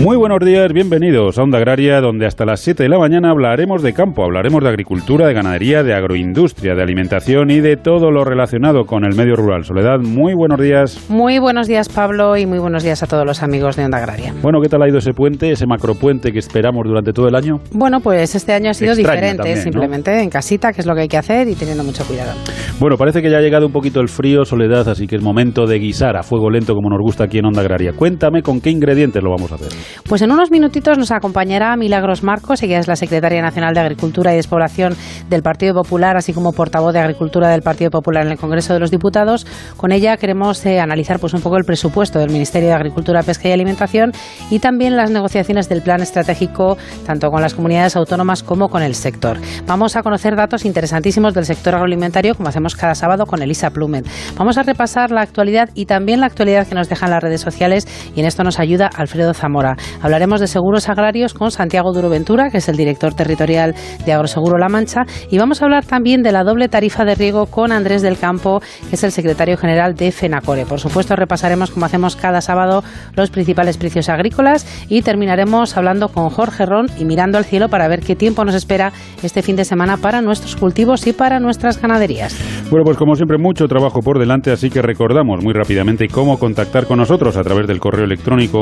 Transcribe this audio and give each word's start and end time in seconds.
Muy 0.00 0.18
buenos 0.18 0.40
días, 0.44 0.74
bienvenidos 0.74 1.38
a 1.38 1.42
Onda 1.42 1.56
Agraria, 1.56 2.02
donde 2.02 2.26
hasta 2.26 2.44
las 2.44 2.60
7 2.60 2.82
de 2.82 2.88
la 2.90 2.98
mañana 2.98 3.30
hablaremos 3.30 3.82
de 3.82 3.94
campo, 3.94 4.24
hablaremos 4.24 4.62
de 4.62 4.68
agricultura, 4.68 5.26
de 5.26 5.32
ganadería, 5.32 5.82
de 5.82 5.94
agroindustria, 5.94 6.74
de 6.74 6.82
alimentación 6.82 7.50
y 7.50 7.60
de 7.60 7.78
todo 7.78 8.10
lo 8.10 8.22
relacionado 8.22 8.84
con 8.84 9.06
el 9.06 9.14
medio 9.16 9.36
rural. 9.36 9.64
Soledad, 9.64 9.98
muy 10.00 10.34
buenos 10.34 10.60
días. 10.60 11.08
Muy 11.08 11.38
buenos 11.38 11.66
días, 11.66 11.88
Pablo, 11.88 12.36
y 12.36 12.44
muy 12.44 12.58
buenos 12.58 12.82
días 12.82 13.02
a 13.02 13.06
todos 13.06 13.24
los 13.24 13.42
amigos 13.42 13.76
de 13.76 13.86
Onda 13.86 13.96
Agraria. 13.96 14.34
Bueno, 14.42 14.60
¿qué 14.60 14.68
tal 14.68 14.82
ha 14.82 14.88
ido 14.88 14.98
ese 14.98 15.14
puente, 15.14 15.50
ese 15.50 15.66
macropuente 15.66 16.30
que 16.30 16.40
esperamos 16.40 16.84
durante 16.86 17.14
todo 17.14 17.28
el 17.28 17.34
año? 17.34 17.60
Bueno, 17.72 18.00
pues 18.00 18.34
este 18.34 18.52
año 18.52 18.70
ha 18.70 18.74
sido 18.74 18.92
Extraño 18.92 19.14
diferente, 19.14 19.36
también, 19.38 19.56
¿no? 19.56 19.62
simplemente 19.62 20.22
en 20.22 20.28
casita, 20.28 20.74
que 20.74 20.82
es 20.82 20.86
lo 20.86 20.94
que 20.94 21.00
hay 21.02 21.08
que 21.08 21.16
hacer 21.16 21.48
y 21.48 21.54
teniendo 21.54 21.82
mucho 21.82 22.04
cuidado. 22.04 22.32
Bueno, 22.78 22.98
parece 22.98 23.22
que 23.22 23.30
ya 23.30 23.38
ha 23.38 23.40
llegado 23.40 23.66
un 23.66 23.72
poquito 23.72 24.00
el 24.00 24.08
frío, 24.08 24.44
Soledad, 24.44 24.86
así 24.90 25.06
que 25.06 25.16
es 25.16 25.22
momento 25.22 25.64
de 25.64 25.78
guisar 25.78 26.18
a 26.18 26.22
fuego 26.22 26.50
lento 26.50 26.74
como 26.74 26.90
nos 26.90 27.00
gusta 27.00 27.24
aquí 27.24 27.38
en 27.38 27.46
Onda 27.46 27.62
Agraria. 27.62 27.94
Cuéntame 27.94 28.42
con 28.42 28.60
qué 28.60 28.68
ingredientes 28.68 29.22
lo 29.22 29.30
vamos 29.30 29.50
a 29.52 29.54
hacer. 29.54 29.85
Pues 30.08 30.22
en 30.22 30.32
unos 30.32 30.50
minutitos 30.50 30.98
nos 30.98 31.10
acompañará 31.10 31.76
Milagros 31.76 32.22
Marcos, 32.22 32.62
ella 32.62 32.78
es 32.78 32.88
la 32.88 32.96
secretaria 32.96 33.42
nacional 33.42 33.74
de 33.74 33.80
Agricultura 33.80 34.32
y 34.32 34.36
Despoblación 34.36 34.96
del 35.28 35.42
Partido 35.42 35.74
Popular, 35.74 36.16
así 36.16 36.32
como 36.32 36.52
portavoz 36.52 36.92
de 36.92 37.00
Agricultura 37.00 37.48
del 37.48 37.62
Partido 37.62 37.90
Popular 37.90 38.26
en 38.26 38.32
el 38.32 38.38
Congreso 38.38 38.72
de 38.72 38.80
los 38.80 38.90
Diputados. 38.90 39.46
Con 39.76 39.92
ella 39.92 40.16
queremos 40.16 40.64
eh, 40.66 40.80
analizar 40.80 41.18
pues 41.18 41.34
un 41.34 41.40
poco 41.40 41.56
el 41.56 41.64
presupuesto 41.64 42.18
del 42.18 42.30
Ministerio 42.30 42.68
de 42.68 42.74
Agricultura, 42.74 43.22
Pesca 43.22 43.48
y 43.48 43.52
Alimentación 43.52 44.12
y 44.50 44.58
también 44.58 44.96
las 44.96 45.10
negociaciones 45.10 45.68
del 45.68 45.82
plan 45.82 46.00
estratégico 46.02 46.76
tanto 47.06 47.30
con 47.30 47.42
las 47.42 47.54
comunidades 47.54 47.96
autónomas 47.96 48.42
como 48.42 48.68
con 48.68 48.82
el 48.82 48.94
sector. 48.94 49.38
Vamos 49.66 49.96
a 49.96 50.02
conocer 50.02 50.36
datos 50.36 50.64
interesantísimos 50.64 51.34
del 51.34 51.44
sector 51.44 51.74
agroalimentario 51.74 52.34
como 52.34 52.48
hacemos 52.48 52.76
cada 52.76 52.94
sábado 52.94 53.26
con 53.26 53.42
Elisa 53.42 53.70
Plumet. 53.70 54.06
Vamos 54.36 54.58
a 54.58 54.62
repasar 54.62 55.10
la 55.10 55.22
actualidad 55.22 55.70
y 55.74 55.86
también 55.86 56.20
la 56.20 56.26
actualidad 56.26 56.66
que 56.66 56.74
nos 56.74 56.88
dejan 56.88 57.10
las 57.10 57.22
redes 57.22 57.40
sociales 57.40 57.86
y 58.14 58.20
en 58.20 58.26
esto 58.26 58.44
nos 58.44 58.58
ayuda 58.58 58.90
Alfredo 58.94 59.34
Zamora. 59.34 59.75
Hablaremos 60.00 60.40
de 60.40 60.46
seguros 60.46 60.88
agrarios 60.88 61.34
con 61.34 61.50
Santiago 61.50 61.92
Duro 61.92 62.08
Ventura, 62.08 62.50
que 62.50 62.58
es 62.58 62.68
el 62.68 62.76
director 62.76 63.14
territorial 63.14 63.74
de 64.04 64.12
Agroseguro 64.12 64.58
La 64.58 64.68
Mancha, 64.68 65.02
y 65.30 65.38
vamos 65.38 65.60
a 65.62 65.64
hablar 65.64 65.84
también 65.84 66.22
de 66.22 66.32
la 66.32 66.44
doble 66.44 66.68
tarifa 66.68 67.04
de 67.04 67.14
riego 67.14 67.46
con 67.46 67.72
Andrés 67.72 68.02
del 68.02 68.18
Campo, 68.18 68.60
que 68.88 68.96
es 68.96 69.04
el 69.04 69.12
secretario 69.12 69.56
general 69.56 69.94
de 69.94 70.12
FENACORE. 70.12 70.66
Por 70.66 70.80
supuesto, 70.80 71.16
repasaremos, 71.16 71.70
como 71.70 71.86
hacemos 71.86 72.16
cada 72.16 72.40
sábado, 72.40 72.82
los 73.14 73.30
principales 73.30 73.76
precios 73.78 74.08
agrícolas 74.08 74.66
y 74.88 75.02
terminaremos 75.02 75.76
hablando 75.76 76.08
con 76.08 76.30
Jorge 76.30 76.66
Ron 76.66 76.86
y 76.98 77.04
mirando 77.04 77.38
al 77.38 77.44
cielo 77.44 77.68
para 77.68 77.88
ver 77.88 78.00
qué 78.00 78.16
tiempo 78.16 78.44
nos 78.44 78.54
espera 78.54 78.92
este 79.22 79.42
fin 79.42 79.56
de 79.56 79.64
semana 79.64 79.96
para 79.96 80.22
nuestros 80.22 80.56
cultivos 80.56 81.06
y 81.06 81.12
para 81.12 81.40
nuestras 81.40 81.80
ganaderías. 81.80 82.36
Bueno, 82.70 82.84
pues 82.84 82.96
como 82.96 83.14
siempre, 83.14 83.38
mucho 83.38 83.66
trabajo 83.66 84.00
por 84.00 84.18
delante, 84.18 84.50
así 84.50 84.70
que 84.70 84.82
recordamos 84.82 85.42
muy 85.42 85.52
rápidamente 85.52 86.08
cómo 86.08 86.38
contactar 86.38 86.86
con 86.86 86.98
nosotros 86.98 87.36
a 87.36 87.42
través 87.42 87.66
del 87.66 87.80
correo 87.80 88.04
electrónico 88.04 88.60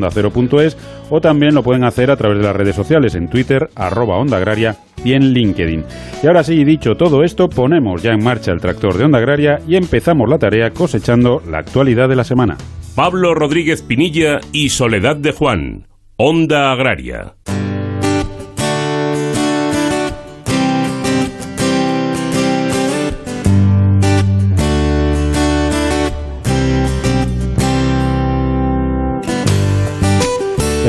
ondaagraria.onda0.es 0.00 0.76
o 1.10 1.20
también 1.20 1.54
lo 1.54 1.62
pueden 1.62 1.84
hacer 1.84 2.10
a 2.10 2.16
través 2.16 2.38
de 2.38 2.44
las 2.44 2.56
redes 2.56 2.76
sociales 2.76 3.14
en 3.14 3.28
Twitter, 3.28 3.70
arroba 3.74 4.16
Onda 4.16 4.36
Agraria 4.36 4.76
y 5.04 5.12
en 5.12 5.32
LinkedIn. 5.32 5.84
Y 6.22 6.26
ahora 6.26 6.44
sí, 6.44 6.64
dicho 6.64 6.96
todo 6.96 7.22
esto, 7.22 7.48
ponemos 7.48 8.02
ya 8.02 8.12
en 8.12 8.22
marcha 8.22 8.52
el 8.52 8.60
tractor 8.60 8.96
de 8.96 9.04
Onda 9.04 9.18
Agraria 9.18 9.60
y 9.66 9.76
empezamos 9.76 10.28
la 10.28 10.38
tarea 10.38 10.70
cosechando 10.70 11.42
la 11.48 11.58
actualidad 11.58 12.08
de 12.08 12.16
la 12.16 12.24
semana. 12.24 12.56
Pablo 12.94 13.34
Rodríguez 13.34 13.82
Pinilla 13.82 14.40
y 14.52 14.70
Soledad 14.70 15.16
de 15.16 15.32
Juan. 15.32 15.86
Onda 16.16 16.72
Agraria. 16.72 17.34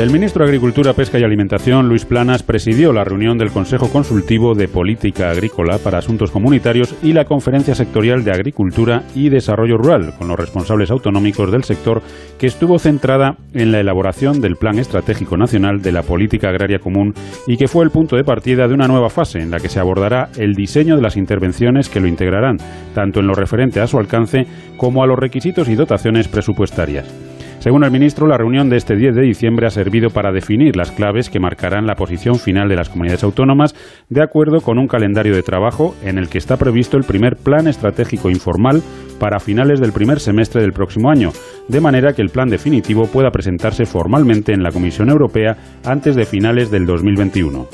El 0.02 0.10
ministro 0.10 0.44
de 0.44 0.48
Agricultura, 0.50 0.94
Pesca 0.94 1.20
y 1.20 1.22
Alimentación, 1.22 1.88
Luis 1.88 2.04
Planas, 2.04 2.42
presidió 2.42 2.92
la 2.92 3.04
reunión 3.04 3.38
del 3.38 3.52
Consejo 3.52 3.88
Consultivo 3.88 4.52
de 4.52 4.66
Política 4.66 5.30
Agrícola 5.30 5.78
para 5.78 5.98
Asuntos 5.98 6.32
Comunitarios 6.32 6.96
y 7.04 7.12
la 7.12 7.24
Conferencia 7.24 7.76
Sectorial 7.76 8.24
de 8.24 8.32
Agricultura 8.32 9.04
y 9.14 9.28
Desarrollo 9.28 9.76
Rural, 9.78 10.14
con 10.18 10.26
los 10.26 10.36
responsables 10.36 10.90
autonómicos 10.90 11.52
del 11.52 11.62
sector, 11.62 12.02
que 12.36 12.48
estuvo 12.48 12.80
centrada 12.80 13.36
en 13.54 13.70
la 13.70 13.78
elaboración 13.78 14.40
del 14.40 14.56
Plan 14.56 14.80
Estratégico 14.80 15.36
Nacional 15.36 15.80
de 15.82 15.92
la 15.92 16.02
Política 16.02 16.48
Agraria 16.48 16.80
Común 16.80 17.14
y 17.46 17.56
que 17.56 17.68
fue 17.68 17.84
el 17.84 17.92
punto 17.92 18.16
de 18.16 18.24
partida 18.24 18.66
de 18.66 18.74
una 18.74 18.88
nueva 18.88 19.08
fase 19.08 19.38
en 19.38 19.52
la 19.52 19.60
que 19.60 19.68
se 19.68 19.78
abordará 19.78 20.30
el 20.36 20.54
diseño 20.54 20.96
de 20.96 21.02
las 21.02 21.16
intervenciones 21.16 21.88
que 21.88 22.00
lo 22.00 22.08
integrarán, 22.08 22.56
tanto 22.92 23.20
en 23.20 23.28
lo 23.28 23.34
referente 23.34 23.78
a 23.78 23.86
su 23.86 23.98
alcance 23.98 24.46
como 24.76 25.04
a 25.04 25.06
los 25.06 25.16
requisitos 25.16 25.68
y 25.68 25.76
dotaciones 25.76 26.26
presupuestarias. 26.26 27.31
Según 27.62 27.84
el 27.84 27.92
ministro, 27.92 28.26
la 28.26 28.36
reunión 28.36 28.68
de 28.68 28.76
este 28.76 28.96
10 28.96 29.14
de 29.14 29.22
diciembre 29.22 29.68
ha 29.68 29.70
servido 29.70 30.10
para 30.10 30.32
definir 30.32 30.74
las 30.74 30.90
claves 30.90 31.30
que 31.30 31.38
marcarán 31.38 31.86
la 31.86 31.94
posición 31.94 32.40
final 32.40 32.68
de 32.68 32.74
las 32.74 32.88
comunidades 32.88 33.22
autónomas 33.22 33.76
de 34.08 34.20
acuerdo 34.20 34.62
con 34.62 34.80
un 34.80 34.88
calendario 34.88 35.32
de 35.32 35.44
trabajo 35.44 35.94
en 36.02 36.18
el 36.18 36.28
que 36.28 36.38
está 36.38 36.56
previsto 36.56 36.96
el 36.96 37.04
primer 37.04 37.36
plan 37.36 37.68
estratégico 37.68 38.30
informal 38.30 38.82
para 39.22 39.38
finales 39.38 39.78
del 39.78 39.92
primer 39.92 40.18
semestre 40.18 40.62
del 40.62 40.72
próximo 40.72 41.08
año, 41.08 41.30
de 41.68 41.80
manera 41.80 42.12
que 42.12 42.22
el 42.22 42.30
plan 42.30 42.48
definitivo 42.48 43.06
pueda 43.06 43.30
presentarse 43.30 43.84
formalmente 43.84 44.52
en 44.52 44.64
la 44.64 44.72
Comisión 44.72 45.10
Europea 45.10 45.56
antes 45.84 46.16
de 46.16 46.26
finales 46.26 46.72
del 46.72 46.86
2021. 46.86 47.68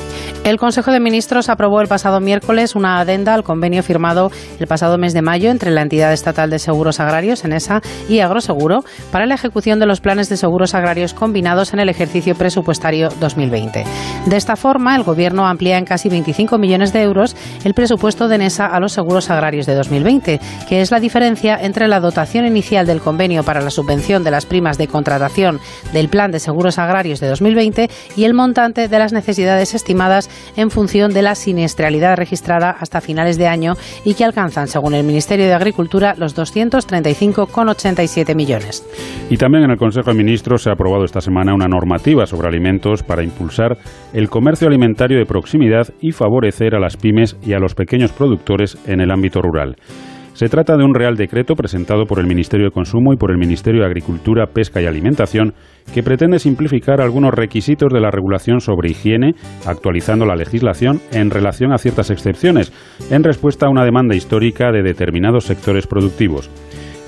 El 0.45 0.59
Consejo 0.59 0.93
de 0.93 1.01
Ministros 1.01 1.49
aprobó 1.49 1.81
el 1.81 1.89
pasado 1.89 2.21
miércoles 2.21 2.75
una 2.75 3.01
adenda 3.01 3.35
al 3.35 3.45
convenio 3.45 3.83
firmado 3.83 4.31
el 4.59 4.67
pasado 4.67 4.97
mes 4.97 5.13
de 5.13 5.23
mayo 5.23 5.51
entre 5.51 5.71
la 5.71 5.83
entidad 5.83 6.13
estatal 6.13 6.49
de 6.51 6.59
seguros 6.59 7.01
agrarios, 7.01 7.45
ENESA, 7.45 7.81
y 8.09 8.21
Agroseguro 8.21 8.85
para 9.11 9.27
la 9.27 9.35
ejecución 9.35 9.79
de 9.79 9.87
los 9.87 10.01
planes 10.01 10.29
de 10.29 10.37
seguros 10.37 10.75
agrarios 10.75 11.13
combinados 11.13 11.73
en 11.73 11.81
el 11.81 11.89
ejercicio 11.89 12.35
presupuestario 12.35 13.09
2020. 13.21 13.85
De 14.27 14.37
esta 14.37 14.57
forma, 14.57 14.97
el 14.97 15.03
Gobierno 15.03 15.47
amplía 15.47 15.77
en 15.77 15.85
casi 15.85 16.09
25 16.09 16.57
millones 16.59 16.93
de 16.93 17.03
euros 17.03 17.37
el 17.65 17.75
presupuesto 17.75 18.29
de 18.29 18.37
ENESA 18.37 18.67
a 18.67 18.81
los 18.81 18.93
seguros 18.93 19.31
agrarios 19.31 19.67
de 19.67 19.75
2020, 19.75 20.41
que 20.69 20.81
es 20.81 20.91
la 20.91 21.01
diferencia 21.01 21.38
entre 21.45 21.87
la 21.89 22.01
dotación 22.01 22.47
inicial 22.47 22.87
del 22.87 23.01
convenio 23.01 23.45
para 23.45 23.61
la 23.61 23.71
subvención 23.71 24.25
de 24.25 24.31
las 24.31 24.45
primas 24.45 24.77
de 24.77 24.89
contratación 24.89 25.61
del 25.93 26.09
Plan 26.09 26.33
de 26.33 26.41
Seguros 26.41 26.79
Agrarios 26.79 27.21
de 27.21 27.29
2020 27.29 27.89
y 28.17 28.25
el 28.25 28.35
montante 28.35 28.89
de 28.89 28.99
las 28.99 29.13
necesidades 29.13 29.75
estimadas 29.75 30.29
en 30.57 30.71
función 30.71 31.13
de 31.13 31.23
la 31.23 31.35
siniestralidad 31.37 32.17
registrada 32.17 32.71
hasta 32.71 33.01
finales 33.01 33.39
de 33.39 33.47
año 33.47 33.75
y 34.05 34.15
que 34.15 34.25
alcanzan, 34.25 34.67
según 34.67 34.95
el 34.95 35.05
Ministerio 35.05 35.47
de 35.47 35.55
Agricultura, 35.55 36.15
los 36.19 36.37
235,87 36.37 38.35
millones. 38.35 38.85
Y 39.31 39.37
también 39.37 39.65
en 39.65 39.71
el 39.71 39.79
Consejo 39.79 40.11
de 40.11 40.17
Ministros 40.17 40.63
se 40.63 40.71
ha 40.71 40.73
aprobado 40.73 41.05
esta 41.05 41.21
semana 41.21 41.55
una 41.55 41.69
normativa 41.69 42.27
sobre 42.27 42.49
alimentos 42.49 43.03
para 43.03 43.23
impulsar 43.23 43.79
el 44.13 44.29
comercio 44.29 44.67
alimentario 44.67 45.19
de 45.19 45.27
proximidad 45.27 45.89
y 46.01 46.11
favorecer 46.13 46.75
a 46.75 46.81
las 46.81 46.97
pymes 46.97 47.37
y 47.47 47.53
a 47.53 47.59
los 47.59 47.75
pequeños 47.75 48.13
productores 48.13 48.77
en 48.87 49.01
el 49.01 49.11
ámbito 49.11 49.41
rural. 49.41 49.77
Se 50.39 50.49
trata 50.49 50.77
de 50.77 50.85
un 50.85 50.95
Real 50.95 51.17
Decreto 51.17 51.57
presentado 51.57 52.05
por 52.07 52.21
el 52.21 52.29
Ministerio 52.29 52.67
de 52.67 52.71
Consumo 52.71 53.13
y 53.13 53.17
por 53.17 53.33
el 53.33 53.39
Ministerio 53.39 53.81
de 53.81 53.89
Agricultura, 53.89 54.47
Pesca 54.47 54.81
y 54.81 54.87
Alimentación 54.87 55.53
que 55.93 56.05
pretende 56.05 56.39
simplificar 56.39 57.01
algunos 57.01 57.35
requisitos 57.35 57.93
de 57.93 57.99
la 57.99 58.13
regulación 58.13 58.61
sobre 58.61 58.89
higiene, 58.89 59.35
actualizando 59.67 60.27
la 60.27 60.37
legislación 60.37 61.01
en 61.11 61.31
relación 61.31 61.73
a 61.73 61.79
ciertas 61.79 62.11
excepciones, 62.11 62.73
en 63.11 63.25
respuesta 63.25 63.67
a 63.67 63.69
una 63.69 63.85
demanda 63.85 64.15
histórica 64.15 64.71
de 64.71 64.85
determinados 64.85 65.43
sectores 65.43 65.89
productivos. 65.89 66.49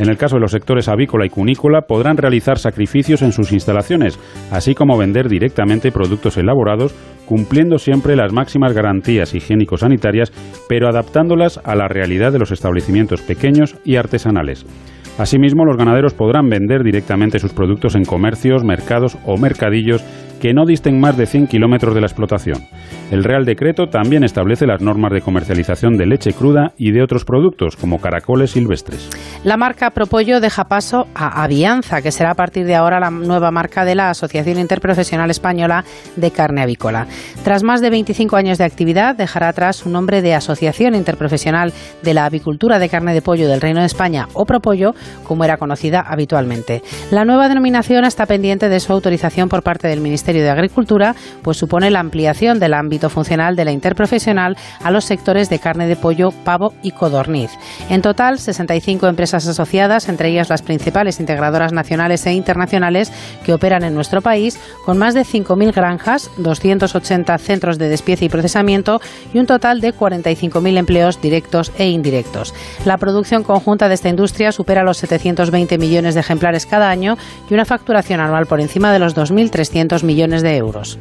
En 0.01 0.09
el 0.09 0.17
caso 0.17 0.37
de 0.37 0.41
los 0.41 0.51
sectores 0.51 0.89
avícola 0.89 1.27
y 1.27 1.29
cunícola 1.29 1.83
podrán 1.83 2.17
realizar 2.17 2.59
sacrificios 2.59 3.23
en 3.23 3.31
sus 3.31 3.53
instalaciones, 3.53 4.19
así 4.51 4.75
como 4.75 4.99
vender 4.99 5.29
directamente 5.29 5.93
productos 5.93 6.37
elaborados, 6.37 6.95
cumpliendo 7.31 7.79
siempre 7.79 8.17
las 8.17 8.33
máximas 8.33 8.73
garantías 8.73 9.37
higiénico-sanitarias, 9.37 10.33
pero 10.69 10.89
adaptándolas 10.89 11.61
a 11.63 11.77
la 11.77 11.87
realidad 11.87 12.33
de 12.33 12.41
los 12.41 12.51
establecimientos 12.51 13.23
pequeños 13.23 13.77
y 13.85 13.95
artesanales. 13.95 14.67
Asimismo, 15.17 15.65
los 15.65 15.77
ganaderos 15.77 16.13
podrán 16.13 16.49
vender 16.49 16.83
directamente 16.83 17.39
sus 17.39 17.53
productos 17.53 17.95
en 17.95 18.05
comercios, 18.05 18.65
mercados 18.65 19.17
o 19.27 19.37
mercadillos 19.37 20.03
que 20.41 20.53
no 20.53 20.65
disten 20.67 20.99
más 20.99 21.17
de 21.17 21.27
100 21.27 21.47
kilómetros 21.47 21.95
de 21.95 22.01
la 22.01 22.07
explotación. 22.07 22.67
El 23.11 23.25
Real 23.25 23.45
Decreto 23.45 23.87
también 23.87 24.25
establece 24.25 24.67
las 24.67 24.81
normas 24.81 25.13
de 25.13 25.21
comercialización 25.21 25.97
de 25.97 26.07
leche 26.07 26.33
cruda 26.33 26.73
y 26.77 26.93
de 26.93 27.03
otros 27.03 27.25
productos, 27.25 27.77
como 27.77 27.99
caracoles 27.99 28.53
silvestres. 28.53 29.09
La 29.45 29.57
marca 29.57 29.91
Propollo 29.91 30.41
deja 30.41 30.65
paso 30.65 31.07
a 31.15 31.43
Avianza, 31.45 32.03
que 32.03 32.11
será 32.11 32.33
a 32.33 32.35
partir 32.35 32.67
de 32.67 32.75
ahora 32.75 33.01
la 33.01 33.11
nueva 33.11 33.51
marca 33.51 33.85
de 33.85 33.95
la 33.95 34.11
Asociación 34.11 34.59
Interprofesional 34.59 35.31
Española 35.31 35.85
de 36.17 36.31
Carne 36.31 36.63
Avícola. 36.63 37.07
Tras 37.45 37.63
más 37.63 37.81
de 37.81 37.91
25 37.91 38.37
años 38.37 38.59
de 38.59 38.65
actividad, 38.65 39.17
dejará 39.17 39.49
atrás 39.49 39.77
su 39.77 39.91
nombre 39.91 40.23
de 40.23 40.35
Asociación 40.35 40.95
Interprofesional 40.95 41.73
de 42.03 42.15
la 42.15 42.25
Avicultura 42.25 42.79
de 42.79 42.89
Carne 42.89 43.13
de 43.13 43.23
Pollo 43.23 43.49
del 43.49 43.61
Reino 43.61 43.81
de 43.81 43.87
España, 43.87 44.29
o 44.33 44.47
Propollo, 44.47 44.95
como 45.25 45.45
era 45.45 45.59
conocida 45.59 46.01
habitualmente. 46.01 46.83
La 47.11 47.25
nueva 47.25 47.49
denominación 47.49 48.05
está 48.05 48.27
pendiente 48.27 48.69
de 48.69 48.81
su 48.81 48.93
autorización 48.93 49.49
por 49.49 49.63
parte 49.63 49.89
del 49.89 50.01
Ministerio 50.01 50.30
Ministerio 50.31 50.45
de 50.45 50.51
Agricultura, 50.51 51.17
pues 51.43 51.57
supone 51.57 51.91
la 51.91 51.99
ampliación 51.99 52.61
del 52.61 52.75
ámbito 52.75 53.11
funcional 53.11 53.57
de 53.57 53.65
la 53.65 53.73
interprofesional 53.73 54.57
a 54.81 54.93
los 54.93 55.05
sectores 55.05 55.51
de 55.51 55.59
carne 55.59 55.89
de 55.89 55.97
pollo, 55.97 56.31
pavo 56.31 56.73
y 56.83 56.93
codorniz. 56.93 57.51
En 57.89 58.01
total, 58.01 58.39
65 58.39 59.09
empresas 59.09 59.49
asociadas, 59.49 60.09
entre 60.09 60.29
ellas 60.29 60.49
las 60.49 60.63
principales 60.63 61.19
integradoras 61.19 61.73
nacionales 61.73 62.25
e 62.27 62.33
internacionales 62.33 63.11
que 63.45 63.53
operan 63.53 63.83
en 63.83 63.93
nuestro 63.93 64.23
país, 64.23 64.61
con 64.85 64.99
más 64.99 65.15
de 65.15 65.23
5.000 65.23 65.75
granjas, 65.75 66.31
280 66.37 67.37
centros 67.39 67.79
de 67.79 67.89
despiece 67.89 68.27
y 68.27 68.29
procesamiento 68.29 69.01
y 69.35 69.39
un 69.41 69.47
total 69.47 69.81
de 69.81 69.93
45.000 69.93 70.79
empleos 70.79 71.21
directos 71.21 71.73
e 71.77 71.89
indirectos. 71.89 72.55
La 72.85 72.99
producción 72.99 73.43
conjunta 73.43 73.89
de 73.89 73.95
esta 73.95 74.09
industria 74.09 74.53
supera 74.53 74.85
los 74.85 74.99
720 74.99 75.77
millones 75.77 76.15
de 76.15 76.21
ejemplares 76.21 76.67
cada 76.67 76.89
año 76.89 77.17
y 77.51 77.55
una 77.55 77.65
facturación 77.65 78.21
anual 78.21 78.47
por 78.47 78.61
encima 78.61 78.93
de 78.93 79.01
los 79.01 79.17
2.300 79.17 80.05
millones 80.05 80.20
de 80.29 80.57
euros. 80.57 80.99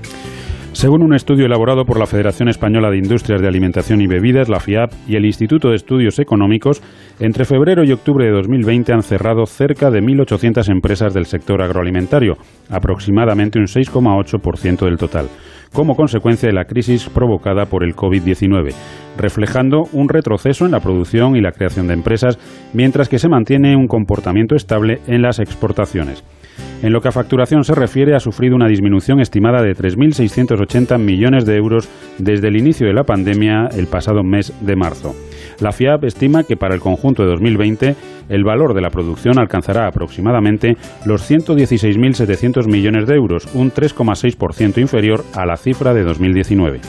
Según 0.72 1.04
un 1.04 1.14
estudio 1.14 1.46
elaborado 1.46 1.84
por 1.84 2.00
la 2.00 2.06
Federación 2.06 2.48
Española 2.48 2.90
de 2.90 3.00
Industrias 3.00 3.42
de 3.42 3.50
Alimentación 3.50 4.00
y 4.00 4.08
Bebidas, 4.08 4.48
la 4.48 4.62
FIAP, 4.62 4.94
y 5.10 5.18
el 5.18 5.26
Instituto 5.26 5.70
de 5.70 5.76
Estudios 5.76 6.20
Económicos, 6.20 6.82
entre 7.20 7.44
febrero 7.44 7.84
y 7.84 7.92
octubre 7.92 8.26
de 8.26 8.32
2020 8.32 8.94
han 8.94 9.04
cerrado 9.04 9.46
cerca 9.46 9.92
de 9.92 10.00
1.800 10.00 10.72
empresas 10.72 11.14
del 11.14 11.26
sector 11.26 11.62
agroalimentario, 11.62 12.38
aproximadamente 12.70 13.60
un 13.60 13.66
6,8% 13.66 14.86
del 14.86 14.98
total, 14.98 15.28
como 15.74 15.98
consecuencia 15.98 16.48
de 16.48 16.56
la 16.56 16.64
crisis 16.64 17.10
provocada 17.10 17.66
por 17.66 17.84
el 17.84 17.94
COVID-19, 17.94 18.74
reflejando 19.18 19.84
un 19.92 20.08
retroceso 20.08 20.66
en 20.66 20.72
la 20.72 20.80
producción 20.80 21.36
y 21.36 21.42
la 21.42 21.52
creación 21.52 21.88
de 21.88 21.96
empresas, 21.96 22.40
mientras 22.74 23.10
que 23.10 23.20
se 23.20 23.28
mantiene 23.28 23.76
un 23.76 23.88
comportamiento 23.88 24.56
estable 24.56 25.02
en 25.08 25.24
las 25.24 25.40
exportaciones. 25.40 26.24
En 26.82 26.94
lo 26.94 27.02
que 27.02 27.10
a 27.10 27.12
facturación 27.12 27.66
se 27.66 27.76
refiere, 27.76 28.16
ha 28.16 28.22
sufrido 28.22 28.56
una 28.56 28.70
disminución 28.70 29.20
estimada 29.20 29.62
de 29.62 29.76
3.680 29.76 30.98
millones 30.98 31.46
de 31.46 31.58
euros 31.58 31.90
desde 32.18 32.48
el 32.48 32.56
inicio 32.56 32.88
de 32.88 32.94
la 32.94 33.04
pandemia 33.04 33.68
el 33.76 33.88
pasado 33.88 34.24
mes 34.24 34.54
de 34.62 34.78
marzo. 34.78 35.14
La 35.60 35.74
FIAP 35.74 36.06
estima 36.06 36.44
que 36.44 36.56
para 36.56 36.74
el 36.74 36.80
conjunto 36.80 37.24
de 37.24 37.30
2020 37.32 37.96
el 38.30 38.44
valor 38.46 38.74
de 38.74 38.82
la 38.82 38.92
producción 38.92 39.40
alcanzará 39.40 39.88
aproximadamente 39.88 40.78
los 41.06 41.30
116.700 41.30 42.66
millones 42.68 43.08
de 43.08 43.16
euros, 43.16 43.50
un 43.54 43.72
3,6% 43.72 44.78
inferior 44.80 45.26
a 45.36 45.46
la 45.46 45.58
cifra 45.58 45.94
de 45.94 46.04
2019. 46.04 46.80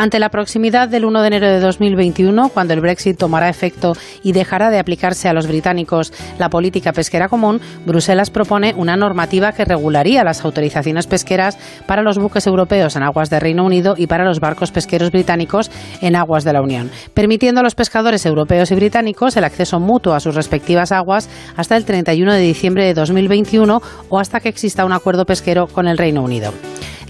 Ante 0.00 0.18
la 0.18 0.30
proximidad 0.30 0.88
del 0.88 1.04
1 1.04 1.20
de 1.20 1.26
enero 1.26 1.46
de 1.46 1.60
2021, 1.60 2.48
cuando 2.54 2.72
el 2.72 2.80
Brexit 2.80 3.18
tomará 3.18 3.50
efecto 3.50 3.92
y 4.22 4.32
dejará 4.32 4.70
de 4.70 4.78
aplicarse 4.78 5.28
a 5.28 5.34
los 5.34 5.46
británicos 5.46 6.14
la 6.38 6.48
política 6.48 6.94
pesquera 6.94 7.28
común, 7.28 7.60
Bruselas 7.84 8.30
propone 8.30 8.72
una 8.74 8.96
normativa 8.96 9.52
que 9.52 9.66
regularía 9.66 10.24
las 10.24 10.42
autorizaciones 10.42 11.06
pesqueras 11.06 11.58
para 11.86 12.00
los 12.00 12.18
buques 12.18 12.46
europeos 12.46 12.96
en 12.96 13.02
aguas 13.02 13.28
de 13.28 13.40
Reino 13.40 13.62
Unido 13.62 13.92
y 13.94 14.06
para 14.06 14.24
los 14.24 14.40
barcos 14.40 14.72
pesqueros 14.72 15.10
británicos 15.10 15.70
en 16.00 16.16
aguas 16.16 16.44
de 16.44 16.54
la 16.54 16.62
Unión, 16.62 16.90
permitiendo 17.12 17.60
a 17.60 17.62
los 17.62 17.74
pescadores 17.74 18.24
europeos 18.24 18.70
y 18.70 18.76
británicos 18.76 19.36
el 19.36 19.44
acceso 19.44 19.80
mutuo 19.80 20.14
a 20.14 20.20
sus 20.20 20.34
respectivas 20.34 20.92
aguas 20.92 21.28
hasta 21.58 21.76
el 21.76 21.84
31 21.84 22.32
de 22.32 22.40
diciembre 22.40 22.86
de 22.86 22.94
2021 22.94 23.82
o 24.08 24.18
hasta 24.18 24.40
que 24.40 24.48
exista 24.48 24.86
un 24.86 24.94
acuerdo 24.94 25.26
pesquero 25.26 25.66
con 25.66 25.88
el 25.88 25.98
Reino 25.98 26.22
Unido. 26.22 26.54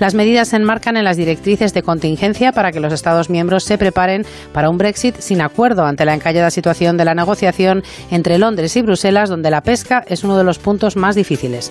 Las 0.01 0.15
medidas 0.15 0.49
se 0.49 0.57
enmarcan 0.57 0.97
en 0.97 1.05
las 1.05 1.19
directrices 1.19 1.75
de 1.75 1.83
contingencia 1.83 2.53
para 2.53 2.73
que 2.73 2.81
los 2.81 2.91
Estados 2.91 3.29
miembros 3.29 3.65
se 3.65 3.77
preparen 3.77 4.23
para 4.55 4.71
un 4.71 4.79
Brexit 4.79 5.17
sin 5.17 5.43
acuerdo 5.43 5.85
ante 5.85 6.07
la 6.07 6.15
encallada 6.15 6.51
situación 6.51 6.97
de 6.97 7.05
la 7.05 7.15
negociación 7.15 7.83
entre 8.11 8.39
Londres 8.39 8.75
y 8.79 8.83
Bruselas, 8.83 9.29
donde 9.29 9.51
la 9.51 9.61
pesca 9.61 10.03
es 10.09 10.25
uno 10.25 10.39
de 10.39 10.45
los 10.45 10.59
puntos 10.59 10.97
más 10.97 11.17
difíciles. 11.17 11.71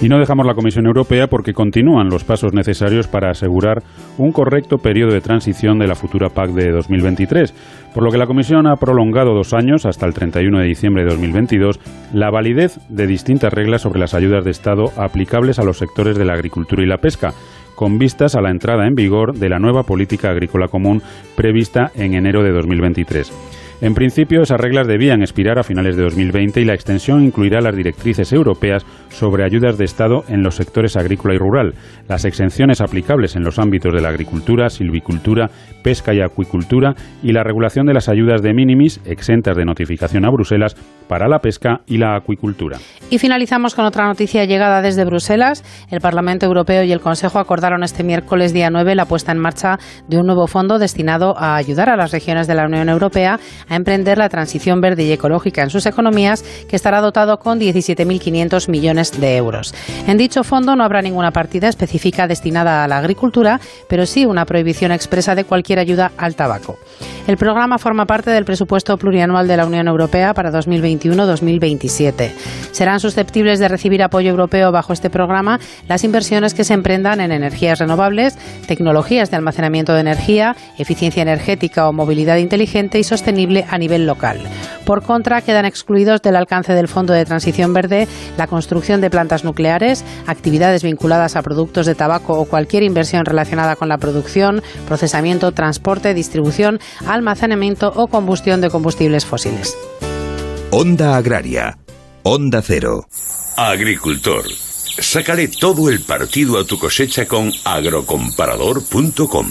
Y 0.00 0.08
no 0.08 0.18
dejamos 0.18 0.46
la 0.46 0.54
Comisión 0.54 0.86
Europea 0.86 1.26
porque 1.26 1.52
continúan 1.52 2.08
los 2.08 2.24
pasos 2.24 2.54
necesarios 2.54 3.08
para 3.08 3.30
asegurar 3.30 3.82
un 4.16 4.32
correcto 4.32 4.78
periodo 4.78 5.12
de 5.12 5.20
transición 5.20 5.78
de 5.78 5.86
la 5.86 5.96
futura 5.96 6.30
PAC 6.30 6.52
de 6.52 6.72
2023, 6.72 7.52
por 7.92 8.04
lo 8.04 8.10
que 8.10 8.16
la 8.16 8.26
Comisión 8.26 8.66
ha 8.66 8.76
prolongado 8.76 9.34
dos 9.34 9.52
años, 9.52 9.84
hasta 9.84 10.06
el 10.06 10.14
31 10.14 10.60
de 10.60 10.64
diciembre 10.64 11.04
de 11.04 11.10
2022, 11.10 11.78
la 12.14 12.30
validez 12.30 12.78
de 12.88 13.06
distintas 13.06 13.52
reglas 13.52 13.82
sobre 13.82 14.00
las 14.00 14.14
ayudas 14.14 14.46
de 14.46 14.50
Estado 14.50 14.84
aplicables 14.96 15.58
a 15.58 15.62
los 15.62 15.76
sectores 15.76 16.16
de 16.16 16.24
la 16.24 16.32
agricultura 16.32 16.82
y 16.82 16.86
la 16.86 16.96
pesca 16.96 17.34
con 17.76 17.98
vistas 17.98 18.34
a 18.34 18.40
la 18.40 18.50
entrada 18.50 18.88
en 18.88 18.96
vigor 18.96 19.34
de 19.34 19.48
la 19.48 19.60
nueva 19.60 19.84
política 19.84 20.30
agrícola 20.30 20.66
común 20.66 21.02
prevista 21.36 21.92
en 21.94 22.14
enero 22.14 22.42
de 22.42 22.50
2023. 22.50 23.32
En 23.82 23.92
principio, 23.94 24.40
esas 24.40 24.58
reglas 24.58 24.86
debían 24.86 25.20
expirar 25.20 25.58
a 25.58 25.62
finales 25.62 25.96
de 25.96 26.02
2020 26.02 26.62
y 26.62 26.64
la 26.64 26.72
extensión 26.72 27.22
incluirá 27.22 27.60
las 27.60 27.76
directrices 27.76 28.32
europeas 28.32 28.86
sobre 29.10 29.44
ayudas 29.44 29.76
de 29.76 29.84
Estado 29.84 30.24
en 30.28 30.42
los 30.42 30.54
sectores 30.54 30.96
agrícola 30.96 31.34
y 31.34 31.38
rural, 31.38 31.74
las 32.08 32.24
exenciones 32.24 32.80
aplicables 32.80 33.36
en 33.36 33.44
los 33.44 33.58
ámbitos 33.58 33.92
de 33.92 34.00
la 34.00 34.08
agricultura, 34.08 34.70
silvicultura, 34.70 35.50
pesca 35.82 36.14
y 36.14 36.22
acuicultura 36.22 36.94
y 37.22 37.32
la 37.32 37.44
regulación 37.44 37.86
de 37.86 37.92
las 37.92 38.08
ayudas 38.08 38.40
de 38.40 38.54
minimis 38.54 39.00
exentas 39.04 39.56
de 39.56 39.66
notificación 39.66 40.24
a 40.24 40.30
Bruselas 40.30 40.74
para 41.06 41.28
la 41.28 41.40
pesca 41.40 41.80
y 41.86 41.98
la 41.98 42.16
acuicultura. 42.16 42.78
Y 43.10 43.18
finalizamos 43.18 43.74
con 43.74 43.84
otra 43.84 44.06
noticia 44.06 44.44
llegada 44.46 44.80
desde 44.80 45.04
Bruselas. 45.04 45.62
El 45.90 46.00
Parlamento 46.00 46.46
Europeo 46.46 46.82
y 46.82 46.92
el 46.92 47.00
Consejo 47.00 47.38
acordaron 47.38 47.84
este 47.84 48.02
miércoles 48.02 48.52
día 48.52 48.70
9 48.70 48.94
la 48.94 49.04
puesta 49.04 49.32
en 49.32 49.38
marcha 49.38 49.78
de 50.08 50.18
un 50.18 50.26
nuevo 50.26 50.46
fondo 50.46 50.78
destinado 50.78 51.34
a 51.38 51.56
ayudar 51.56 51.90
a 51.90 51.96
las 51.96 52.10
regiones 52.10 52.46
de 52.46 52.54
la 52.54 52.64
Unión 52.64 52.88
Europea 52.88 53.38
a 53.68 53.76
emprender 53.76 54.18
la 54.18 54.28
transición 54.28 54.80
verde 54.80 55.04
y 55.04 55.12
ecológica 55.12 55.62
en 55.62 55.70
sus 55.70 55.86
economías, 55.86 56.44
que 56.68 56.76
estará 56.76 57.00
dotado 57.00 57.38
con 57.38 57.60
17.500 57.60 58.68
millones 58.68 59.20
de 59.20 59.36
euros. 59.36 59.74
En 60.06 60.18
dicho 60.18 60.44
fondo 60.44 60.76
no 60.76 60.84
habrá 60.84 61.02
ninguna 61.02 61.30
partida 61.30 61.68
específica 61.68 62.26
destinada 62.26 62.84
a 62.84 62.88
la 62.88 62.98
agricultura, 62.98 63.60
pero 63.88 64.06
sí 64.06 64.26
una 64.26 64.44
prohibición 64.44 64.92
expresa 64.92 65.34
de 65.34 65.44
cualquier 65.44 65.78
ayuda 65.78 66.12
al 66.16 66.34
tabaco. 66.34 66.78
El 67.26 67.36
programa 67.36 67.78
forma 67.78 68.06
parte 68.06 68.30
del 68.30 68.44
presupuesto 68.44 68.96
plurianual 68.96 69.48
de 69.48 69.56
la 69.56 69.66
Unión 69.66 69.88
Europea 69.88 70.32
para 70.32 70.52
2021-2027. 70.52 72.30
Serán 72.70 73.00
susceptibles 73.00 73.58
de 73.58 73.66
recibir 73.66 74.02
apoyo 74.02 74.30
europeo 74.30 74.70
bajo 74.70 74.92
este 74.92 75.10
programa 75.10 75.58
las 75.88 76.04
inversiones 76.04 76.54
que 76.54 76.62
se 76.62 76.74
emprendan 76.74 77.20
en 77.20 77.32
energías 77.32 77.80
renovables, 77.80 78.38
tecnologías 78.68 79.30
de 79.30 79.36
almacenamiento 79.36 79.92
de 79.94 80.00
energía, 80.00 80.54
eficiencia 80.78 81.22
energética 81.22 81.88
o 81.88 81.92
movilidad 81.92 82.36
inteligente 82.36 82.98
y 82.98 83.04
sostenible 83.04 83.55
a 83.68 83.78
nivel 83.78 84.06
local. 84.06 84.40
Por 84.84 85.02
contra, 85.02 85.42
quedan 85.42 85.64
excluidos 85.64 86.22
del 86.22 86.36
alcance 86.36 86.72
del 86.72 86.86
Fondo 86.86 87.12
de 87.12 87.24
Transición 87.24 87.72
Verde 87.72 88.06
la 88.36 88.46
construcción 88.46 89.00
de 89.00 89.10
plantas 89.10 89.42
nucleares, 89.42 90.04
actividades 90.26 90.82
vinculadas 90.82 91.34
a 91.34 91.42
productos 91.42 91.86
de 91.86 91.94
tabaco 91.94 92.38
o 92.38 92.44
cualquier 92.44 92.84
inversión 92.84 93.24
relacionada 93.24 93.74
con 93.74 93.88
la 93.88 93.98
producción, 93.98 94.62
procesamiento, 94.86 95.52
transporte, 95.52 96.14
distribución, 96.14 96.78
almacenamiento 97.06 97.92
o 97.96 98.06
combustión 98.06 98.60
de 98.60 98.70
combustibles 98.70 99.26
fósiles. 99.26 99.76
Onda 100.70 101.16
Agraria. 101.16 101.78
Onda 102.22 102.62
Cero. 102.62 103.06
Agricultor. 103.56 104.44
Sácale 104.98 105.48
todo 105.48 105.90
el 105.90 106.00
partido 106.00 106.58
a 106.58 106.64
tu 106.64 106.78
cosecha 106.78 107.26
con 107.26 107.52
agrocomparador.com. 107.64 109.46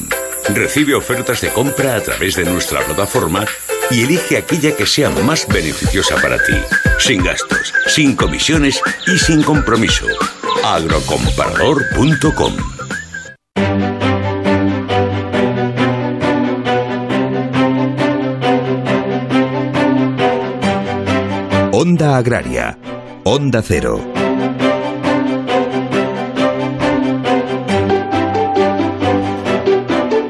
Recibe 0.50 0.95
ofertas 0.95 1.41
de 1.41 1.50
compra 1.50 1.95
a 1.95 2.01
través 2.01 2.35
de 2.35 2.45
nuestra 2.45 2.81
plataforma 2.85 3.45
y 3.92 4.04
elige 4.04 4.38
aquella 4.38 4.75
que 4.75 4.86
sea 4.86 5.10
más 5.10 5.48
beneficiosa 5.48 6.15
para 6.22 6.38
ti, 6.38 6.54
sin 7.00 7.24
gastos, 7.24 7.74
sin 7.88 8.15
comisiones 8.15 8.82
y 9.08 9.18
sin 9.18 9.44
compromiso. 9.44 10.06
agrocomparador.com 10.63 12.54
Onda 21.72 22.15
Agraria. 22.18 22.80
Onda 23.25 23.62
Cero. 23.62 24.14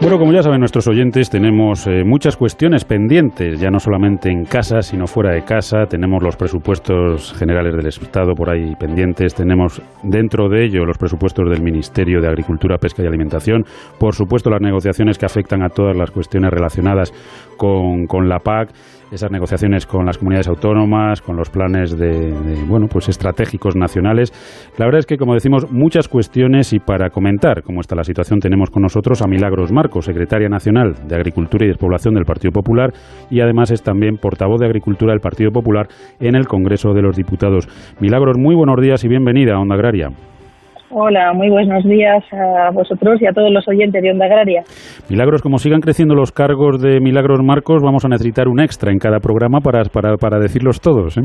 Bueno, 0.06 0.20
como 0.20 0.34
ya 0.34 0.44
saben 0.44 0.60
nuestros 0.60 0.88
oyentes, 0.88 1.32
tenemos 1.32 1.88
eh, 1.88 2.04
muchas 2.06 2.38
cuestiones 2.38 2.86
pendientes, 2.86 3.60
ya 3.60 3.72
no 3.72 3.80
solamente 3.80 4.30
en 4.30 4.46
casa, 4.46 4.84
sino 4.84 5.08
fuera 5.08 5.34
de 5.34 5.42
casa. 5.42 5.88
Tenemos 5.90 6.22
los 6.22 6.36
presupuestos 6.36 7.34
generales 7.34 7.76
del 7.76 7.88
Estado 7.88 8.36
por 8.36 8.52
ahí 8.52 8.76
pendientes, 8.76 9.34
tenemos 9.34 9.82
dentro 10.04 10.48
de 10.48 10.64
ello 10.64 10.86
los 10.86 11.00
presupuestos 11.00 11.50
del 11.50 11.64
Ministerio 11.64 12.22
de 12.22 12.28
Agricultura, 12.28 12.78
Pesca 12.78 13.02
y 13.02 13.08
Alimentación, 13.08 13.64
por 13.98 14.14
supuesto 14.14 14.52
las 14.52 14.62
negociaciones 14.62 15.18
que 15.18 15.26
afectan 15.26 15.64
a 15.64 15.70
todas 15.70 15.98
las 15.98 16.12
cuestiones 16.12 16.52
relacionadas 16.52 17.12
con, 17.58 18.06
con 18.06 18.30
la 18.30 18.38
PAC 18.38 18.70
esas 19.12 19.32
negociaciones 19.32 19.86
con 19.86 20.06
las 20.06 20.18
comunidades 20.18 20.48
autónomas, 20.48 21.22
con 21.22 21.36
los 21.36 21.50
planes 21.50 21.98
de, 21.98 22.34
bueno, 22.68 22.88
pues 22.88 23.10
estratégicos 23.10 23.76
nacionales. 23.76 24.32
La 24.78 24.86
verdad 24.86 25.00
es 25.00 25.06
que, 25.06 25.18
como 25.18 25.34
decimos, 25.34 25.72
muchas 25.72 26.08
cuestiones 26.08 26.74
y 26.74 26.80
para 26.80 27.10
comentar 27.10 27.64
cómo 27.64 27.82
está 27.82 27.96
la 27.96 28.04
situación 28.04 28.40
tenemos 28.40 28.70
con 28.70 28.82
nosotros 28.82 29.22
a 29.22 29.28
Milagros 29.28 29.72
Marcos, 29.72 30.06
secretaria 30.06 30.50
nacional 30.50 30.96
de 31.08 31.16
Agricultura 31.16 31.66
y 31.66 31.70
Despoblación 31.70 32.14
del 32.16 32.26
Partido 32.26 32.52
Popular 32.52 32.92
y 33.30 33.42
además 33.42 33.72
es 33.72 33.82
también 33.82 34.18
portavoz 34.18 34.60
de 34.60 34.66
Agricultura 34.66 35.12
del 35.12 35.22
Partido 35.22 35.52
Popular 35.52 35.88
en 36.20 36.36
el 36.36 36.48
Congreso 36.48 36.94
de 36.94 37.02
los 37.02 37.16
Diputados. 37.16 37.68
Milagros, 38.00 38.38
muy 38.38 38.56
buenos 38.56 38.82
días 38.82 39.04
y 39.04 39.08
bienvenida 39.08 39.56
a 39.56 39.60
Onda 39.60 39.76
Agraria. 39.76 40.10
Hola, 40.92 41.34
muy 41.34 41.50
buenos 41.50 41.84
días 41.84 42.24
a 42.32 42.70
vosotros 42.72 43.20
y 43.20 43.26
a 43.26 43.32
todos 43.32 43.52
los 43.52 43.68
oyentes 43.68 44.04
de 44.04 44.12
Onda 44.12 44.26
Agraria. 44.26 44.62
Milagros, 45.10 45.42
como 45.42 45.58
sigan 45.58 45.82
creciendo 45.82 46.14
los 46.14 46.32
cargos 46.32 46.80
de 46.80 47.00
Milagros 47.00 47.40
Marcos, 47.44 47.82
vamos 47.84 48.06
a 48.06 48.08
necesitar 48.08 48.48
un 48.48 48.60
extra 48.60 48.92
en 48.92 49.00
cada 49.00 49.20
programa 49.20 49.62
para, 49.62 49.84
para, 49.86 50.16
para 50.18 50.40
decirlos 50.40 50.80
todos. 50.80 51.18
¿eh? 51.18 51.24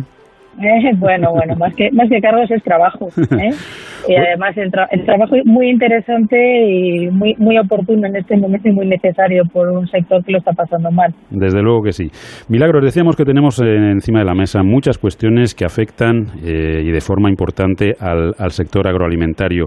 Eh, 0.58 0.94
bueno, 0.98 1.32
bueno, 1.32 1.56
más 1.56 1.74
que, 1.74 1.90
más 1.92 2.08
que 2.08 2.20
cargos 2.20 2.50
es 2.50 2.62
trabajo. 2.62 3.08
¿eh? 3.16 3.50
y 4.08 4.14
además 4.14 4.56
el, 4.56 4.70
trabajo 4.70 5.36
es 5.36 5.46
muy 5.46 5.70
interesante 5.70 6.36
y 6.66 7.08
muy, 7.08 7.34
muy 7.38 7.58
oportuno 7.58 8.06
en 8.06 8.16
este 8.16 8.36
momento 8.36 8.68
y 8.68 8.72
muy 8.72 8.86
necesario 8.86 9.44
por 9.52 9.68
un 9.68 9.86
sector 9.88 10.24
que 10.24 10.32
lo 10.32 10.38
está 10.38 10.52
pasando 10.52 10.90
mal. 10.90 11.14
Desde 11.30 11.62
luego 11.62 11.82
que 11.82 11.92
sí. 11.92 12.10
Milagros, 12.48 12.84
decíamos 12.84 13.16
que 13.16 13.24
tenemos 13.24 13.60
encima 13.60 14.20
de 14.20 14.24
la 14.24 14.34
mesa 14.34 14.62
muchas 14.62 14.98
cuestiones 14.98 15.54
que 15.54 15.64
afectan 15.64 16.26
eh, 16.44 16.82
y 16.84 16.90
de 16.90 17.00
forma 17.00 17.28
importante 17.28 17.94
al, 18.00 18.34
al 18.38 18.50
sector 18.50 18.86
agroalimentario. 18.86 19.66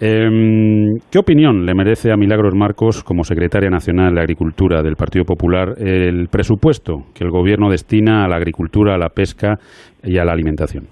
Eh, 0.00 0.98
¿Qué 1.10 1.18
opinión 1.18 1.66
le 1.66 1.74
merece 1.74 2.12
a 2.12 2.16
Milagros 2.16 2.54
Marcos, 2.54 3.02
como 3.02 3.24
secretaria 3.24 3.68
nacional 3.68 4.14
de 4.14 4.20
Agricultura 4.20 4.82
del 4.82 4.94
Partido 4.94 5.24
Popular, 5.24 5.74
el 5.78 6.28
presupuesto 6.28 7.06
que 7.14 7.24
el 7.24 7.30
Gobierno 7.30 7.68
destina 7.68 8.24
a 8.24 8.28
la 8.28 8.36
agricultura, 8.36 8.94
a 8.94 8.98
la 8.98 9.08
pesca 9.08 9.58
y 10.04 10.18
a 10.18 10.24
la 10.24 10.32
alimentación? 10.32 10.84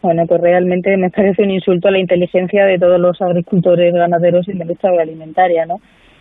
Bueno, 0.00 0.22
pues 0.26 0.40
realmente 0.40 0.96
me 0.96 1.10
parece 1.10 1.42
un 1.42 1.50
insulto 1.50 1.88
a 1.88 1.90
la 1.90 1.98
inteligencia 1.98 2.64
de 2.64 2.78
todos 2.78 3.00
los 3.00 3.20
agricultores, 3.20 3.92
ganaderos 3.92 4.48
y 4.48 4.52
de 4.52 4.58
la 4.58 4.64
industria 4.64 4.90
agroalimentaria, 4.90 5.66
¿no? 5.66 5.76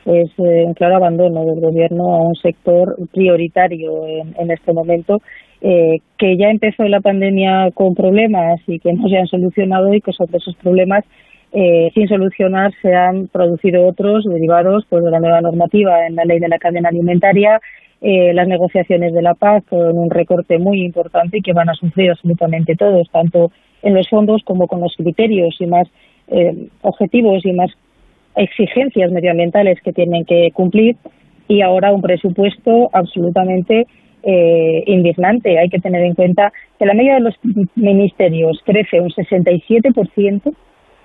Es 0.05 0.29
eh, 0.39 0.63
un 0.65 0.73
claro 0.73 0.95
abandono 0.95 1.45
del 1.45 1.59
Gobierno 1.59 2.15
a 2.15 2.27
un 2.27 2.35
sector 2.35 2.95
prioritario 3.13 4.07
en, 4.07 4.51
este 4.51 4.73
momento 4.73 5.21
eh, 5.61 5.99
que 6.17 6.37
ya 6.37 6.49
empezó 6.49 6.83
la 6.83 7.01
pandemia 7.01 7.71
con 7.73 7.93
problemas 7.93 8.59
y 8.67 8.79
que 8.79 8.93
no 8.93 9.07
se 9.09 9.17
han 9.17 9.27
solucionado 9.27 9.93
y 9.93 10.01
que 10.01 10.13
sobre 10.13 10.37
esos 10.37 10.55
problemas 10.55 11.03
eh, 11.53 11.89
sin 11.93 12.07
solucionar 12.07 12.73
se 12.81 12.93
han 12.93 13.27
producido 13.27 13.87
otros 13.87 14.25
derivados 14.25 14.85
pues, 14.89 15.03
de 15.03 15.11
la 15.11 15.19
nueva 15.19 15.41
normativa 15.41 16.05
en 16.05 16.15
la 16.15 16.25
ley 16.25 16.39
de 16.39 16.49
la 16.49 16.59
cadena 16.59 16.89
alimentaria, 16.89 17.59
eh, 18.01 18.33
las 18.33 18.47
negociaciones 18.47 19.13
de 19.13 19.21
la 19.21 19.33
PAC 19.33 19.65
con 19.69 19.97
un 19.97 20.09
recorte 20.09 20.59
muy 20.59 20.83
importante 20.83 21.37
y 21.37 21.41
que 21.41 21.53
van 21.53 21.69
a 21.69 21.73
sufrir 21.73 22.11
absolutamente 22.11 22.75
todos, 22.75 23.09
tanto 23.11 23.51
en 23.81 23.95
los 23.95 24.07
fondos 24.09 24.43
como 24.43 24.67
con 24.67 24.81
los 24.81 24.95
criterios 24.95 25.55
y 25.59 25.65
más 25.65 25.87
eh, 26.27 26.67
objetivos 26.81 27.45
y 27.45 27.53
más 27.53 27.71
exigencias 28.35 29.11
medioambientales 29.11 29.81
que 29.81 29.93
tienen 29.93 30.25
que 30.25 30.51
cumplir 30.53 30.95
y 31.47 31.61
ahora 31.61 31.93
un 31.93 32.01
presupuesto 32.01 32.89
absolutamente 32.93 33.87
eh, 34.23 34.83
indignante. 34.85 35.57
Hay 35.57 35.69
que 35.69 35.79
tener 35.79 36.03
en 36.03 36.13
cuenta 36.13 36.51
que 36.77 36.85
la 36.85 36.93
media 36.93 37.15
de 37.15 37.21
los 37.21 37.35
ministerios 37.75 38.61
crece 38.65 38.99
un 38.99 39.09
67% 39.09 40.53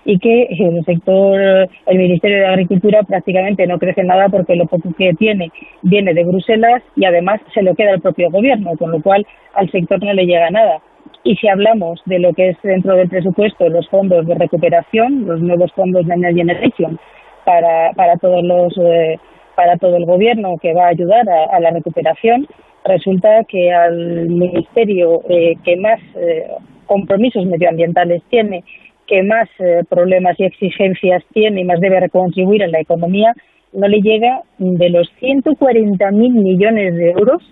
y 0.04 0.18
que 0.18 0.44
el 0.44 0.84
sector, 0.84 1.68
el 1.86 1.98
Ministerio 1.98 2.38
de 2.38 2.46
Agricultura 2.46 3.02
prácticamente 3.02 3.66
no 3.66 3.78
crece 3.78 4.02
nada 4.02 4.28
porque 4.28 4.56
lo 4.56 4.66
poco 4.66 4.92
que 4.96 5.12
tiene 5.14 5.50
viene 5.82 6.14
de 6.14 6.24
Bruselas 6.24 6.82
y 6.96 7.04
además 7.04 7.40
se 7.54 7.62
lo 7.62 7.74
queda 7.74 7.92
el 7.92 8.00
propio 8.00 8.30
gobierno, 8.30 8.72
con 8.76 8.90
lo 8.90 9.00
cual 9.02 9.26
al 9.54 9.70
sector 9.70 10.02
no 10.02 10.12
le 10.12 10.26
llega 10.26 10.50
nada. 10.50 10.80
Y 11.24 11.36
si 11.36 11.48
hablamos 11.48 12.00
de 12.06 12.18
lo 12.18 12.32
que 12.32 12.50
es 12.50 12.56
dentro 12.62 12.96
del 12.96 13.08
presupuesto, 13.08 13.68
los 13.68 13.88
fondos 13.88 14.26
de 14.26 14.34
recuperación, 14.34 15.26
los 15.26 15.40
nuevos 15.40 15.72
fondos 15.72 16.06
de 16.06 16.14
Energy 16.14 16.38
Generation 16.38 16.98
para, 17.44 17.92
para 17.92 18.16
todos 18.16 18.42
los 18.42 18.76
eh, 18.78 19.18
para 19.54 19.76
todo 19.76 19.96
el 19.96 20.06
gobierno 20.06 20.56
que 20.60 20.72
va 20.72 20.86
a 20.86 20.88
ayudar 20.88 21.28
a, 21.28 21.60
la 21.60 21.70
recuperación, 21.70 22.46
resulta 22.84 23.44
que 23.44 23.70
al 23.70 24.28
ministerio 24.28 25.20
eh, 25.28 25.54
que 25.62 25.76
más 25.76 26.00
eh, 26.16 26.46
compromisos 26.86 27.44
medioambientales 27.46 28.22
tiene 28.30 28.64
que 29.12 29.22
más 29.22 29.46
eh, 29.58 29.82
problemas 29.90 30.40
y 30.40 30.44
exigencias 30.44 31.22
tiene 31.34 31.60
y 31.60 31.64
más 31.64 31.80
debe 31.80 32.08
contribuir 32.08 32.62
en 32.62 32.72
la 32.72 32.80
economía, 32.80 33.34
no 33.74 33.86
le 33.86 33.98
llega 34.00 34.40
de 34.56 34.88
los 34.88 35.06
140.000 35.20 36.12
millones 36.14 36.94
de 36.94 37.10
euros, 37.10 37.42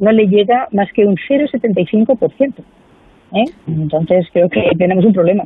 no 0.00 0.12
le 0.12 0.24
llega 0.28 0.66
más 0.72 0.88
que 0.94 1.04
un 1.04 1.16
0,75%. 1.16 2.54
¿eh? 3.34 3.44
Entonces 3.66 4.26
creo 4.32 4.48
que 4.48 4.62
tenemos 4.78 5.04
un 5.04 5.12
problema. 5.12 5.44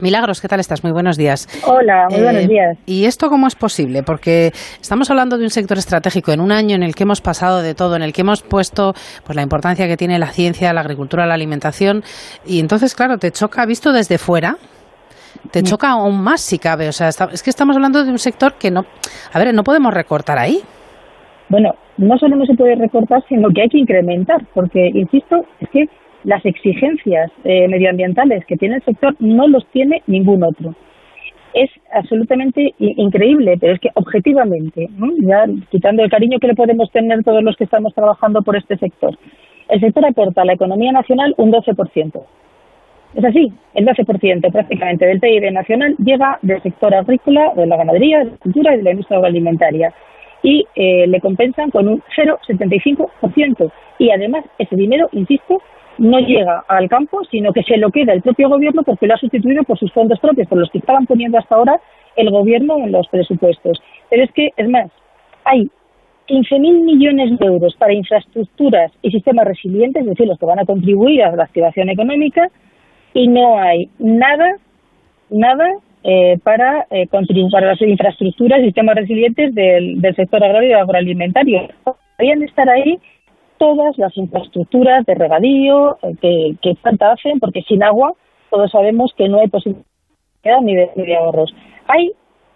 Milagros, 0.00 0.40
¿qué 0.40 0.48
tal 0.48 0.60
estás? 0.60 0.82
Muy 0.82 0.92
buenos 0.92 1.18
días. 1.18 1.46
Hola, 1.66 2.06
muy 2.08 2.22
buenos 2.22 2.44
eh, 2.44 2.48
días. 2.48 2.78
¿Y 2.86 3.04
esto 3.04 3.28
cómo 3.28 3.46
es 3.46 3.56
posible? 3.56 4.02
Porque 4.02 4.52
estamos 4.80 5.10
hablando 5.10 5.36
de 5.36 5.44
un 5.44 5.50
sector 5.50 5.76
estratégico 5.76 6.32
en 6.32 6.40
un 6.40 6.50
año 6.50 6.76
en 6.76 6.82
el 6.82 6.94
que 6.94 7.02
hemos 7.02 7.20
pasado 7.20 7.60
de 7.60 7.74
todo, 7.74 7.94
en 7.94 8.02
el 8.02 8.14
que 8.14 8.22
hemos 8.22 8.42
puesto 8.42 8.94
pues 9.26 9.36
la 9.36 9.42
importancia 9.42 9.86
que 9.86 9.98
tiene 9.98 10.18
la 10.18 10.28
ciencia, 10.28 10.72
la 10.72 10.80
agricultura, 10.80 11.26
la 11.26 11.34
alimentación, 11.34 12.04
y 12.46 12.60
entonces, 12.60 12.94
claro, 12.94 13.18
te 13.18 13.32
choca 13.32 13.66
visto 13.66 13.92
desde 13.92 14.16
fuera, 14.16 14.56
te 15.50 15.62
choca 15.62 15.90
aún 15.90 16.22
más 16.22 16.40
si 16.40 16.58
cabe. 16.58 16.88
O 16.88 16.92
sea, 16.92 17.08
es 17.08 17.42
que 17.42 17.50
estamos 17.50 17.76
hablando 17.76 18.04
de 18.04 18.10
un 18.10 18.18
sector 18.18 18.54
que 18.54 18.70
no, 18.70 18.84
a 19.32 19.38
ver, 19.38 19.52
no 19.54 19.64
podemos 19.64 19.92
recortar 19.92 20.38
ahí. 20.38 20.60
Bueno, 21.48 21.74
no 21.96 22.18
solo 22.18 22.36
no 22.36 22.44
se 22.46 22.54
puede 22.54 22.74
recortar, 22.74 23.22
sino 23.28 23.48
que 23.50 23.62
hay 23.62 23.68
que 23.68 23.78
incrementar, 23.78 24.44
porque, 24.54 24.90
insisto, 24.92 25.44
es 25.60 25.68
que 25.70 25.88
las 26.24 26.44
exigencias 26.44 27.30
eh, 27.44 27.68
medioambientales 27.68 28.44
que 28.44 28.56
tiene 28.56 28.76
el 28.76 28.82
sector 28.82 29.16
no 29.18 29.48
los 29.48 29.66
tiene 29.68 30.02
ningún 30.06 30.42
otro. 30.44 30.74
Es 31.54 31.70
absolutamente 31.92 32.74
increíble, 32.78 33.56
pero 33.58 33.72
es 33.72 33.80
que 33.80 33.88
objetivamente, 33.94 34.88
ya 35.20 35.46
quitando 35.70 36.02
el 36.02 36.10
cariño 36.10 36.38
que 36.38 36.48
le 36.48 36.54
podemos 36.54 36.90
tener 36.92 37.24
todos 37.24 37.42
los 37.42 37.56
que 37.56 37.64
estamos 37.64 37.94
trabajando 37.94 38.42
por 38.42 38.54
este 38.56 38.76
sector, 38.76 39.18
el 39.68 39.80
sector 39.80 40.04
aporta 40.04 40.42
a 40.42 40.44
la 40.44 40.52
economía 40.52 40.92
nacional 40.92 41.34
un 41.38 41.50
12%. 41.50 42.22
Es 43.14 43.24
así, 43.24 43.50
el 43.74 43.86
12% 43.86 44.52
prácticamente 44.52 45.06
del 45.06 45.20
PIB 45.20 45.50
nacional 45.52 45.96
llega 45.98 46.38
del 46.42 46.62
sector 46.62 46.94
agrícola, 46.94 47.52
de 47.56 47.66
la 47.66 47.76
ganadería, 47.76 48.18
de 48.18 48.24
la 48.26 48.36
cultura 48.36 48.74
y 48.74 48.78
de 48.78 48.82
la 48.82 48.90
industria 48.90 49.16
agroalimentaria. 49.16 49.94
Y 50.42 50.66
eh, 50.76 51.06
le 51.06 51.20
compensan 51.20 51.70
con 51.70 51.88
un 51.88 52.02
0,75%. 52.16 53.72
Y 53.98 54.10
además, 54.10 54.44
ese 54.58 54.76
dinero, 54.76 55.08
insisto, 55.12 55.60
no 55.98 56.20
llega 56.20 56.64
al 56.68 56.88
campo, 56.88 57.24
sino 57.30 57.52
que 57.52 57.62
se 57.64 57.76
lo 57.76 57.90
queda 57.90 58.12
el 58.12 58.22
propio 58.22 58.48
gobierno 58.48 58.82
porque 58.84 59.06
lo 59.06 59.14
ha 59.14 59.18
sustituido 59.18 59.64
por 59.64 59.78
sus 59.78 59.92
fondos 59.92 60.20
propios, 60.20 60.46
por 60.46 60.58
los 60.58 60.70
que 60.70 60.78
estaban 60.78 61.06
poniendo 61.06 61.38
hasta 61.38 61.56
ahora 61.56 61.80
el 62.14 62.30
gobierno 62.30 62.78
en 62.78 62.92
los 62.92 63.08
presupuestos. 63.08 63.82
Pero 64.10 64.22
es 64.22 64.32
que, 64.32 64.50
es 64.56 64.68
más, 64.68 64.90
hay 65.44 65.68
15.000 66.28 66.84
millones 66.84 67.38
de 67.38 67.46
euros 67.46 67.74
para 67.76 67.94
infraestructuras 67.94 68.92
y 69.02 69.10
sistemas 69.10 69.46
resilientes, 69.46 70.02
es 70.02 70.08
decir, 70.08 70.26
los 70.26 70.38
que 70.38 70.46
van 70.46 70.58
a 70.58 70.66
contribuir 70.66 71.22
a 71.22 71.34
la 71.34 71.44
activación 71.44 71.88
económica, 71.88 72.48
y 73.14 73.28
no 73.28 73.58
hay 73.58 73.88
nada, 73.98 74.56
nada 75.30 75.68
eh, 76.04 76.38
para 76.42 76.86
eh, 76.90 77.08
para 77.08 77.66
las 77.66 77.82
infraestructuras 77.82 78.60
y 78.60 78.66
sistemas 78.66 78.96
resilientes 78.96 79.54
del, 79.54 80.00
sector 80.14 80.42
agrario 80.42 80.70
y 80.70 80.72
agroalimentario. 80.72 81.68
Deberían 82.18 82.42
estar 82.42 82.68
ahí 82.68 82.98
todas 83.58 83.98
las 83.98 84.16
infraestructuras 84.16 85.04
de 85.06 85.14
regadío 85.14 85.98
eh, 86.22 86.54
que, 86.62 86.74
falta 86.76 87.12
hacen, 87.12 87.40
porque 87.40 87.62
sin 87.62 87.82
agua 87.82 88.14
todos 88.50 88.70
sabemos 88.70 89.12
que 89.16 89.28
no 89.28 89.40
hay 89.40 89.48
posibilidad 89.48 89.84
ni 90.62 90.74
de, 90.74 90.90
ni 90.96 91.06
de 91.06 91.16
ahorros. 91.16 91.54
Hay 91.88 92.12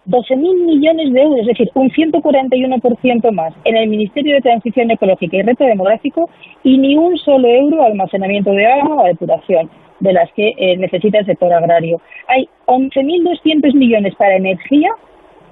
12.000 0.07 0.67
millones 0.67 1.13
de 1.13 1.23
euros, 1.23 1.41
es 1.41 1.47
decir, 1.47 1.71
un 1.75 1.89
141% 1.91 3.31
más 3.31 3.55
en 3.65 3.77
el 3.77 3.89
Ministerio 3.89 4.35
de 4.35 4.41
Transición 4.41 4.91
Ecológica 4.91 5.37
y 5.37 5.43
Reto 5.43 5.65
Demográfico 5.65 6.29
y 6.65 6.79
ni 6.79 6.97
un 6.97 7.17
solo 7.19 7.49
euro 7.49 7.85
almacenamiento 7.85 8.51
de 8.51 8.67
agua 8.67 9.03
o 9.03 9.07
depuración 9.07 9.71
de 10.01 10.13
las 10.13 10.33
que 10.33 10.55
eh, 10.57 10.77
necesita 10.77 11.19
el 11.19 11.27
sector 11.27 11.53
agrario. 11.53 12.01
Hay 12.27 12.49
11.200 12.67 13.75
millones 13.75 14.15
para 14.17 14.35
energía 14.35 14.91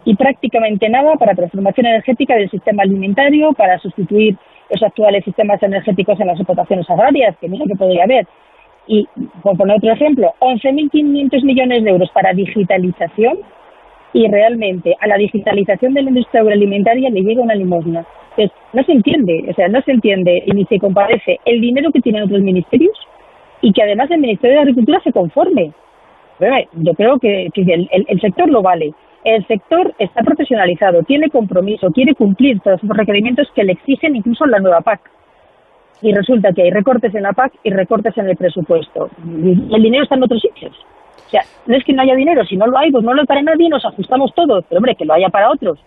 y 0.05 0.17
prácticamente 0.17 0.89
nada 0.89 1.15
para 1.15 1.37
transformación 1.37 1.87
energética 1.87 2.35
del 2.35 2.51
sistema 2.51 2.83
alimentario, 2.83 3.53
para 3.53 3.79
sustituir 3.79 4.37
los 4.69 4.83
actuales 4.83 5.25
sistemas 5.25 5.63
energéticos 5.63 6.19
en 6.21 6.27
las 6.27 6.39
explotaciones 6.39 6.89
agrarias, 6.91 7.37
que 7.41 7.49
mira 7.49 7.67
que 7.67 7.77
podría 7.77 8.05
haber. 8.05 8.27
Y, 8.89 9.07
por 9.43 9.57
poner 9.57 9.77
otro 9.77 9.93
ejemplo, 9.93 10.35
11.500 10.41 11.45
millones 11.45 11.85
de 11.85 11.91
euros 11.91 12.11
para 12.11 12.33
digitalización 12.33 13.39
y 14.13 14.29
realmente 14.29 14.97
a 15.01 15.07
la 15.07 15.17
digitalización 15.17 15.95
de 15.95 16.03
la 16.03 16.11
industria 16.11 16.41
agroalimentaria 16.41 17.11
le 17.11 17.23
llega 17.23 17.43
una 17.43 17.55
limosna. 17.55 18.05
Entonces, 18.37 18.57
no 18.73 18.83
se 18.85 18.93
entiende, 18.93 19.45
o 19.49 19.55
sea, 19.55 19.69
no 19.69 19.81
se 19.83 19.93
entiende 19.93 20.43
y 20.47 20.51
ni 20.53 20.65
se 20.67 20.79
comparece 20.79 21.39
el 21.45 21.61
dinero 21.61 21.91
que 21.93 22.01
tienen 22.01 22.23
otros 22.23 22.41
ministerios 22.41 22.97
y 23.61 23.73
que 23.73 23.83
además 23.83 24.11
el 24.11 24.21
Ministerio 24.21 24.57
de 24.57 24.63
Agricultura 24.63 25.01
se 25.03 25.13
conforme. 25.13 25.73
Yo 26.73 26.95
creo 26.95 27.19
que, 27.19 27.51
el, 27.55 28.21
sector 28.21 28.49
lo 28.49 28.63
vale. 28.63 28.93
El 29.25 29.47
sector 29.47 29.95
está 29.99 30.23
profesionalizado, 30.23 31.03
tiene 31.03 31.29
compromiso, 31.29 31.91
quiere 31.91 32.15
cumplir 32.15 32.61
todos 32.61 32.83
los 32.83 32.97
requerimientos 32.97 33.49
que 33.55 33.65
le 33.65 33.73
exigen 33.73 34.17
incluso 34.17 34.47
la 34.47 34.59
nueva 34.59 34.81
PAC. 34.81 35.01
Y 36.01 36.15
resulta 36.15 36.53
que 36.55 36.63
hay 36.63 36.71
recortes 36.71 37.15
en 37.15 37.25
la 37.25 37.35
PAC 37.35 37.53
y 37.63 37.71
recortes 37.71 38.17
en 38.17 38.29
el 38.31 38.37
presupuesto. 38.37 39.11
El 39.23 39.83
dinero 39.83 40.05
está 40.05 40.15
en 40.15 40.23
otros 40.23 40.41
sitios. 40.41 40.73
O 41.31 41.33
sea, 41.33 41.45
no 41.67 41.77
es 41.77 41.85
que 41.85 41.93
no 41.93 42.03
haya 42.03 42.17
dinero, 42.17 42.45
si 42.45 42.57
no 42.57 42.67
lo 42.67 42.77
hay, 42.77 42.91
pues 42.91 43.05
no 43.05 43.15
lo 43.15 43.21
hay 43.21 43.27
para 43.27 43.41
nadie, 43.41 43.69
nos 43.69 43.85
ajustamos 43.85 44.35
todos. 44.35 44.65
Pero 44.69 44.81
hombre, 44.81 44.97
que 44.97 45.05
lo 45.05 45.15
haya 45.15 45.29
para 45.29 45.49
otros. 45.49 45.79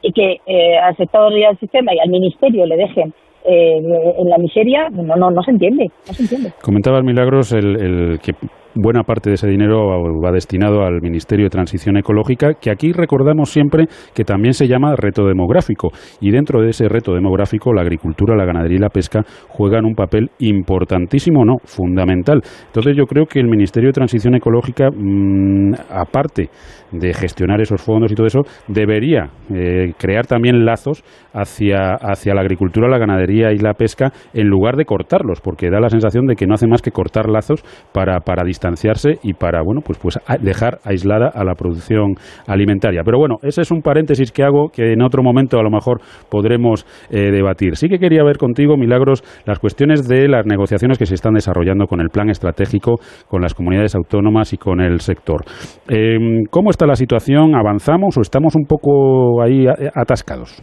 Y 0.00 0.12
que 0.12 0.40
eh, 0.46 0.78
al 0.78 0.96
sector 0.96 1.36
y 1.36 1.42
al 1.42 1.58
sistema 1.58 1.92
y 1.92 1.98
al 1.98 2.08
ministerio 2.08 2.64
le 2.66 2.76
dejen 2.76 3.12
eh, 3.44 4.14
en 4.18 4.30
la 4.30 4.38
miseria, 4.38 4.88
no, 4.90 5.16
no, 5.16 5.32
no 5.32 5.42
se 5.42 5.50
entiende, 5.50 5.90
no 6.06 6.14
se 6.14 6.22
entiende. 6.22 6.52
Comentabas, 6.62 7.02
Milagros, 7.02 7.50
el, 7.52 8.20
que 8.22 8.34
buena 8.74 9.02
parte 9.02 9.30
de 9.30 9.34
ese 9.34 9.48
dinero 9.48 9.86
va 10.22 10.32
destinado 10.32 10.82
al 10.82 11.00
Ministerio 11.00 11.46
de 11.46 11.50
Transición 11.50 11.96
Ecológica, 11.96 12.54
que 12.54 12.70
aquí 12.70 12.92
recordamos 12.92 13.50
siempre 13.50 13.86
que 14.14 14.24
también 14.24 14.54
se 14.54 14.66
llama 14.66 14.94
reto 14.96 15.26
demográfico. 15.26 15.90
Y 16.20 16.30
dentro 16.30 16.62
de 16.62 16.70
ese 16.70 16.88
reto 16.88 17.14
demográfico, 17.14 17.72
la 17.72 17.82
agricultura, 17.82 18.36
la 18.36 18.44
ganadería 18.44 18.76
y 18.76 18.80
la 18.80 18.88
pesca 18.88 19.22
juegan 19.48 19.84
un 19.84 19.94
papel 19.94 20.30
importantísimo, 20.38 21.44
no, 21.44 21.56
fundamental. 21.64 22.40
Entonces 22.66 22.96
yo 22.96 23.04
creo 23.06 23.26
que 23.26 23.40
el 23.40 23.48
Ministerio 23.48 23.88
de 23.88 23.94
Transición 23.94 24.34
Ecológica, 24.34 24.88
mm, 24.90 25.72
aparte 25.90 26.50
de 26.92 27.14
gestionar 27.14 27.60
esos 27.60 27.80
fondos 27.80 28.12
y 28.12 28.14
todo 28.14 28.26
eso, 28.26 28.42
debería 28.68 29.30
eh, 29.50 29.92
crear 29.98 30.26
también 30.26 30.64
lazos 30.64 31.02
hacia, 31.32 31.94
hacia 31.94 32.34
la 32.34 32.42
agricultura, 32.42 32.88
la 32.88 32.98
ganadería 32.98 33.52
y 33.52 33.58
la 33.58 33.74
pesca 33.74 34.12
en 34.34 34.48
lugar 34.48 34.76
de 34.76 34.84
cortarlos, 34.84 35.40
porque 35.40 35.70
da 35.70 35.80
la 35.80 35.88
sensación 35.88 36.26
de 36.26 36.36
que 36.36 36.46
no 36.46 36.54
hace 36.54 36.66
más 36.66 36.82
que 36.82 36.90
cortar 36.90 37.28
lazos 37.28 37.62
para, 37.92 38.20
para 38.20 38.44
distanciarse 38.62 39.18
y 39.22 39.34
para 39.34 39.62
bueno 39.62 39.80
pues, 39.84 39.98
pues 39.98 40.18
dejar 40.40 40.78
aislada 40.84 41.28
a 41.34 41.44
la 41.44 41.54
producción 41.54 42.14
alimentaria. 42.46 43.02
Pero 43.04 43.18
bueno, 43.18 43.36
ese 43.42 43.62
es 43.62 43.70
un 43.70 43.82
paréntesis 43.82 44.30
que 44.30 44.44
hago 44.44 44.68
que 44.68 44.92
en 44.92 45.02
otro 45.02 45.22
momento 45.22 45.58
a 45.58 45.62
lo 45.62 45.70
mejor 45.70 46.00
podremos 46.30 46.86
eh, 47.10 47.30
debatir. 47.30 47.76
Sí 47.76 47.88
que 47.88 47.98
quería 47.98 48.22
ver 48.22 48.38
contigo, 48.38 48.76
Milagros, 48.76 49.22
las 49.46 49.58
cuestiones 49.58 50.08
de 50.08 50.28
las 50.28 50.46
negociaciones 50.46 50.98
que 50.98 51.06
se 51.06 51.14
están 51.14 51.34
desarrollando 51.34 51.86
con 51.86 52.00
el 52.00 52.10
plan 52.10 52.30
estratégico, 52.30 52.96
con 53.28 53.42
las 53.42 53.54
comunidades 53.54 53.94
autónomas 53.94 54.52
y 54.52 54.56
con 54.56 54.80
el 54.80 55.00
sector. 55.00 55.42
Em, 55.88 56.44
¿Cómo 56.50 56.70
está 56.70 56.86
la 56.86 56.94
situación? 56.94 57.54
¿Avanzamos 57.54 58.16
o 58.16 58.20
estamos 58.20 58.54
un 58.54 58.66
poco 58.66 59.42
ahí 59.42 59.66
atascados? 59.94 60.62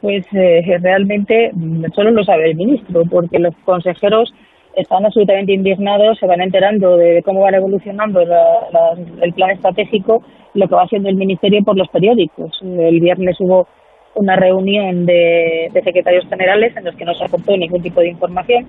Pues 0.00 0.24
eh, 0.32 0.62
realmente 0.82 1.50
solo 1.94 2.10
lo 2.10 2.24
sabe 2.24 2.50
el 2.50 2.56
ministro, 2.56 3.02
porque 3.10 3.38
los 3.38 3.54
consejeros 3.64 4.32
están 4.76 5.04
absolutamente 5.04 5.52
indignados, 5.52 6.18
se 6.18 6.26
van 6.26 6.40
enterando 6.40 6.96
de 6.96 7.22
cómo 7.22 7.40
va 7.40 7.50
evolucionando 7.50 8.20
el 8.20 9.32
plan 9.34 9.50
estratégico, 9.50 10.22
lo 10.54 10.68
que 10.68 10.74
va 10.74 10.84
haciendo 10.84 11.08
el 11.08 11.16
ministerio 11.16 11.62
por 11.62 11.76
los 11.76 11.88
periódicos. 11.88 12.60
El 12.62 13.00
viernes 13.00 13.36
hubo 13.40 13.66
una 14.14 14.36
reunión 14.36 15.06
de, 15.06 15.70
secretarios 15.72 16.26
generales 16.28 16.76
en 16.76 16.84
los 16.84 16.94
que 16.96 17.04
no 17.04 17.14
se 17.14 17.24
aportó 17.24 17.56
ningún 17.56 17.82
tipo 17.82 18.00
de 18.00 18.08
información. 18.08 18.66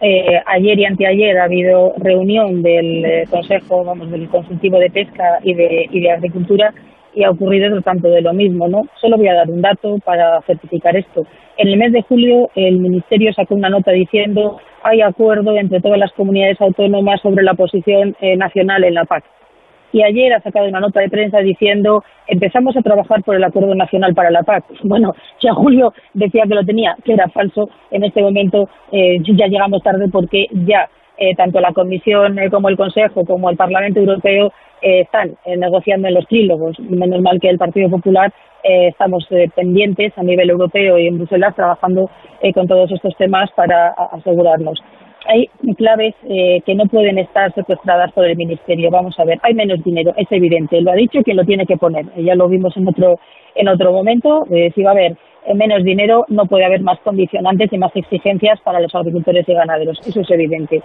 Eh, 0.00 0.40
ayer 0.46 0.78
y 0.78 0.84
anteayer 0.86 1.38
ha 1.38 1.44
habido 1.44 1.92
reunión 1.98 2.62
del 2.62 3.04
eh, 3.04 3.24
Consejo, 3.28 3.84
vamos, 3.84 4.10
del 4.10 4.28
Consultivo 4.28 4.78
de 4.78 4.90
Pesca 4.90 5.40
y 5.42 5.52
de, 5.52 5.86
y 5.90 6.00
de 6.00 6.10
Agricultura 6.10 6.72
y 7.14 7.24
ha 7.24 7.30
ocurrido 7.30 7.80
tanto 7.82 8.08
de 8.08 8.22
lo 8.22 8.32
mismo, 8.32 8.68
¿no? 8.68 8.82
Solo 9.00 9.16
voy 9.16 9.28
a 9.28 9.34
dar 9.34 9.50
un 9.50 9.60
dato 9.60 9.98
para 10.04 10.40
certificar 10.42 10.96
esto. 10.96 11.24
En 11.56 11.68
el 11.68 11.76
mes 11.76 11.92
de 11.92 12.02
julio 12.02 12.50
el 12.54 12.78
Ministerio 12.78 13.32
sacó 13.32 13.54
una 13.54 13.68
nota 13.68 13.92
diciendo 13.92 14.58
hay 14.82 15.02
acuerdo 15.02 15.56
entre 15.56 15.80
todas 15.80 15.98
las 15.98 16.12
comunidades 16.12 16.60
autónomas 16.60 17.20
sobre 17.20 17.42
la 17.42 17.54
posición 17.54 18.16
eh, 18.20 18.36
nacional 18.36 18.84
en 18.84 18.94
la 18.94 19.04
PAC. 19.04 19.24
Y 19.92 20.02
ayer 20.02 20.32
ha 20.32 20.40
sacado 20.40 20.68
una 20.68 20.80
nota 20.80 21.00
de 21.00 21.08
prensa 21.08 21.38
diciendo 21.38 22.04
empezamos 22.28 22.76
a 22.76 22.82
trabajar 22.82 23.22
por 23.24 23.34
el 23.34 23.42
acuerdo 23.42 23.74
nacional 23.74 24.14
para 24.14 24.30
la 24.30 24.42
PAC. 24.42 24.64
Bueno, 24.84 25.12
ya 25.40 25.52
Julio 25.52 25.92
decía 26.14 26.44
que 26.48 26.54
lo 26.54 26.64
tenía, 26.64 26.96
que 27.04 27.12
era 27.12 27.28
falso, 27.28 27.68
en 27.90 28.04
este 28.04 28.22
momento 28.22 28.68
eh, 28.92 29.18
ya 29.20 29.46
llegamos 29.46 29.82
tarde 29.82 30.06
porque 30.10 30.46
ya 30.52 30.88
eh, 31.20 31.34
tanto 31.36 31.60
la 31.60 31.72
Comisión 31.72 32.36
como 32.50 32.68
el 32.70 32.76
Consejo 32.76 33.24
como 33.24 33.50
el 33.50 33.56
Parlamento 33.56 34.00
Europeo 34.00 34.52
eh, 34.82 35.02
están 35.02 35.36
eh, 35.44 35.56
negociando 35.56 36.08
en 36.08 36.14
los 36.14 36.26
trílogos. 36.26 36.78
Menos 36.80 37.20
mal 37.20 37.38
que 37.38 37.50
el 37.50 37.58
Partido 37.58 37.90
Popular 37.90 38.32
eh, 38.64 38.88
estamos 38.88 39.28
pendientes 39.54 40.16
a 40.16 40.22
nivel 40.22 40.48
europeo 40.48 40.98
y 40.98 41.06
en 41.06 41.18
Bruselas 41.18 41.54
trabajando 41.54 42.10
con 42.54 42.66
todos 42.66 42.90
estos 42.90 43.14
temas 43.18 43.50
para 43.54 43.88
asegurarnos. 43.90 44.82
Hay 45.32 45.48
claves 45.76 46.14
que 46.26 46.74
no 46.74 46.86
pueden 46.86 47.16
estar 47.18 47.54
secuestradas 47.54 48.10
por 48.12 48.24
el 48.24 48.36
Ministerio. 48.36 48.90
Vamos 48.90 49.16
a 49.20 49.24
ver, 49.24 49.38
hay 49.42 49.54
menos 49.54 49.82
dinero, 49.84 50.12
es 50.16 50.26
evidente. 50.32 50.80
Lo 50.80 50.90
ha 50.90 50.96
dicho 50.96 51.22
quien 51.22 51.36
lo 51.36 51.44
tiene 51.44 51.66
que 51.66 51.76
poner. 51.76 52.04
Ya 52.16 52.34
lo 52.34 52.48
vimos 52.48 52.76
en 52.76 52.88
otro, 52.88 53.20
en 53.54 53.68
otro 53.68 53.92
momento. 53.92 54.44
si 54.74 54.82
va 54.82 54.90
a 54.90 54.94
haber 54.94 55.16
menos 55.54 55.84
dinero, 55.84 56.24
no 56.28 56.46
puede 56.46 56.64
haber 56.64 56.80
más 56.80 56.98
condicionantes 57.00 57.72
y 57.72 57.78
más 57.78 57.94
exigencias 57.94 58.60
para 58.62 58.80
los 58.80 58.92
agricultores 58.92 59.48
y 59.48 59.54
ganaderos. 59.54 60.00
Eso 60.04 60.20
es 60.20 60.30
evidente. 60.32 60.82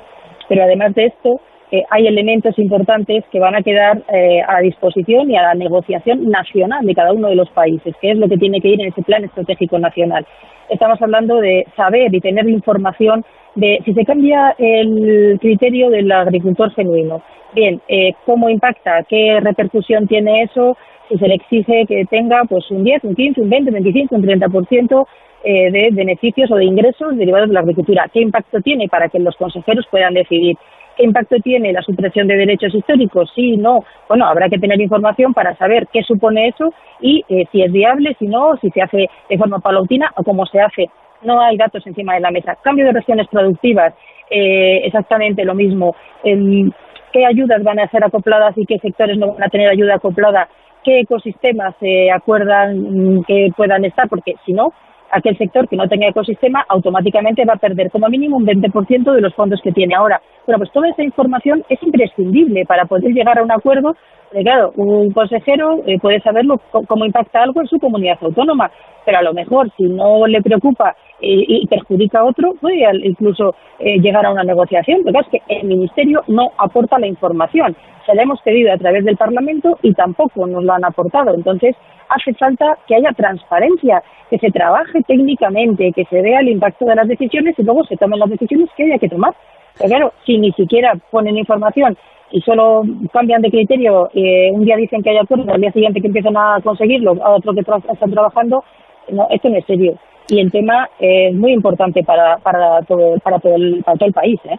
Pero 0.47 0.61
además 0.61 0.93
de 0.93 1.05
esto, 1.05 1.41
hay 1.89 2.07
elementos 2.07 2.57
importantes 2.59 3.23
que 3.31 3.39
van 3.39 3.55
a 3.55 3.61
quedar 3.61 4.01
eh, 4.13 4.41
a 4.41 4.53
la 4.53 4.59
disposición 4.59 5.31
y 5.31 5.35
a 5.35 5.41
la 5.41 5.55
negociación 5.55 6.29
nacional 6.29 6.85
de 6.85 6.93
cada 6.93 7.11
uno 7.11 7.29
de 7.29 7.35
los 7.35 7.49
países, 7.49 7.95
que 8.01 8.11
es 8.11 8.17
lo 8.17 8.27
que 8.27 8.37
tiene 8.37 8.61
que 8.61 8.69
ir 8.69 8.81
en 8.81 8.87
ese 8.87 9.01
plan 9.01 9.23
estratégico 9.23 9.79
nacional. 9.79 10.25
Estamos 10.69 11.01
hablando 11.01 11.37
de 11.41 11.65
saber 11.75 12.13
y 12.13 12.21
tener 12.21 12.47
información 12.47 13.25
de 13.55 13.79
si 13.85 13.93
se 13.93 14.05
cambia 14.05 14.55
el 14.57 15.37
criterio 15.39 15.89
del 15.89 16.11
agricultor 16.11 16.71
genuino. 16.73 17.21
Bien, 17.53 17.81
eh, 17.87 18.13
¿cómo 18.25 18.49
impacta? 18.49 19.03
¿Qué 19.07 19.39
repercusión 19.41 20.07
tiene 20.07 20.43
eso? 20.43 20.77
Si 21.09 21.17
se 21.17 21.27
le 21.27 21.35
exige 21.35 21.85
que 21.87 22.05
tenga 22.05 22.43
pues 22.49 22.69
un 22.69 22.83
10, 22.83 23.03
un 23.05 23.15
15, 23.15 23.41
un 23.41 23.49
20, 23.49 23.69
un 23.69 23.73
25, 23.75 24.15
un 24.15 24.23
30% 24.23 25.07
eh, 25.43 25.71
de 25.71 25.89
beneficios 25.91 26.51
o 26.51 26.55
de 26.55 26.65
ingresos 26.65 27.15
derivados 27.15 27.47
de 27.47 27.53
la 27.53 27.59
agricultura. 27.61 28.09
¿Qué 28.11 28.19
impacto 28.19 28.59
tiene 28.61 28.87
para 28.89 29.09
que 29.09 29.19
los 29.19 29.35
consejeros 29.35 29.85
puedan 29.89 30.15
decidir? 30.15 30.57
¿Qué 30.95 31.03
impacto 31.03 31.35
tiene 31.43 31.73
la 31.73 31.81
supresión 31.81 32.27
de 32.27 32.37
derechos 32.37 32.73
históricos? 32.73 33.31
Sí, 33.35 33.57
no. 33.57 33.83
Bueno, 34.07 34.25
habrá 34.25 34.49
que 34.49 34.57
tener 34.57 34.79
información 34.79 35.33
para 35.33 35.55
saber 35.57 35.87
qué 35.91 36.03
supone 36.03 36.47
eso 36.47 36.73
y 37.01 37.23
eh, 37.27 37.45
si 37.51 37.61
es 37.61 37.71
viable, 37.71 38.15
si 38.17 38.27
no, 38.27 38.55
si 38.57 38.69
se 38.69 38.81
hace 38.81 39.09
de 39.29 39.37
forma 39.37 39.59
paulatina 39.59 40.11
o 40.15 40.23
cómo 40.23 40.45
se 40.45 40.61
hace. 40.61 40.89
No 41.21 41.41
hay 41.41 41.57
datos 41.57 41.85
encima 41.85 42.13
de 42.13 42.21
la 42.21 42.31
mesa. 42.31 42.57
Cambio 42.63 42.85
de 42.85 42.93
regiones 42.93 43.27
productivas, 43.27 43.93
eh, 44.29 44.81
exactamente 44.85 45.43
lo 45.43 45.55
mismo. 45.55 45.95
¿Qué 46.23 47.25
ayudas 47.25 47.63
van 47.63 47.79
a 47.79 47.87
ser 47.87 48.03
acopladas 48.03 48.57
y 48.57 48.65
qué 48.65 48.77
sectores 48.79 49.17
no 49.17 49.33
van 49.33 49.43
a 49.43 49.49
tener 49.49 49.69
ayuda 49.69 49.95
acoplada? 49.95 50.47
¿Qué 50.83 50.99
ecosistemas 50.99 51.73
se 51.79 52.11
acuerdan 52.11 53.17
mm, 53.17 53.23
que 53.23 53.49
puedan 53.55 53.85
estar? 53.85 54.07
Porque 54.07 54.35
si 54.45 54.53
no, 54.53 54.73
aquel 55.11 55.37
sector 55.37 55.67
que 55.67 55.75
no 55.75 55.87
tenga 55.87 56.07
ecosistema 56.07 56.65
automáticamente 56.67 57.45
va 57.45 57.53
a 57.53 57.57
perder 57.57 57.91
como 57.91 58.07
mínimo 58.09 58.37
un 58.37 58.45
20% 58.45 59.13
de 59.13 59.21
los 59.21 59.33
fondos 59.33 59.61
que 59.61 59.71
tiene 59.71 59.95
ahora. 59.95 60.21
Bueno, 60.45 60.59
pues 60.59 60.71
toda 60.71 60.89
esa 60.89 61.03
información 61.03 61.63
es 61.69 61.81
imprescindible 61.81 62.65
para 62.65 62.85
poder 62.85 63.11
llegar 63.13 63.39
a 63.39 63.43
un 63.43 63.51
acuerdo. 63.51 63.95
Claro, 64.43 64.73
un 64.75 65.11
consejero 65.11 65.79
eh, 65.85 65.97
puede 65.97 66.19
saberlo 66.19 66.59
cómo 66.87 67.05
impacta 67.05 67.41
algo 67.41 67.61
en 67.61 67.67
su 67.67 67.79
comunidad 67.79 68.17
autónoma, 68.19 68.69
pero 69.05 69.19
a 69.19 69.21
lo 69.21 69.33
mejor 69.33 69.71
si 69.77 69.83
no 69.83 70.27
le 70.27 70.41
preocupa 70.41 70.93
y, 71.21 71.65
perjudica 71.67 72.19
a 72.19 72.25
otro, 72.25 72.53
puede 72.59 72.85
incluso 73.03 73.55
eh, 73.79 73.97
llegar 73.99 74.25
a 74.25 74.31
una 74.31 74.43
negociación. 74.43 75.03
Porque 75.03 75.19
es 75.19 75.27
que 75.29 75.55
el 75.55 75.67
Ministerio 75.67 76.21
no 76.27 76.51
aporta 76.57 76.99
la 76.99 77.07
información. 77.07 77.77
Se 78.05 78.13
la 78.13 78.23
hemos 78.23 78.41
pedido 78.41 78.73
a 78.73 78.77
través 78.77 79.05
del 79.05 79.15
Parlamento 79.15 79.79
y 79.81 79.93
tampoco 79.93 80.45
nos 80.45 80.65
lo 80.65 80.73
han 80.73 80.83
aportado. 80.83 81.33
Entonces, 81.33 81.73
hace 82.09 82.33
falta 82.33 82.77
que 82.87 82.95
haya 82.95 83.13
transparencia, 83.13 84.03
que 84.29 84.37
se 84.37 84.51
trabaje 84.51 85.01
técnicamente, 85.07 85.93
que 85.95 86.03
se 86.05 86.21
vea 86.21 86.41
el 86.41 86.49
impacto 86.49 86.85
de 86.85 86.95
las 86.95 87.07
decisiones 87.07 87.57
y 87.57 87.63
luego 87.63 87.85
se 87.85 87.95
tomen 87.95 88.19
las 88.19 88.29
decisiones 88.29 88.69
que 88.75 88.83
haya 88.83 88.97
que 88.97 89.09
tomar. 89.09 89.33
Pero 89.77 89.89
claro, 89.89 90.13
si 90.25 90.37
ni 90.37 90.51
siquiera 90.53 90.93
ponen 91.11 91.37
información 91.37 91.97
y 92.31 92.41
solo 92.41 92.83
cambian 93.13 93.41
de 93.41 93.51
criterio, 93.51 94.09
eh, 94.13 94.49
un 94.51 94.65
día 94.65 94.77
dicen 94.77 95.03
que 95.03 95.11
hay 95.11 95.17
acuerdo, 95.17 95.51
al 95.53 95.61
día 95.61 95.71
siguiente 95.71 96.01
que 96.01 96.07
empiezan 96.07 96.35
a 96.37 96.59
conseguirlo, 96.63 97.17
a 97.23 97.31
otro 97.31 97.53
que 97.53 97.61
están 97.61 98.11
trabajando, 98.11 98.63
no, 99.09 99.27
esto 99.29 99.49
no 99.49 99.57
es 99.57 99.65
serio 99.65 99.97
y 100.27 100.39
el 100.39 100.51
tema 100.51 100.87
es 100.99 101.35
muy 101.35 101.53
importante 101.53 102.01
para, 102.03 102.37
para, 102.37 102.81
todo, 102.87 103.15
para, 103.23 103.39
todo, 103.39 103.55
el, 103.55 103.83
para 103.83 103.97
todo 103.97 104.07
el 104.07 104.13
país. 104.13 104.39
¿eh? 104.45 104.57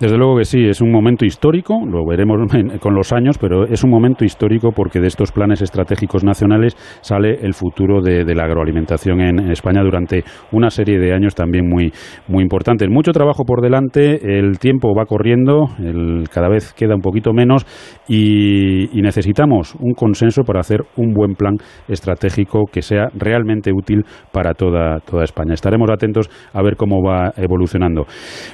Desde 0.00 0.16
luego 0.16 0.38
que 0.38 0.44
sí, 0.44 0.64
es 0.64 0.80
un 0.80 0.90
momento 0.90 1.24
histórico, 1.24 1.80
lo 1.84 2.06
veremos 2.06 2.38
con 2.80 2.94
los 2.94 3.12
años, 3.12 3.36
pero 3.38 3.64
es 3.64 3.84
un 3.84 3.90
momento 3.90 4.24
histórico 4.24 4.70
porque 4.72 5.00
de 5.00 5.08
estos 5.08 5.30
planes 5.30 5.60
estratégicos 5.60 6.24
nacionales 6.24 6.76
sale 7.02 7.38
el 7.42 7.52
futuro 7.52 8.00
de, 8.00 8.32
la 8.32 8.44
agroalimentación 8.44 9.20
en 9.20 9.50
España 9.50 9.82
durante 9.82 10.24
una 10.52 10.70
serie 10.70 10.98
de 10.98 11.12
años 11.12 11.34
también 11.34 11.68
muy, 11.68 11.92
muy 12.28 12.42
importantes. 12.42 12.88
Mucho 12.88 13.12
trabajo 13.12 13.44
por 13.44 13.60
delante, 13.60 14.38
el 14.38 14.58
tiempo 14.58 14.94
va 14.94 15.04
corriendo, 15.04 15.66
el, 15.78 16.24
cada 16.32 16.48
vez 16.48 16.72
queda 16.72 16.94
un 16.94 17.02
poquito 17.02 17.34
menos 17.34 17.66
y, 18.08 18.98
y 18.98 19.02
necesitamos 19.02 19.74
un 19.74 19.92
consenso 19.92 20.42
para 20.44 20.60
hacer 20.60 20.80
un 20.96 21.12
buen 21.12 21.34
plan 21.34 21.56
estratégico 21.88 22.64
que 22.72 22.80
sea 22.80 23.08
realmente 23.14 23.72
útil 23.72 24.04
para 24.32 24.54
toda 24.54 25.01
toda 25.08 25.24
España. 25.24 25.54
Estaremos 25.54 25.90
atentos 25.90 26.28
a 26.52 26.62
ver 26.62 26.76
cómo 26.76 27.02
va 27.02 27.32
evolucionando. 27.36 28.04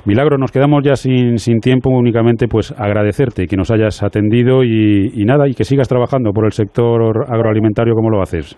Milagro, 0.05 0.39
nos 0.39 0.53
quedamos 0.53 0.83
ya 0.85 0.97
sin, 0.97 1.39
sin 1.39 1.61
tiempo, 1.61 1.91
únicamente 1.91 2.47
pues 2.49 2.75
agradecerte 2.79 3.47
que 3.47 3.57
nos 3.57 3.71
hayas 3.71 4.03
atendido 4.03 4.65
y, 4.65 5.25
nada, 5.25 5.49
y 5.49 5.55
que 5.55 5.65
sigas 5.65 5.89
trabajando 5.89 6.33
por 6.33 6.45
el 6.47 6.53
sector 6.53 7.27
agroalimentario 7.29 7.95
como 7.95 8.11
lo 8.11 8.23
haces. 8.23 8.57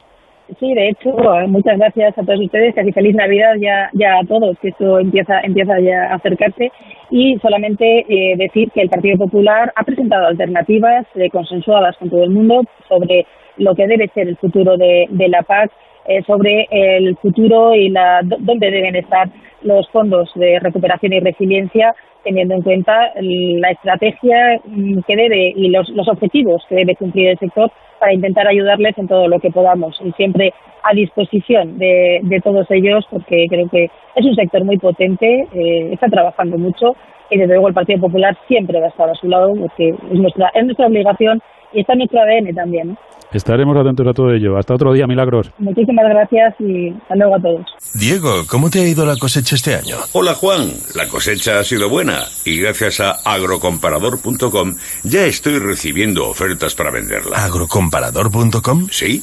Sí, 0.59 0.74
de 0.74 0.88
hecho, 0.88 1.11
muchas 1.46 1.79
gracias 1.79 2.18
a 2.18 2.22
todos 2.24 2.40
ustedes, 2.40 2.74
casi 2.74 2.90
feliz 2.90 3.14
Navidad 3.14 3.55
ya, 3.61 3.88
ya 3.92 4.18
a 4.18 4.26
todos, 4.26 4.59
que 4.59 4.70
esto 4.70 4.98
empieza, 4.98 5.38
empieza 5.44 5.79
ya 5.79 6.11
a 6.11 6.16
acercarse. 6.16 6.72
Y 7.11 7.37
solamente 7.40 8.00
eh, 8.00 8.37
decir 8.37 8.68
que 8.72 8.83
el 8.83 8.88
Partido 8.88 9.16
Popular 9.16 9.72
ha 9.76 9.85
presentado 9.85 10.26
alternativas 10.26 11.07
eh, 11.14 11.31
consensuadas 11.31 11.96
con 11.98 12.11
todo 12.11 12.24
el 12.24 12.31
mundo 12.31 12.62
sobre 12.88 13.26
lo 13.59 13.74
que 13.76 13.87
debe 13.87 14.09
ser 14.09 14.29
el 14.29 14.37
futuro 14.38 14.76
de, 14.76 15.07
de 15.11 15.29
la 15.29 15.42
PAC 15.42 15.70
eh, 16.07 16.23
sobre 16.27 16.67
el 16.71 17.17
futuro 17.17 17.75
y 17.75 17.89
la, 17.89 18.21
dónde 18.23 18.71
deben 18.71 18.97
estar 18.97 19.29
los 19.63 19.89
fondos 19.91 20.31
de 20.35 20.59
recuperación 20.59 21.13
y 21.13 21.21
resiliencia 21.21 21.95
teniendo 22.25 22.55
en 22.55 22.63
cuenta 22.63 23.13
la 23.21 23.71
estrategia 23.71 24.61
mm, 24.65 25.01
que 25.07 25.17
debe 25.17 25.53
y 25.55 25.69
los, 25.69 25.89
los 25.91 26.09
objetivos 26.09 26.63
que 26.69 26.77
debe 26.77 26.97
cumplir 26.97 27.29
el 27.29 27.39
sector 27.39 27.71
para 27.99 28.13
intentar 28.13 28.47
ayudarles 28.47 28.97
en 28.99 29.09
todo 29.09 29.29
lo 29.29 29.39
que 29.41 29.51
podamos 29.51 30.01
y 30.05 30.13
siempre 30.13 30.53
a 30.83 30.95
disposición 30.95 31.79
de, 31.79 32.21
de 32.23 32.41
todos 32.41 32.67
ellos 32.71 33.07
porque 33.11 33.47
creo 33.49 33.69
que 33.69 33.91
es 34.15 34.27
un 34.27 34.35
sector 34.35 34.65
muy 34.65 34.79
potente, 34.79 35.47
eh, 35.53 35.91
está 35.93 36.09
trabajando 36.09 36.59
mucho 36.59 36.97
y 37.31 37.39
desde 37.39 37.55
luego 37.55 37.69
el 37.69 37.75
Partido 37.75 38.01
Popular 38.01 38.37
siempre 38.49 38.81
va 38.81 38.87
a 38.87 38.91
estar 38.91 39.09
a 39.09 39.15
su 39.15 39.29
lado 39.29 39.55
porque 39.55 39.91
es 39.91 40.19
nuestra, 40.19 40.51
es 40.55 40.65
nuestra 40.65 40.87
obligación 40.87 41.41
y 41.73 41.81
está 41.81 41.93
en 41.93 41.99
nuestro 42.01 42.21
ADN 42.21 42.55
también. 42.55 42.97
Estaremos 43.33 43.77
atentos 43.77 44.07
a 44.07 44.12
todo 44.12 44.33
ello. 44.33 44.57
Hasta 44.59 44.75
otro 44.75 44.93
día, 44.93 45.07
Milagros. 45.07 45.51
Muchísimas 45.59 46.05
gracias 46.09 46.55
y 46.61 46.90
hasta 46.90 47.16
luego 47.16 47.37
a 47.37 47.40
todos. 47.40 47.66
Diego, 47.95 48.45
¿cómo 48.49 48.71
te 48.71 48.81
ha 48.81 48.88
ido 48.88 49.07
la 49.07 49.16
cosecha 49.16 49.57
este 49.57 49.75
año? 49.75 49.97
Hola 50.12 50.35
Juan, 50.35 50.71
la 50.95 51.09
cosecha 51.09 51.59
ha 51.59 51.64
sido 51.64 51.88
buena 51.88 52.25
y 52.45 52.59
gracias 52.61 53.01
a 53.01 53.12
agrocomparador.com 53.25 54.75
ya 55.05 55.27
estoy 55.27 55.59
recibiendo 55.59 56.29
ofertas 56.29 56.75
para 56.75 56.90
venderla. 56.90 57.45
¿Agrocomparador.com? 57.45 58.88
Sí. 58.90 59.23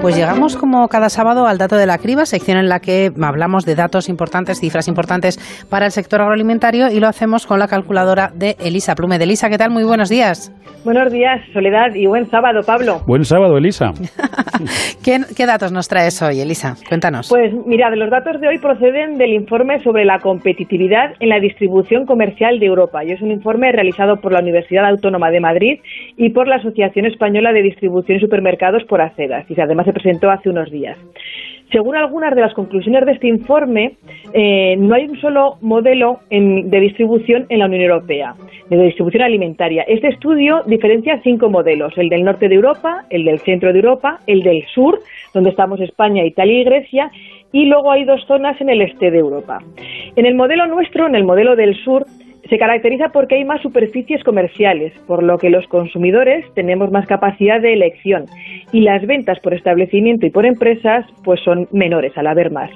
Pues 0.00 0.16
llegamos 0.16 0.56
como 0.56 0.88
cada 0.88 1.10
sábado 1.10 1.46
al 1.46 1.58
dato 1.58 1.76
de 1.76 1.84
la 1.84 1.98
criba, 1.98 2.24
sección 2.24 2.56
en 2.56 2.70
la 2.70 2.80
que 2.80 3.10
hablamos 3.20 3.66
de 3.66 3.74
datos 3.74 4.08
importantes, 4.08 4.58
cifras 4.58 4.88
importantes 4.88 5.38
para 5.68 5.84
el 5.84 5.92
sector 5.92 6.22
agroalimentario 6.22 6.90
y 6.90 7.00
lo 7.00 7.06
hacemos 7.06 7.46
con 7.46 7.58
la 7.58 7.68
calculadora 7.68 8.30
de 8.34 8.56
Elisa 8.60 8.94
Plume. 8.94 9.18
De 9.18 9.24
Elisa, 9.24 9.50
¿qué 9.50 9.58
tal? 9.58 9.70
Muy 9.70 9.84
buenos 9.84 10.08
días. 10.08 10.56
Buenos 10.82 11.12
días, 11.12 11.42
Soledad, 11.52 11.94
y 11.94 12.06
buen 12.06 12.24
sábado, 12.30 12.60
Pablo. 12.66 13.00
Buen 13.06 13.24
sábado, 13.24 13.58
Elisa. 13.58 13.90
¿Qué, 15.04 15.18
¿Qué, 15.36 15.44
datos 15.44 15.72
nos 15.72 15.88
traes 15.88 16.22
hoy, 16.22 16.40
Elisa? 16.40 16.74
Cuéntanos. 16.88 17.28
Pues 17.28 17.52
mira, 17.66 17.90
los 17.94 18.08
datos 18.08 18.40
de 18.40 18.48
hoy 18.48 18.58
proceden 18.58 19.18
del 19.18 19.34
informe 19.34 19.82
sobre 19.82 20.06
la 20.06 20.20
competitividad 20.20 21.12
en 21.20 21.28
la 21.28 21.38
distribución 21.38 22.06
comercial 22.06 22.58
de 22.58 22.66
Europa. 22.66 23.04
Y 23.04 23.12
es 23.12 23.20
un 23.20 23.30
informe 23.30 23.70
realizado 23.72 24.16
por 24.22 24.32
la 24.32 24.40
Universidad 24.40 24.88
Autónoma 24.88 25.30
de 25.30 25.40
Madrid 25.40 25.80
y 26.16 26.30
por 26.30 26.48
la 26.48 26.56
Asociación 26.56 27.04
Española 27.04 27.52
de 27.52 27.62
Distribución 27.62 28.16
y 28.16 28.20
Supermercados 28.20 28.82
por 28.84 29.02
ACEDAS. 29.02 29.50
Y 29.50 29.60
además 29.60 29.86
se 29.90 29.92
presentó 29.92 30.30
hace 30.30 30.48
unos 30.48 30.70
días. 30.70 30.96
Según 31.72 31.96
algunas 31.96 32.34
de 32.34 32.40
las 32.40 32.52
conclusiones 32.54 33.06
de 33.06 33.12
este 33.12 33.28
informe, 33.28 33.92
eh, 34.32 34.76
no 34.76 34.94
hay 34.94 35.04
un 35.04 35.20
solo 35.20 35.56
modelo 35.60 36.18
de 36.28 36.80
distribución 36.80 37.46
en 37.48 37.60
la 37.60 37.66
Unión 37.66 37.82
Europea, 37.82 38.34
de 38.68 38.82
distribución 38.82 39.22
alimentaria. 39.22 39.84
Este 39.86 40.08
estudio 40.08 40.62
diferencia 40.66 41.20
cinco 41.22 41.48
modelos, 41.48 41.96
el 41.96 42.08
del 42.08 42.24
norte 42.24 42.48
de 42.48 42.56
Europa, 42.56 43.04
el 43.10 43.24
del 43.24 43.38
centro 43.38 43.72
de 43.72 43.78
Europa, 43.78 44.18
el 44.26 44.42
del 44.42 44.64
sur, 44.74 44.98
donde 45.32 45.50
estamos 45.50 45.80
España, 45.80 46.24
Italia 46.24 46.60
y 46.60 46.64
Grecia, 46.64 47.10
y 47.52 47.66
luego 47.66 47.92
hay 47.92 48.04
dos 48.04 48.24
zonas 48.26 48.60
en 48.60 48.68
el 48.70 48.82
este 48.82 49.12
de 49.12 49.18
Europa. 49.18 49.60
En 50.16 50.26
el 50.26 50.34
modelo 50.34 50.66
nuestro, 50.66 51.06
en 51.06 51.14
el 51.14 51.24
modelo 51.24 51.54
del 51.54 51.76
sur, 51.84 52.04
se 52.48 52.58
caracteriza 52.58 53.10
porque 53.10 53.36
hay 53.36 53.44
más 53.44 53.60
superficies 53.62 54.22
comerciales, 54.24 54.92
por 55.06 55.22
lo 55.22 55.38
que 55.38 55.50
los 55.50 55.66
consumidores 55.68 56.44
tenemos 56.54 56.90
más 56.90 57.06
capacidad 57.06 57.60
de 57.60 57.72
elección 57.72 58.26
y 58.72 58.80
las 58.80 59.06
ventas 59.06 59.38
por 59.40 59.54
establecimiento 59.54 60.26
y 60.26 60.30
por 60.30 60.46
empresas 60.46 61.06
pues 61.24 61.40
son 61.40 61.68
menores 61.72 62.16
al 62.16 62.26
haber 62.26 62.50
más. 62.50 62.70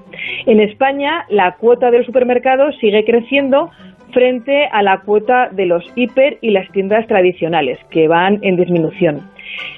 En 0.46 0.60
España 0.60 1.24
la 1.28 1.56
cuota 1.56 1.90
de 1.90 1.98
los 1.98 2.06
supermercados 2.06 2.76
sigue 2.78 3.04
creciendo 3.04 3.70
frente 4.12 4.66
a 4.70 4.82
la 4.82 4.98
cuota 5.00 5.48
de 5.50 5.66
los 5.66 5.84
hiper 5.96 6.38
y 6.40 6.50
las 6.50 6.70
tiendas 6.70 7.06
tradicionales 7.06 7.78
que 7.90 8.06
van 8.06 8.38
en 8.42 8.56
disminución. 8.56 9.28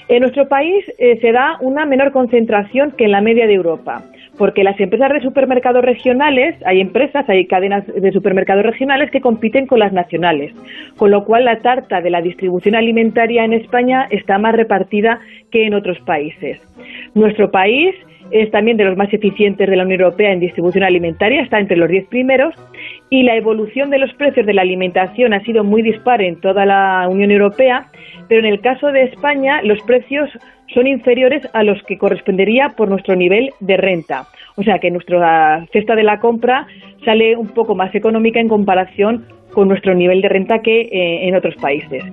En 0.08 0.20
nuestro 0.20 0.46
país 0.48 0.84
eh, 0.98 1.18
se 1.20 1.32
da 1.32 1.56
una 1.60 1.86
menor 1.86 2.12
concentración 2.12 2.92
que 2.92 3.04
en 3.04 3.12
la 3.12 3.20
media 3.20 3.46
de 3.46 3.54
Europa 3.54 4.04
porque 4.38 4.64
las 4.64 4.78
empresas 4.80 5.12
de 5.12 5.20
supermercados 5.20 5.84
regionales, 5.84 6.54
hay 6.64 6.80
empresas, 6.80 7.28
hay 7.28 7.46
cadenas 7.46 7.86
de 7.86 8.12
supermercados 8.12 8.64
regionales 8.64 9.10
que 9.10 9.20
compiten 9.20 9.66
con 9.66 9.78
las 9.78 9.92
nacionales, 9.92 10.54
con 10.96 11.10
lo 11.10 11.24
cual 11.24 11.44
la 11.44 11.60
tarta 11.60 12.00
de 12.00 12.10
la 12.10 12.22
distribución 12.22 12.74
alimentaria 12.74 13.44
en 13.44 13.52
España 13.52 14.06
está 14.10 14.38
más 14.38 14.54
repartida 14.54 15.20
que 15.50 15.66
en 15.66 15.74
otros 15.74 15.98
países. 16.00 16.60
Nuestro 17.14 17.50
país 17.50 17.94
es 18.30 18.50
también 18.50 18.76
de 18.76 18.84
los 18.84 18.96
más 18.96 19.12
eficientes 19.12 19.68
de 19.68 19.76
la 19.76 19.84
Unión 19.84 20.00
Europea 20.00 20.32
en 20.32 20.40
distribución 20.40 20.84
alimentaria, 20.84 21.42
está 21.42 21.60
entre 21.60 21.76
los 21.76 21.88
diez 21.88 22.06
primeros, 22.08 22.54
y 23.08 23.22
la 23.22 23.36
evolución 23.36 23.90
de 23.90 23.98
los 23.98 24.12
precios 24.14 24.46
de 24.46 24.54
la 24.54 24.62
alimentación 24.62 25.32
ha 25.32 25.40
sido 25.40 25.62
muy 25.62 25.82
dispar 25.82 26.22
en 26.22 26.40
toda 26.40 26.66
la 26.66 27.06
Unión 27.08 27.30
Europea, 27.30 27.86
pero 28.28 28.40
en 28.40 28.46
el 28.46 28.60
caso 28.60 28.88
de 28.88 29.04
España 29.04 29.62
los 29.62 29.80
precios 29.82 30.28
son 30.74 30.86
inferiores 30.86 31.42
a 31.52 31.62
los 31.62 31.82
que 31.84 31.98
correspondería 31.98 32.70
por 32.70 32.88
nuestro 32.88 33.16
nivel 33.16 33.50
de 33.60 33.76
renta. 33.76 34.26
O 34.56 34.62
sea 34.62 34.78
que 34.78 34.90
nuestra 34.90 35.66
cesta 35.72 35.94
de 35.94 36.02
la 36.02 36.20
compra 36.20 36.66
sale 37.04 37.36
un 37.36 37.48
poco 37.48 37.74
más 37.74 37.94
económica 37.94 38.40
en 38.40 38.48
comparación 38.48 39.26
con 39.56 39.68
nuestro 39.68 39.94
nivel 39.94 40.20
de 40.20 40.28
renta 40.28 40.58
que 40.62 40.82
eh, 40.82 41.28
en 41.28 41.34
otros 41.34 41.54
países. 41.54 42.04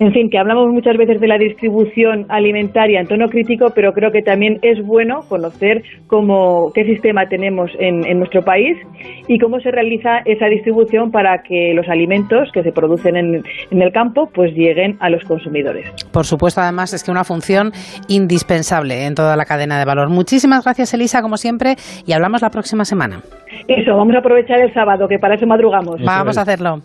En 0.00 0.10
fin, 0.10 0.30
que 0.30 0.38
hablamos 0.38 0.72
muchas 0.72 0.96
veces 0.96 1.20
de 1.20 1.28
la 1.28 1.36
distribución 1.36 2.24
alimentaria 2.30 2.98
en 2.98 3.06
tono 3.06 3.28
crítico, 3.28 3.66
pero 3.74 3.92
creo 3.92 4.10
que 4.10 4.22
también 4.22 4.58
es 4.62 4.82
bueno 4.86 5.20
conocer 5.28 5.82
cómo, 6.06 6.72
qué 6.74 6.84
sistema 6.84 7.26
tenemos 7.28 7.70
en, 7.78 8.06
en 8.06 8.16
nuestro 8.16 8.42
país 8.42 8.78
y 9.26 9.38
cómo 9.38 9.60
se 9.60 9.70
realiza 9.70 10.20
esa 10.24 10.46
distribución 10.46 11.10
para 11.10 11.42
que 11.42 11.74
los 11.74 11.86
alimentos 11.90 12.48
que 12.54 12.62
se 12.62 12.72
producen 12.72 13.16
en, 13.16 13.42
en 13.70 13.82
el 13.82 13.92
campo 13.92 14.30
pues 14.32 14.54
lleguen 14.54 14.96
a 15.00 15.10
los 15.10 15.22
consumidores. 15.24 15.90
Por 16.10 16.24
supuesto, 16.24 16.62
además 16.62 16.94
es 16.94 17.04
que 17.04 17.10
una 17.10 17.24
función 17.24 17.72
indispensable 18.08 19.04
en 19.04 19.14
toda 19.14 19.36
la 19.36 19.44
cadena 19.44 19.78
de 19.78 19.84
valor. 19.84 20.08
Muchísimas 20.08 20.64
gracias, 20.64 20.94
Elisa, 20.94 21.20
como 21.20 21.36
siempre, 21.36 21.74
y 22.06 22.12
hablamos 22.14 22.40
la 22.40 22.48
próxima 22.48 22.86
semana. 22.86 23.20
Eso, 23.66 23.94
vamos 23.94 24.14
a 24.14 24.20
aprovechar 24.20 24.60
el 24.60 24.72
sábado, 24.72 25.06
que 25.06 25.18
para 25.18 25.34
eso 25.34 25.46
madrugamos. 25.46 26.00
Vamos 26.02 26.38
a 26.38 26.42
hacerlo. 26.42 26.77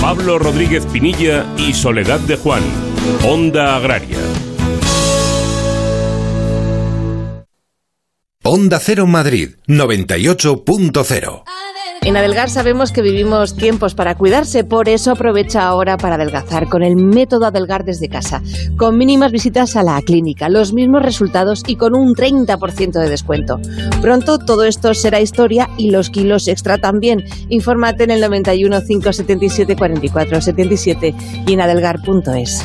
Pablo 0.00 0.38
Rodríguez 0.38 0.84
Pinilla 0.86 1.46
y 1.56 1.72
Soledad 1.72 2.20
de 2.20 2.36
Juan, 2.36 2.62
Onda 3.24 3.76
Agraria. 3.76 4.18
Onda 8.42 8.80
Cero 8.80 9.06
Madrid, 9.06 9.50
98.0. 9.68 11.44
En 12.04 12.16
Adelgar 12.16 12.50
sabemos 12.50 12.90
que 12.90 13.00
vivimos 13.00 13.54
tiempos 13.54 13.94
para 13.94 14.16
cuidarse, 14.16 14.64
por 14.64 14.88
eso 14.88 15.12
aprovecha 15.12 15.62
ahora 15.62 15.96
para 15.96 16.16
adelgazar 16.16 16.68
con 16.68 16.82
el 16.82 16.96
método 16.96 17.46
Adelgar 17.46 17.84
desde 17.84 18.08
casa, 18.08 18.42
con 18.76 18.98
mínimas 18.98 19.30
visitas 19.30 19.76
a 19.76 19.84
la 19.84 20.02
clínica, 20.02 20.48
los 20.48 20.72
mismos 20.72 21.02
resultados 21.02 21.62
y 21.64 21.76
con 21.76 21.94
un 21.94 22.16
30% 22.16 22.92
de 22.92 23.08
descuento. 23.08 23.60
Pronto 24.00 24.38
todo 24.38 24.64
esto 24.64 24.94
será 24.94 25.20
historia 25.20 25.70
y 25.78 25.92
los 25.92 26.10
kilos 26.10 26.48
extra 26.48 26.78
también. 26.78 27.24
Infórmate 27.50 28.02
en 28.02 28.10
el 28.10 28.20
91 28.20 28.80
577 28.80 29.76
44 29.76 30.40
77 30.40 31.14
y 31.46 31.52
en 31.52 31.60
adelgar.es. 31.60 32.64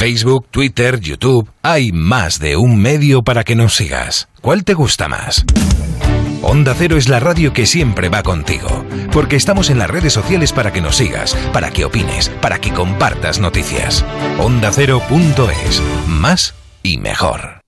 Facebook, 0.00 0.46
Twitter, 0.50 0.98
YouTube, 0.98 1.50
hay 1.60 1.92
más 1.92 2.38
de 2.38 2.56
un 2.56 2.80
medio 2.80 3.20
para 3.20 3.44
que 3.44 3.54
nos 3.54 3.76
sigas. 3.76 4.30
¿Cuál 4.40 4.64
te 4.64 4.72
gusta 4.72 5.08
más? 5.08 5.44
Onda 6.40 6.74
Cero 6.74 6.96
es 6.96 7.10
la 7.10 7.20
radio 7.20 7.52
que 7.52 7.66
siempre 7.66 8.08
va 8.08 8.22
contigo, 8.22 8.86
porque 9.12 9.36
estamos 9.36 9.68
en 9.68 9.78
las 9.78 9.90
redes 9.90 10.14
sociales 10.14 10.54
para 10.54 10.72
que 10.72 10.80
nos 10.80 10.96
sigas, 10.96 11.34
para 11.52 11.70
que 11.70 11.84
opines, 11.84 12.30
para 12.40 12.58
que 12.58 12.72
compartas 12.72 13.40
noticias. 13.40 14.02
OndaCero.es, 14.38 15.82
más 16.06 16.54
y 16.82 16.96
mejor. 16.96 17.60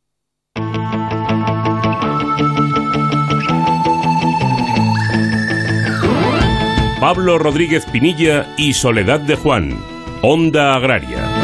Pablo 6.99 7.37
Rodríguez 7.37 7.85
Pinilla 7.93 8.55
y 8.57 8.73
Soledad 8.73 9.21
de 9.21 9.37
Juan. 9.37 9.77
Onda 10.23 10.75
Agraria. 10.75 11.42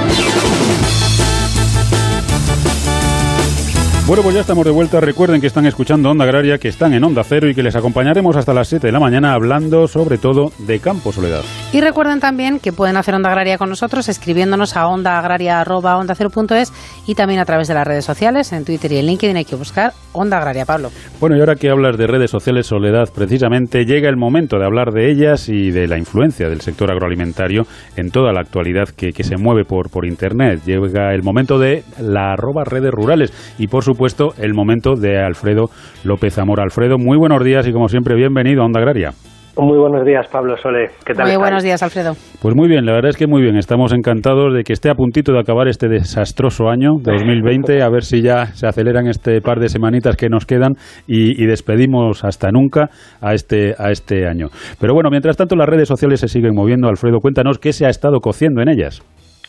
Bueno, 4.09 4.23
pues 4.23 4.37
ya 4.37 4.41
estamos 4.41 4.65
de 4.65 4.71
vuelta. 4.71 5.03
Recuerden 5.03 5.39
que 5.39 5.47
están 5.47 5.67
escuchando 5.67 6.09
Onda 6.11 6.25
Agraria, 6.25 6.57
que 6.57 6.69
están 6.69 6.95
en 6.95 7.05
Onda 7.05 7.23
Cero 7.25 7.47
y 7.47 7.55
que 7.55 7.63
les 7.63 7.77
acompañaremos 7.77 8.37
hasta 8.37 8.55
las 8.55 8.67
7 8.69 8.87
de 8.87 8.93
la 8.95 9.01
mañana 9.01 9.35
hablando 9.35 9.87
sobre 9.87 10.17
todo 10.17 10.51
de 10.61 10.81
campo, 10.81 11.13
Soledad. 11.13 11.43
Y 11.75 11.83
recuerden 11.83 12.19
también 12.19 12.59
que 12.59 12.73
pueden 12.73 12.97
hacer 12.97 13.15
Onda 13.15 13.29
Agraria 13.29 13.59
con 13.59 13.69
nosotros 13.69 14.09
escribiéndonos 14.09 14.79
a 14.79 14.89
ondaagraria.ondacero.es 14.89 16.73
y 17.07 17.17
también 17.17 17.39
a 17.41 17.45
través 17.45 17.69
de 17.69 17.75
las 17.75 17.87
redes 17.87 18.07
sociales, 18.07 18.51
en 18.55 18.65
Twitter 18.65 18.93
y 18.93 18.97
en 18.97 19.09
LinkedIn 19.09 19.37
hay 19.37 19.45
que 19.45 19.57
buscar 19.57 19.93
Onda 20.15 20.39
Agraria, 20.39 20.65
Pablo. 20.65 20.91
Bueno, 21.21 21.37
y 21.37 21.41
ahora 21.41 21.57
que 21.57 21.69
hablas 21.69 21.99
de 21.99 22.07
redes 22.07 22.31
sociales, 22.31 22.67
Soledad, 22.67 23.11
precisamente 23.15 23.85
llega 23.85 24.09
el 24.09 24.17
momento 24.17 24.59
de 24.59 24.65
hablar 24.65 24.91
de 24.91 25.11
ellas 25.11 25.51
y 25.51 25.71
de 25.71 25.87
la 25.87 25.99
influencia 25.99 26.49
del 26.49 26.63
sector 26.63 26.91
agroalimentario 26.91 27.67
en 27.95 28.11
toda 28.11 28.33
la 28.33 28.41
actualidad 28.41 28.89
que, 28.89 29.13
que 29.13 29.23
se 29.23 29.37
mueve 29.37 29.67
por, 29.67 29.91
por 29.91 30.07
Internet. 30.07 30.63
Llega 30.65 31.13
el 31.13 31.23
momento 31.23 31.59
de 31.59 31.85
la 32.01 32.33
arroba 32.33 32.65
redes 32.65 32.91
rurales 32.91 33.35
y 33.59 33.67
por 33.67 33.85
supuesto 33.99 34.29
el 34.41 34.55
momento 34.55 34.95
de 34.95 35.19
Alfredo 35.19 35.71
López 36.05 36.33
Zamora. 36.33 36.63
Alfredo, 36.63 36.99
muy 36.99 37.19
buenos 37.19 37.43
días 37.43 37.67
y 37.67 37.73
como 37.73 37.89
siempre 37.89 38.15
bienvenido 38.15 38.63
a 38.63 38.67
Onda 38.67 38.79
Agraria. 38.79 39.11
Muy 39.57 39.77
buenos 39.77 40.07
días, 40.07 40.25
Pablo 40.29 40.57
Sole. 40.57 40.91
¿Qué 41.05 41.15
tal? 41.15 41.25
Muy 41.25 41.33
estáis? 41.33 41.39
buenos 41.39 41.65
días, 41.65 41.83
Alfredo. 41.83 42.13
Pues 42.41 42.55
muy 42.55 42.69
bien, 42.69 42.87
la 42.87 42.93
verdad 42.93 43.09
es 43.09 43.17
que 43.17 43.27
muy 43.27 43.43
bien. 43.43 43.57
Estamos 43.57 43.93
encantados 43.93 44.55
de 44.55 44.63
que 44.63 44.73
esté 44.73 44.89
a 44.89 44.95
puntito 44.95 45.33
de 45.33 45.41
acabar 45.41 45.67
este 45.67 45.89
desastroso 45.89 46.69
año 46.69 46.93
de 47.03 47.11
2020, 47.11 47.83
a 47.83 47.89
ver 47.89 48.05
si 48.05 48.23
ya 48.23 48.47
se 48.47 48.69
aceleran 48.69 49.09
este 49.09 49.41
par 49.41 49.59
de 49.59 49.69
semanitas 49.69 50.15
que 50.15 50.29
nos 50.29 50.47
quedan 50.47 50.75
y, 51.09 51.43
y 51.43 51.47
despedimos 51.47 52.25
hasta 52.25 52.53
nunca 52.53 52.91
a 53.21 53.35
este, 53.35 53.75
a 53.77 53.91
este 53.91 54.29
año. 54.29 54.47
Pero 54.81 54.95
bueno, 54.95 55.11
mientras 55.11 55.37
tanto 55.37 55.57
las 55.57 55.69
redes 55.69 55.89
sociales 55.89 56.21
se 56.21 56.29
siguen 56.29 56.55
moviendo. 56.55 56.89
Alfredo, 56.89 57.19
cuéntanos 57.19 57.59
qué 57.59 57.73
se 57.73 57.85
ha 57.85 57.89
estado 57.89 58.21
cociendo 58.21 58.63
en 58.63 58.69
ellas. 58.69 59.03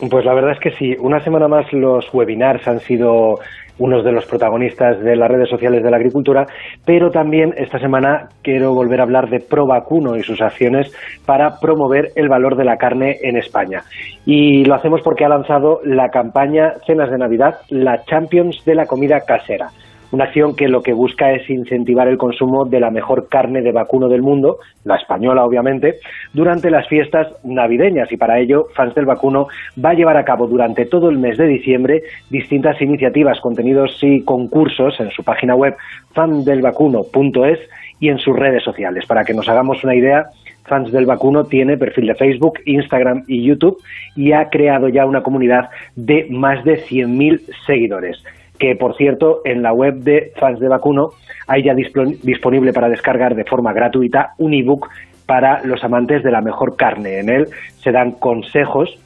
Pues 0.08 0.24
la 0.24 0.32
verdad 0.32 0.52
es 0.52 0.60
que 0.60 0.70
sí. 0.78 0.96
Una 0.98 1.20
semana 1.20 1.46
más 1.46 1.70
los 1.72 2.08
webinars 2.14 2.66
han 2.66 2.78
sido 2.80 3.34
unos 3.80 4.04
de 4.04 4.12
los 4.12 4.26
protagonistas 4.26 5.00
de 5.00 5.16
las 5.16 5.28
redes 5.28 5.48
sociales 5.48 5.82
de 5.82 5.90
la 5.90 5.96
agricultura, 5.96 6.46
pero 6.84 7.10
también 7.10 7.52
esta 7.56 7.80
semana 7.80 8.28
quiero 8.42 8.72
volver 8.74 9.00
a 9.00 9.04
hablar 9.04 9.28
de 9.28 9.40
Provacuno 9.40 10.16
y 10.16 10.22
sus 10.22 10.40
acciones 10.40 10.94
para 11.26 11.58
promover 11.58 12.12
el 12.14 12.28
valor 12.28 12.56
de 12.56 12.64
la 12.64 12.76
carne 12.76 13.18
en 13.22 13.36
España. 13.36 13.82
Y 14.24 14.64
lo 14.64 14.74
hacemos 14.74 15.00
porque 15.02 15.24
ha 15.24 15.28
lanzado 15.28 15.80
la 15.82 16.10
campaña 16.10 16.74
Cenas 16.86 17.10
de 17.10 17.18
Navidad, 17.18 17.60
la 17.70 18.04
Champions 18.04 18.64
de 18.64 18.74
la 18.74 18.86
comida 18.86 19.20
casera. 19.20 19.70
Una 20.12 20.24
acción 20.24 20.56
que 20.56 20.68
lo 20.68 20.82
que 20.82 20.92
busca 20.92 21.32
es 21.32 21.48
incentivar 21.48 22.08
el 22.08 22.18
consumo 22.18 22.64
de 22.64 22.80
la 22.80 22.90
mejor 22.90 23.28
carne 23.28 23.62
de 23.62 23.70
vacuno 23.70 24.08
del 24.08 24.22
mundo, 24.22 24.58
la 24.84 24.96
española 24.96 25.44
obviamente, 25.44 26.00
durante 26.32 26.70
las 26.70 26.88
fiestas 26.88 27.28
navideñas 27.44 28.10
y 28.10 28.16
para 28.16 28.40
ello 28.40 28.66
Fans 28.74 28.94
del 28.94 29.06
Vacuno 29.06 29.46
va 29.82 29.90
a 29.90 29.94
llevar 29.94 30.16
a 30.16 30.24
cabo 30.24 30.48
durante 30.48 30.84
todo 30.86 31.10
el 31.10 31.18
mes 31.18 31.38
de 31.38 31.46
diciembre 31.46 32.02
distintas 32.28 32.80
iniciativas, 32.82 33.40
contenidos 33.40 33.98
y 34.02 34.22
concursos 34.24 34.98
en 34.98 35.10
su 35.10 35.22
página 35.22 35.54
web 35.54 35.76
fandelvacuno.es 36.12 37.60
y 38.00 38.08
en 38.08 38.18
sus 38.18 38.36
redes 38.36 38.64
sociales. 38.64 39.06
Para 39.06 39.24
que 39.24 39.34
nos 39.34 39.48
hagamos 39.48 39.84
una 39.84 39.94
idea, 39.94 40.26
Fans 40.64 40.90
del 40.90 41.06
Vacuno 41.06 41.44
tiene 41.44 41.76
perfil 41.76 42.06
de 42.06 42.14
Facebook, 42.16 42.58
Instagram 42.64 43.24
y 43.28 43.44
YouTube 43.44 43.78
y 44.16 44.32
ha 44.32 44.48
creado 44.50 44.88
ya 44.88 45.06
una 45.06 45.22
comunidad 45.22 45.70
de 45.94 46.26
más 46.30 46.64
de 46.64 46.84
100.000 46.84 47.40
seguidores 47.64 48.22
que 48.60 48.76
por 48.76 48.96
cierto 48.96 49.40
en 49.44 49.62
la 49.62 49.72
web 49.72 49.94
de 49.94 50.32
Fans 50.36 50.60
de 50.60 50.68
Vacuno 50.68 51.08
hay 51.48 51.64
ya 51.64 51.74
disponible 51.74 52.72
para 52.72 52.88
descargar 52.88 53.34
de 53.34 53.44
forma 53.44 53.72
gratuita 53.72 54.34
un 54.38 54.54
ebook 54.54 54.88
para 55.26 55.64
los 55.64 55.82
amantes 55.82 56.22
de 56.22 56.30
la 56.30 56.42
mejor 56.42 56.76
carne. 56.76 57.18
En 57.18 57.30
él 57.30 57.48
se 57.78 57.90
dan 57.90 58.12
consejos 58.12 58.96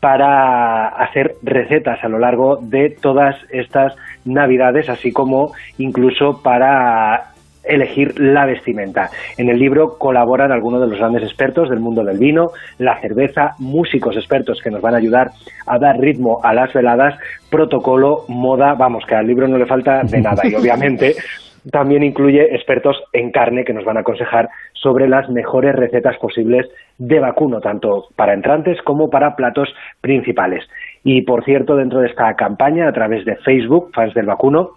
para 0.00 0.88
hacer 0.88 1.34
recetas 1.42 2.02
a 2.02 2.08
lo 2.08 2.18
largo 2.18 2.56
de 2.60 2.90
todas 2.90 3.36
estas 3.50 3.94
navidades, 4.24 4.88
así 4.88 5.12
como 5.12 5.52
incluso 5.78 6.42
para 6.42 7.31
elegir 7.64 8.18
la 8.18 8.46
vestimenta. 8.46 9.10
En 9.38 9.48
el 9.48 9.58
libro 9.58 9.98
colaboran 9.98 10.52
algunos 10.52 10.80
de 10.80 10.88
los 10.88 10.98
grandes 10.98 11.22
expertos 11.22 11.68
del 11.70 11.80
mundo 11.80 12.04
del 12.04 12.18
vino, 12.18 12.50
la 12.78 13.00
cerveza, 13.00 13.54
músicos 13.58 14.16
expertos 14.16 14.60
que 14.62 14.70
nos 14.70 14.80
van 14.80 14.94
a 14.94 14.98
ayudar 14.98 15.30
a 15.66 15.78
dar 15.78 15.98
ritmo 15.98 16.40
a 16.42 16.54
las 16.54 16.72
veladas, 16.72 17.18
protocolo, 17.50 18.24
moda, 18.28 18.74
vamos, 18.74 19.04
que 19.06 19.14
al 19.14 19.26
libro 19.26 19.48
no 19.48 19.58
le 19.58 19.66
falta 19.66 20.02
de 20.02 20.20
nada 20.20 20.42
y 20.46 20.54
obviamente 20.54 21.14
también 21.70 22.02
incluye 22.02 22.54
expertos 22.54 23.00
en 23.12 23.30
carne 23.30 23.64
que 23.64 23.72
nos 23.72 23.84
van 23.84 23.96
a 23.96 24.00
aconsejar 24.00 24.48
sobre 24.72 25.08
las 25.08 25.28
mejores 25.28 25.74
recetas 25.76 26.16
posibles 26.18 26.68
de 26.98 27.20
vacuno, 27.20 27.60
tanto 27.60 28.08
para 28.16 28.34
entrantes 28.34 28.80
como 28.82 29.10
para 29.10 29.36
platos 29.36 29.72
principales. 30.00 30.64
Y 31.04 31.22
por 31.22 31.44
cierto, 31.44 31.76
dentro 31.76 32.00
de 32.00 32.08
esta 32.08 32.34
campaña, 32.34 32.88
a 32.88 32.92
través 32.92 33.24
de 33.24 33.36
Facebook, 33.36 33.90
fans 33.94 34.14
del 34.14 34.26
vacuno, 34.26 34.70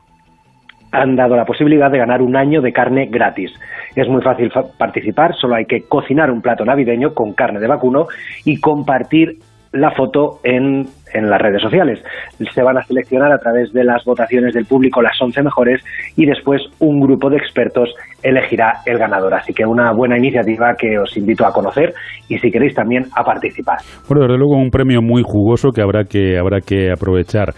han 0.95 1.15
dado 1.15 1.35
la 1.35 1.45
posibilidad 1.45 1.91
de 1.91 1.99
ganar 1.99 2.21
un 2.21 2.35
año 2.35 2.61
de 2.61 2.71
carne 2.71 3.07
gratis. 3.11 3.51
Es 3.95 4.07
muy 4.07 4.21
fácil 4.21 4.51
participar, 4.77 5.35
solo 5.35 5.55
hay 5.55 5.65
que 5.65 5.81
cocinar 5.87 6.31
un 6.31 6.41
plato 6.41 6.65
navideño 6.65 7.13
con 7.13 7.33
carne 7.33 7.59
de 7.59 7.67
vacuno 7.67 8.07
y 8.45 8.59
compartir 8.59 9.37
la 9.75 9.91
foto 9.91 10.39
en, 10.43 10.85
en, 11.13 11.29
las 11.29 11.41
redes 11.41 11.61
sociales. 11.61 12.01
Se 12.53 12.63
van 12.63 12.77
a 12.77 12.83
seleccionar 12.83 13.31
a 13.31 13.37
través 13.37 13.73
de 13.73 13.83
las 13.83 14.05
votaciones 14.05 14.53
del 14.53 14.65
público 14.65 15.01
las 15.01 15.21
11 15.21 15.43
mejores 15.43 15.83
y 16.15 16.25
después 16.25 16.61
un 16.79 17.01
grupo 17.01 17.29
de 17.29 17.37
expertos 17.37 17.93
elegirá 18.23 18.81
el 18.85 18.97
ganador. 18.97 19.33
Así 19.33 19.53
que 19.53 19.65
una 19.65 19.91
buena 19.91 20.17
iniciativa 20.17 20.75
que 20.79 20.97
os 20.97 21.15
invito 21.17 21.45
a 21.45 21.51
conocer 21.51 21.93
y 22.29 22.37
si 22.39 22.49
queréis 22.49 22.73
también 22.73 23.05
a 23.15 23.23
participar. 23.23 23.77
Bueno, 24.07 24.23
desde 24.23 24.37
luego 24.37 24.55
un 24.55 24.69
premio 24.69 25.01
muy 25.01 25.23
jugoso 25.23 25.71
que 25.71 25.81
habrá 25.81 26.05
que, 26.05 26.37
habrá 26.37 26.61
que 26.61 26.91
aprovechar. 26.91 27.53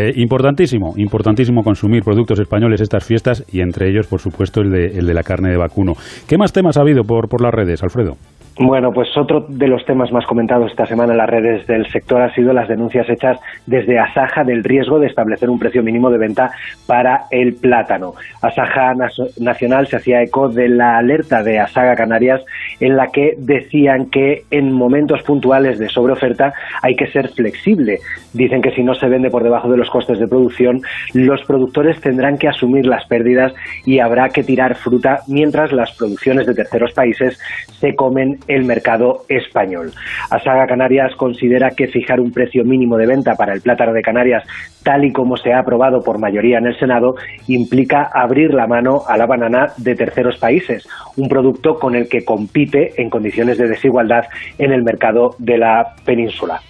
Eh, 0.00 0.12
importantísimo, 0.14 0.94
importantísimo 0.96 1.64
consumir 1.64 2.04
productos 2.04 2.38
españoles 2.38 2.80
estas 2.80 3.04
fiestas 3.04 3.44
y 3.52 3.62
entre 3.62 3.90
ellos, 3.90 4.06
por 4.06 4.20
supuesto, 4.20 4.60
el 4.60 4.70
de, 4.70 4.96
el 4.96 5.08
de 5.08 5.12
la 5.12 5.24
carne 5.24 5.50
de 5.50 5.56
vacuno. 5.56 5.94
¿Qué 6.28 6.38
más 6.38 6.52
temas 6.52 6.76
ha 6.76 6.82
habido 6.82 7.02
por, 7.02 7.28
por 7.28 7.42
las 7.42 7.52
redes, 7.52 7.82
Alfredo? 7.82 8.12
Bueno, 8.60 8.90
pues 8.92 9.16
otro 9.16 9.46
de 9.48 9.68
los 9.68 9.84
temas 9.84 10.10
más 10.10 10.26
comentados 10.26 10.72
esta 10.72 10.84
semana 10.84 11.12
en 11.12 11.18
las 11.18 11.30
redes 11.30 11.64
del 11.68 11.86
sector 11.92 12.20
ha 12.20 12.34
sido 12.34 12.52
las 12.52 12.66
denuncias 12.66 13.08
hechas 13.08 13.38
desde 13.66 14.00
Asaja 14.00 14.42
del 14.42 14.64
riesgo 14.64 14.98
de 14.98 15.06
establecer 15.06 15.48
un 15.48 15.60
precio 15.60 15.80
mínimo 15.84 16.10
de 16.10 16.18
venta 16.18 16.50
para 16.84 17.26
el 17.30 17.54
plátano. 17.54 18.14
Asaja 18.42 18.94
Nacional 19.38 19.86
se 19.86 19.96
hacía 19.96 20.22
eco 20.22 20.48
de 20.48 20.68
la 20.68 20.98
alerta 20.98 21.44
de 21.44 21.60
Asaga 21.60 21.94
Canarias 21.94 22.42
en 22.80 22.96
la 22.96 23.06
que 23.12 23.34
decían 23.38 24.10
que 24.10 24.42
en 24.50 24.72
momentos 24.72 25.22
puntuales 25.22 25.78
de 25.78 25.88
sobreoferta 25.88 26.52
hay 26.82 26.96
que 26.96 27.06
ser 27.12 27.28
flexible. 27.28 28.00
Dicen 28.32 28.60
que 28.60 28.72
si 28.72 28.82
no 28.82 28.96
se 28.96 29.08
vende 29.08 29.30
por 29.30 29.44
debajo 29.44 29.70
de 29.70 29.76
los 29.76 29.88
costes 29.88 30.18
de 30.18 30.26
producción, 30.26 30.82
los 31.14 31.44
productores 31.44 32.00
tendrán 32.00 32.38
que 32.38 32.48
asumir 32.48 32.86
las 32.86 33.06
pérdidas 33.06 33.52
y 33.86 34.00
habrá 34.00 34.30
que 34.30 34.42
tirar 34.42 34.74
fruta 34.74 35.20
mientras 35.28 35.72
las 35.72 35.96
producciones 35.96 36.44
de 36.44 36.54
terceros 36.54 36.92
países 36.92 37.38
se 37.78 37.94
comen 37.94 38.40
el 38.48 38.64
mercado 38.64 39.22
español. 39.28 39.92
Asaga 40.30 40.66
Canarias 40.66 41.14
considera 41.16 41.70
que 41.70 41.86
fijar 41.86 42.20
un 42.20 42.32
precio 42.32 42.64
mínimo 42.64 42.96
de 42.96 43.06
venta 43.06 43.34
para 43.34 43.54
el 43.54 43.60
plátano 43.60 43.92
de 43.92 44.02
Canarias, 44.02 44.44
tal 44.82 45.04
y 45.04 45.12
como 45.12 45.36
se 45.36 45.52
ha 45.52 45.60
aprobado 45.60 46.02
por 46.02 46.18
mayoría 46.18 46.58
en 46.58 46.66
el 46.66 46.78
Senado, 46.78 47.14
implica 47.46 48.10
abrir 48.12 48.54
la 48.54 48.66
mano 48.66 49.02
a 49.06 49.16
la 49.16 49.26
banana 49.26 49.68
de 49.76 49.94
terceros 49.94 50.38
países, 50.38 50.88
un 51.16 51.28
producto 51.28 51.78
con 51.78 51.94
el 51.94 52.08
que 52.08 52.24
compite 52.24 53.00
en 53.00 53.10
condiciones 53.10 53.58
de 53.58 53.68
desigualdad 53.68 54.24
en 54.58 54.72
el 54.72 54.82
mercado 54.82 55.34
de 55.38 55.58
la 55.58 55.94
península. 56.04 56.60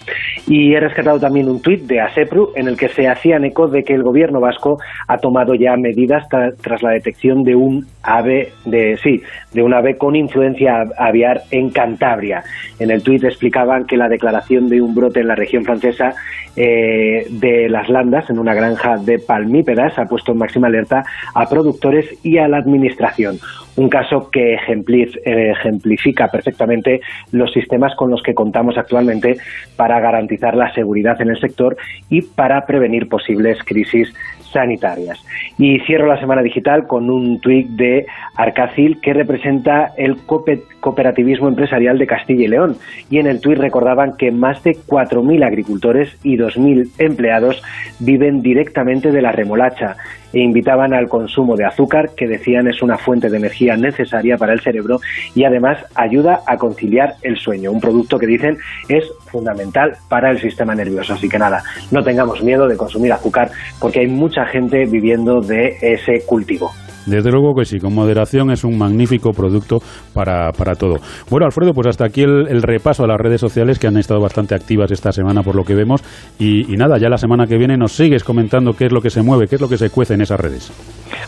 Y 0.46 0.74
he 0.74 0.80
rescatado 0.80 1.20
también 1.20 1.48
un 1.48 1.60
tuit 1.60 1.82
de 1.82 2.00
ASEPRU 2.00 2.52
en 2.56 2.68
el 2.68 2.76
que 2.76 2.88
se 2.88 3.06
hacían 3.08 3.44
eco 3.44 3.68
de 3.68 3.84
que 3.84 3.94
el 3.94 4.02
gobierno 4.02 4.40
vasco 4.40 4.78
ha 5.06 5.18
tomado 5.18 5.54
ya 5.54 5.76
medidas 5.76 6.26
tras 6.28 6.82
la 6.82 6.90
detección 6.90 7.44
de 7.44 7.54
un 7.54 7.86
ave 8.02 8.52
de 8.64 8.96
sí, 9.02 9.22
de 9.52 9.62
un 9.62 9.74
ave 9.74 9.96
con 9.96 10.16
influencia 10.16 10.84
aviar 10.96 11.42
en 11.50 11.67
Cantabria. 11.70 12.42
En 12.78 12.90
el 12.90 13.02
tuit 13.02 13.24
explicaban 13.24 13.86
que 13.86 13.96
la 13.96 14.08
declaración 14.08 14.68
de 14.68 14.80
un 14.80 14.94
brote 14.94 15.20
en 15.20 15.28
la 15.28 15.34
región 15.34 15.64
francesa 15.64 16.14
eh, 16.56 17.26
de 17.30 17.68
las 17.68 17.88
Landas, 17.88 18.28
en 18.30 18.38
una 18.38 18.54
granja 18.54 18.96
de 18.96 19.18
palmípedas, 19.18 19.98
ha 19.98 20.06
puesto 20.06 20.32
en 20.32 20.38
máxima 20.38 20.66
alerta 20.66 21.04
a 21.34 21.48
productores 21.48 22.06
y 22.24 22.38
a 22.38 22.48
la 22.48 22.58
administración. 22.58 23.38
Un 23.76 23.88
caso 23.88 24.28
que 24.30 24.54
ejemplifica 24.54 26.28
perfectamente 26.28 27.00
los 27.30 27.52
sistemas 27.52 27.94
con 27.94 28.10
los 28.10 28.22
que 28.22 28.34
contamos 28.34 28.76
actualmente 28.76 29.36
para 29.76 30.00
garantizar 30.00 30.56
la 30.56 30.72
seguridad 30.74 31.20
en 31.22 31.30
el 31.30 31.40
sector 31.40 31.76
y 32.10 32.22
para 32.22 32.66
prevenir 32.66 33.08
posibles 33.08 33.58
crisis 33.64 34.12
sanitarias. 34.52 35.24
Y 35.58 35.80
cierro 35.80 36.06
la 36.06 36.20
semana 36.20 36.42
digital 36.42 36.86
con 36.86 37.10
un 37.10 37.40
tuit 37.40 37.68
de 37.68 38.06
Arcácil 38.34 39.00
que 39.00 39.12
representa 39.12 39.92
el 39.96 40.16
cooperativismo 40.26 41.48
empresarial 41.48 41.98
de 41.98 42.06
Castilla 42.06 42.44
y 42.44 42.48
León. 42.48 42.76
Y 43.10 43.18
en 43.18 43.26
el 43.26 43.40
tuit 43.40 43.58
recordaban 43.58 44.16
que 44.16 44.30
más 44.30 44.62
de 44.62 44.76
4.000 44.76 45.44
agricultores 45.44 46.16
y 46.22 46.36
2.000 46.36 46.90
empleados 46.98 47.62
viven 47.98 48.42
directamente 48.42 49.10
de 49.10 49.22
la 49.22 49.32
remolacha 49.32 49.96
e 50.32 50.40
invitaban 50.40 50.94
al 50.94 51.08
consumo 51.08 51.56
de 51.56 51.64
azúcar, 51.64 52.10
que 52.16 52.26
decían 52.26 52.68
es 52.68 52.82
una 52.82 52.98
fuente 52.98 53.28
de 53.28 53.36
energía 53.36 53.76
necesaria 53.76 54.36
para 54.36 54.52
el 54.52 54.60
cerebro 54.60 55.00
y 55.34 55.44
además 55.44 55.78
ayuda 55.94 56.42
a 56.46 56.56
conciliar 56.56 57.14
el 57.22 57.36
sueño, 57.36 57.72
un 57.72 57.80
producto 57.80 58.18
que 58.18 58.26
dicen 58.26 58.58
es 58.88 59.04
fundamental 59.26 59.96
para 60.08 60.30
el 60.30 60.40
sistema 60.40 60.74
nervioso. 60.74 61.14
Así 61.14 61.28
que 61.28 61.38
nada, 61.38 61.62
no 61.90 62.02
tengamos 62.02 62.42
miedo 62.42 62.68
de 62.68 62.76
consumir 62.76 63.12
azúcar 63.12 63.50
porque 63.80 64.00
hay 64.00 64.06
mucha 64.06 64.44
gente 64.46 64.84
viviendo 64.86 65.40
de 65.40 65.76
ese 65.80 66.24
cultivo. 66.26 66.70
Desde 67.06 67.30
luego 67.30 67.54
que 67.54 67.64
sí, 67.64 67.78
con 67.78 67.94
moderación 67.94 68.50
es 68.50 68.64
un 68.64 68.76
magnífico 68.76 69.32
producto 69.32 69.78
para, 70.12 70.52
para 70.52 70.74
todo. 70.74 70.96
Bueno, 71.30 71.46
Alfredo, 71.46 71.72
pues 71.72 71.86
hasta 71.86 72.06
aquí 72.06 72.22
el, 72.22 72.62
repaso 72.62 73.04
a 73.04 73.06
las 73.06 73.18
redes 73.18 73.40
sociales 73.40 73.78
que 73.78 73.86
han 73.86 73.96
estado 73.96 74.20
bastante 74.20 74.54
activas 74.54 74.90
esta 74.90 75.12
semana 75.12 75.42
por 75.42 75.54
lo 75.54 75.64
que 75.64 75.74
vemos. 75.74 76.02
Y, 76.38 76.72
y, 76.72 76.76
nada, 76.76 76.98
ya 76.98 77.08
la 77.08 77.18
semana 77.18 77.46
que 77.46 77.56
viene 77.56 77.76
nos 77.76 77.92
sigues 77.92 78.24
comentando 78.24 78.72
qué 78.72 78.86
es 78.86 78.92
lo 78.92 79.00
que 79.00 79.10
se 79.10 79.22
mueve, 79.22 79.46
qué 79.46 79.56
es 79.56 79.60
lo 79.60 79.68
que 79.68 79.78
se 79.78 79.90
cuece 79.90 80.14
en 80.14 80.22
esas 80.22 80.40
redes. 80.40 80.72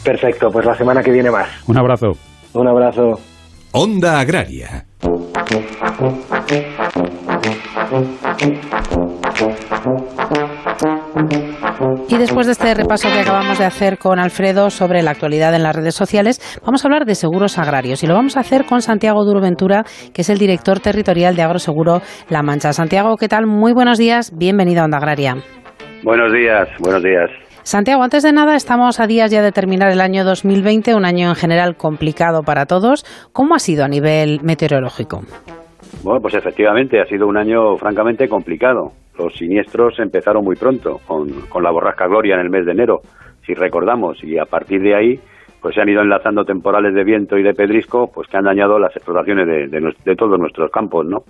Perfecto, 0.04 0.48
pues 0.50 0.66
la 0.66 0.74
semana 0.74 1.02
que 1.02 1.10
viene 1.10 1.30
más. 1.30 1.48
Un 1.66 1.78
abrazo. 1.78 2.12
Un 2.54 2.68
abrazo. 2.68 3.20
Onda 3.72 4.20
Agraria. 4.20 4.84
Y 12.08 12.16
después 12.16 12.46
de 12.46 12.52
este 12.52 12.74
repaso 12.74 13.08
que 13.08 13.20
acabamos 13.20 13.58
de 13.58 13.64
hacer 13.64 13.98
con 13.98 14.18
Alfredo 14.18 14.70
sobre 14.70 15.02
la 15.02 15.12
actualidad 15.12 15.54
en 15.54 15.62
las 15.62 15.74
redes 15.74 15.94
sociales, 15.94 16.40
vamos 16.64 16.84
a 16.84 16.88
hablar 16.88 17.04
de 17.04 17.14
seguros 17.14 17.58
agrarios 17.58 18.02
y 18.02 18.06
lo 18.06 18.14
vamos 18.14 18.36
a 18.36 18.40
hacer 18.40 18.64
con 18.64 18.82
Santiago 18.82 19.24
Duro 19.24 19.40
Ventura, 19.40 19.84
que 20.12 20.22
es 20.22 20.30
el 20.30 20.38
director 20.38 20.80
territorial 20.80 21.36
de 21.36 21.42
Agroseguro 21.42 22.00
La 22.28 22.42
Mancha. 22.42 22.72
Santiago, 22.72 23.16
¿qué 23.16 23.28
tal? 23.28 23.46
Muy 23.46 23.72
buenos 23.72 23.98
días, 23.98 24.32
bienvenido 24.36 24.82
a 24.82 24.84
Onda 24.84 24.98
Agraria. 24.98 25.36
Buenos 26.02 26.32
días, 26.32 26.68
buenos 26.78 27.02
días. 27.02 27.30
Santiago, 27.62 28.02
antes 28.02 28.22
de 28.22 28.32
nada, 28.32 28.56
estamos 28.56 29.00
a 29.00 29.06
días 29.06 29.30
ya 29.30 29.42
de 29.42 29.52
terminar 29.52 29.90
el 29.92 30.00
año 30.00 30.24
2020, 30.24 30.94
un 30.94 31.04
año 31.04 31.28
en 31.28 31.34
general 31.34 31.76
complicado 31.76 32.42
para 32.42 32.66
todos. 32.66 33.04
¿Cómo 33.32 33.54
ha 33.54 33.58
sido 33.58 33.84
a 33.84 33.88
nivel 33.88 34.40
meteorológico? 34.42 35.20
Bueno, 36.02 36.20
pues 36.20 36.34
efectivamente 36.34 37.00
ha 37.00 37.04
sido 37.04 37.26
un 37.26 37.36
año 37.36 37.76
francamente 37.76 38.28
complicado. 38.28 38.92
Los 39.20 39.34
siniestros 39.34 39.98
empezaron 39.98 40.42
muy 40.42 40.56
pronto, 40.56 40.98
con, 41.06 41.28
la 41.62 41.70
borrasca 41.70 42.06
Gloria 42.06 42.36
en 42.36 42.40
el 42.40 42.48
mes 42.48 42.64
de 42.64 42.72
enero, 42.72 43.02
si 43.44 43.52
recordamos, 43.52 44.24
y 44.24 44.38
a 44.38 44.46
partir 44.46 44.80
de 44.80 44.94
ahí 44.94 45.20
pues 45.60 45.74
se 45.74 45.82
han 45.82 45.90
ido 45.90 46.00
enlazando 46.00 46.46
temporales 46.46 46.94
de 46.94 47.04
viento 47.04 47.36
y 47.36 47.42
de 47.42 47.52
pedrisco, 47.52 48.10
pues 48.10 48.28
que 48.28 48.38
han 48.38 48.44
dañado 48.44 48.78
las 48.78 48.96
explotaciones 48.96 49.46
de, 49.46 49.68
de, 49.68 50.16
todos 50.16 50.38
nuestros 50.38 50.70
campos, 50.70 51.04
¿no? 51.04 51.24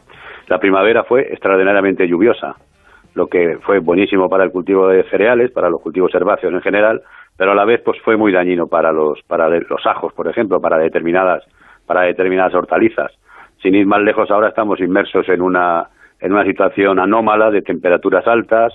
La 0.46 0.60
primavera 0.60 1.02
fue 1.02 1.22
extraordinariamente 1.22 2.06
lluviosa, 2.06 2.54
lo 3.14 3.26
que 3.26 3.58
fue 3.62 3.80
buenísimo 3.80 4.28
para 4.28 4.44
el 4.44 4.52
cultivo 4.52 4.86
de 4.86 5.02
cereales, 5.10 5.50
para 5.50 5.68
los 5.68 5.80
cultivos 5.80 6.14
herbáceos 6.14 6.54
en 6.54 6.60
general, 6.60 7.02
pero 7.36 7.50
a 7.50 7.54
la 7.56 7.64
vez 7.64 7.82
pues 7.84 8.00
fue 8.02 8.16
muy 8.16 8.30
dañino 8.30 8.68
para 8.68 8.92
los 8.92 9.20
para 9.26 9.48
los 9.48 9.84
ajos, 9.84 10.12
por 10.12 10.28
ejemplo, 10.28 10.60
para 10.60 10.78
determinadas 10.78 11.42
para 11.86 12.02
determinadas 12.02 12.54
hortalizas. 12.54 13.10
Sin 13.60 13.74
ir 13.74 13.84
más 13.84 14.00
lejos, 14.00 14.30
ahora 14.30 14.50
estamos 14.50 14.78
inmersos 14.78 15.28
en 15.28 15.42
una, 15.42 15.88
en 16.20 16.32
una 16.32 16.44
situación 16.44 16.98
anómala 16.98 17.50
de 17.50 17.62
temperaturas 17.62 18.26
altas, 18.26 18.74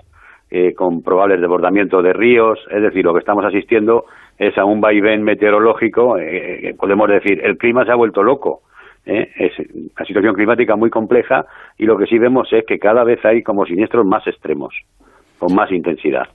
eh, 0.51 0.73
con 0.73 1.01
probables 1.01 1.41
desbordamientos 1.41 2.03
de 2.03 2.13
ríos, 2.13 2.59
es 2.69 2.81
decir, 2.81 3.03
lo 3.03 3.13
que 3.13 3.19
estamos 3.19 3.43
asistiendo 3.43 4.05
es 4.37 4.55
a 4.57 4.65
un 4.65 4.79
vaivén 4.79 5.23
meteorológico, 5.23 6.17
eh, 6.17 6.69
eh, 6.69 6.73
podemos 6.77 7.09
decir, 7.09 7.41
el 7.43 7.57
clima 7.57 7.83
se 7.83 7.91
ha 7.91 7.95
vuelto 7.95 8.21
loco, 8.21 8.61
es 9.05 9.53
una 9.59 10.05
situación 10.05 10.33
climática 10.33 10.75
muy 10.75 10.89
compleja 10.89 11.45
y 11.77 11.85
lo 11.85 11.95
que 11.95 12.07
sí 12.07 12.17
vemos 12.17 12.51
es 12.51 12.65
que 12.65 12.79
cada 12.79 13.03
vez 13.03 13.23
hay 13.23 13.43
como 13.43 13.63
siniestros 13.65 14.03
más 14.03 14.25
extremos, 14.25 14.73
con 15.37 15.53
más 15.53 15.71
intensidad. 15.71 16.27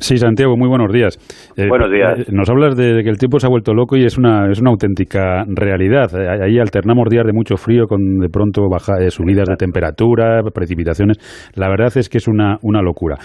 Sí, 0.00 0.16
Santiago, 0.16 0.56
muy 0.56 0.66
buenos 0.66 0.90
días. 0.90 1.18
Eh, 1.58 1.68
buenos 1.68 1.90
días. 1.92 2.20
Eh, 2.20 2.24
nos 2.32 2.48
hablas 2.48 2.74
de 2.74 3.02
que 3.04 3.10
el 3.10 3.18
tiempo 3.18 3.38
se 3.38 3.46
ha 3.46 3.50
vuelto 3.50 3.74
loco 3.74 3.98
y 3.98 4.06
es 4.06 4.16
una, 4.16 4.50
es 4.50 4.58
una 4.58 4.70
auténtica 4.70 5.44
realidad. 5.46 6.08
Eh, 6.18 6.26
ahí 6.42 6.58
alternamos 6.58 7.06
días 7.10 7.26
de 7.26 7.34
mucho 7.34 7.58
frío 7.58 7.86
con 7.86 8.18
de 8.18 8.30
pronto 8.30 8.62
baja, 8.70 8.94
subidas 9.10 9.46
de 9.46 9.56
temperatura, 9.56 10.40
precipitaciones. 10.54 11.18
La 11.54 11.68
verdad 11.68 11.94
es 11.94 12.08
que 12.08 12.16
es 12.16 12.28
una, 12.28 12.56
una 12.62 12.80
locura. 12.80 13.18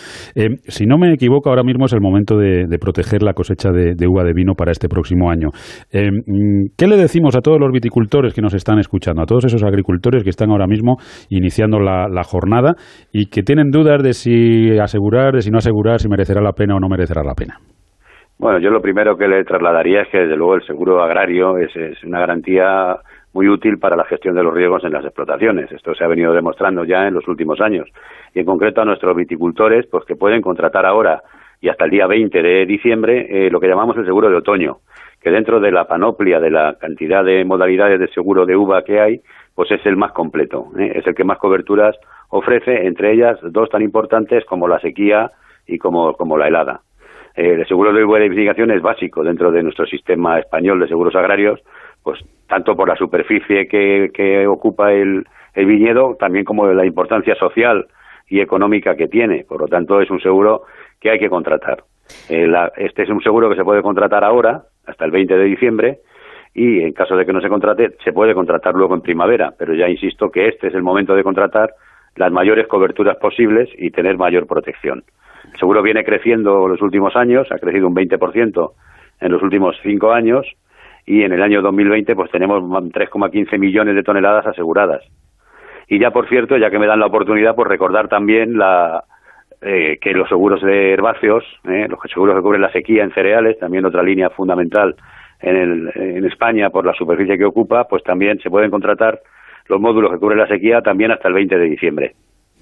si 0.68 0.86
no 0.86 0.98
me 0.98 1.14
equivoco, 1.14 1.50
ahora 1.50 1.64
mismo 1.64 1.86
es 1.86 1.94
el 1.94 2.02
momento 2.02 2.38
de, 2.38 2.68
proteger 2.78 3.24
la 3.24 3.32
cosecha 3.32 3.72
de, 3.72 4.08
uva 4.08 4.26
de 4.26 4.34
vino 4.34 4.54
para 4.54 4.72
este 4.72 4.90
próximo 4.90 5.32
año. 5.32 5.52
Mm, 5.94 6.74
¿Qué 6.78 6.88
le 6.88 6.98
decimos 6.98 7.38
a 7.38 7.40
todos 7.40 7.58
los 7.58 7.72
viticultores 7.72 8.34
que 8.34 8.42
nos 8.42 8.54
están 8.54 8.80
escuchando, 8.80 9.22
a 9.22 9.26
todos 9.26 9.46
esos 9.46 9.64
agricultores 9.64 10.24
que 10.24 10.30
están 10.30 10.50
ahora 10.50 10.68
mismo 10.68 10.98
iniciando 11.30 11.80
la, 11.80 12.10
la 12.10 12.24
jornada 12.24 12.76
y 13.14 13.28
que 13.28 13.44
tienen 13.44 13.70
dudas 13.72 14.04
de 14.04 14.12
si 14.12 14.78
asegurar, 14.78 15.36
de 15.36 15.42
si 15.42 15.52
no 15.52 15.60
asegurar, 15.60 16.02
si 16.02 16.10
merecerá 16.10 16.42
la 16.42 16.52
pena? 16.52 16.65
O 16.74 16.80
no 16.80 16.90
merecerá 16.90 17.24
la 17.24 17.36
pena? 17.36 17.60
Bueno, 18.38 18.60
yo 18.60 18.70
lo 18.70 18.82
primero 18.82 19.16
que 19.18 19.28
le 19.28 19.46
trasladaría 19.46 20.02
es 20.02 20.10
que 20.10 20.20
desde 20.20 20.36
luego 20.36 20.56
el 20.56 20.66
seguro 20.66 21.02
agrario 21.02 21.58
es, 21.58 21.72
una 22.04 22.20
garantía 22.20 22.98
muy 23.34 23.48
útil 23.48 23.80
para 23.80 23.96
la 23.96 24.06
gestión 24.06 24.36
de 24.36 24.44
los 24.44 24.54
riesgos 24.54 24.84
en 24.84 24.92
las 24.92 25.06
explotaciones. 25.06 25.72
Esto 25.72 25.96
se 25.96 26.04
ha 26.04 26.08
venido 26.08 26.34
demostrando 26.34 26.84
ya 26.84 27.08
en 27.08 27.14
los 27.14 27.28
últimos 27.28 27.62
años. 27.62 27.88
Y 28.34 28.40
en 28.40 28.46
concreto 28.46 28.82
a 28.82 28.86
nuestros 28.86 29.16
viticultores, 29.16 29.86
pues 29.88 30.04
que 30.06 30.16
pueden 30.16 30.42
contratar 30.42 30.86
ahora 30.86 31.22
y 31.62 31.70
hasta 31.70 31.86
el 31.86 31.92
día 31.92 32.08
20 32.08 32.42
de 32.42 32.66
diciembre 32.66 33.26
eh, 33.30 33.50
lo 33.50 33.60
que 33.60 33.68
llamamos 33.68 33.98
el 33.98 34.06
seguro 34.06 34.30
de 34.30 34.36
otoño, 34.36 34.80
que 35.22 35.32
dentro 35.32 35.60
de 35.60 35.72
la 35.72 35.86
panoplia 35.86 36.40
de 36.40 36.52
la 36.52 36.76
cantidad 36.80 37.24
de 37.24 37.46
modalidades 37.46 38.00
de 38.00 38.08
seguro 38.10 38.46
de 38.46 38.56
uva 38.56 38.84
que 38.84 39.00
hay, 39.00 39.22
pues 39.56 39.72
es 39.72 39.86
el 39.86 39.96
más 39.96 40.12
completo, 40.12 40.68
¿eh? 40.78 40.92
es 40.96 41.08
el 41.08 41.16
que 41.16 41.24
más 41.24 41.38
coberturas 41.38 41.96
ofrece, 42.30 42.86
entre 42.86 43.14
ellas 43.14 43.40
dos 43.42 43.70
tan 43.70 43.82
importantes 43.82 44.44
como 44.46 44.68
la 44.68 44.80
sequía 44.80 45.32
y 45.68 45.78
como, 45.78 46.14
como 46.14 46.38
la 46.38 46.48
helada. 46.48 46.82
Eh, 47.36 47.54
el 47.54 47.68
seguro 47.68 47.92
de 47.92 48.06
verificación 48.06 48.72
es 48.72 48.82
básico 48.82 49.24
dentro 49.24 49.52
de 49.52 49.64
nuestro 49.64 49.86
sistema 49.86 50.40
español 50.40 50.80
de 50.80 50.88
seguros 50.88 51.16
agrarios, 51.16 51.62
pues 52.04 52.20
tanto 52.48 52.76
por 52.76 52.88
la 52.88 52.96
superficie 52.96 53.68
que, 53.68 54.12
que 54.14 54.48
ocupa 54.48 54.94
el, 54.94 55.26
el 55.54 55.66
viñedo, 55.66 56.16
también 56.20 56.46
como 56.46 56.68
la 56.68 56.86
importancia 56.86 57.36
social 57.36 57.88
y 58.28 58.40
económica 58.40 58.96
que 58.96 59.08
tiene. 59.08 59.44
Por 59.48 59.62
lo 59.62 59.68
tanto, 59.68 60.02
es 60.02 60.10
un 60.10 60.22
seguro 60.22 60.64
que 61.00 61.10
hay 61.10 61.20
que 61.20 61.30
contratar. 61.30 61.84
Eh, 62.30 62.52
este 62.78 63.04
es 63.04 63.10
un 63.10 63.22
seguro 63.22 63.50
que 63.50 63.56
se 63.56 63.64
puede 63.64 63.82
contratar 63.82 64.24
ahora, 64.24 64.64
hasta 64.86 65.06
el 65.06 65.12
20 65.12 65.38
de 65.38 65.46
diciembre, 65.46 66.00
y 66.54 66.82
en 66.82 66.94
caso 66.94 67.18
de 67.18 67.26
que 67.26 67.34
no 67.34 67.42
se 67.42 67.50
contrate, 67.50 67.96
se 68.04 68.14
puede 68.14 68.34
contratar 68.34 68.76
luego 68.76 68.96
en 68.96 69.02
primavera. 69.02 69.54
Pero 69.58 69.74
ya 69.74 69.90
insisto 69.90 70.30
que 70.30 70.48
este 70.48 70.68
es 70.68 70.74
el 70.74 70.84
momento 70.84 71.16
de 71.16 71.24
contratar 71.24 71.72
las 72.16 72.32
mayores 72.32 72.68
coberturas 72.68 73.18
posibles 73.18 73.70
y 73.78 73.92
tener 73.92 74.18
mayor 74.18 74.48
protección. 74.48 75.04
Seguro 75.60 75.82
viene 75.82 76.04
creciendo 76.04 76.68
los 76.68 76.82
últimos 76.82 77.16
años, 77.16 77.48
ha 77.52 77.60
crecido 77.60 77.88
un 77.88 77.96
20% 77.96 78.72
en 79.22 79.32
los 79.32 79.42
últimos 79.42 79.76
cinco 79.84 80.12
años 80.12 80.46
y 81.06 81.24
en 81.24 81.32
el 81.32 81.42
año 81.42 81.62
2020 81.62 82.16
pues 82.16 82.32
tenemos 82.32 82.64
3,15 82.64 83.58
millones 83.60 83.96
de 83.96 84.04
toneladas 84.04 84.46
aseguradas. 84.48 85.04
Y 85.88 86.00
ya 86.00 86.12
por 86.12 86.28
cierto, 86.28 86.58
ya 86.58 86.70
que 86.70 86.80
me 86.80 86.88
dan 86.88 87.00
la 87.00 87.06
oportunidad, 87.06 87.56
pues 87.56 87.68
recordar 87.68 88.08
también 88.08 88.58
la, 88.58 89.04
eh, 89.62 89.98
que 90.02 90.14
los 90.14 90.28
seguros 90.28 90.62
de 90.62 90.94
herbáceos, 90.94 91.44
eh, 91.66 91.88
los 91.90 92.00
seguros 92.12 92.36
que 92.36 92.42
cubren 92.42 92.62
la 92.62 92.72
sequía 92.72 93.04
en 93.04 93.14
cereales, 93.14 93.60
también 93.60 93.86
otra 93.86 94.04
línea 94.04 94.30
fundamental 94.30 94.96
en, 95.42 95.56
el, 95.56 95.92
en 95.96 96.26
España 96.26 96.70
por 96.70 96.86
la 96.86 96.94
superficie 96.94 97.38
que 97.38 97.46
ocupa, 97.46 97.88
pues 97.88 98.04
también 98.04 98.40
se 98.40 98.50
pueden 98.50 98.72
contratar 98.72 99.20
los 99.68 99.80
módulos 99.80 100.12
que 100.12 100.20
cubren 100.20 100.40
la 100.40 100.48
sequía 100.48 100.82
también 100.82 101.12
hasta 101.12 101.28
el 101.28 101.36
20 101.36 101.58
de 101.58 101.66
diciembre. 101.66 102.16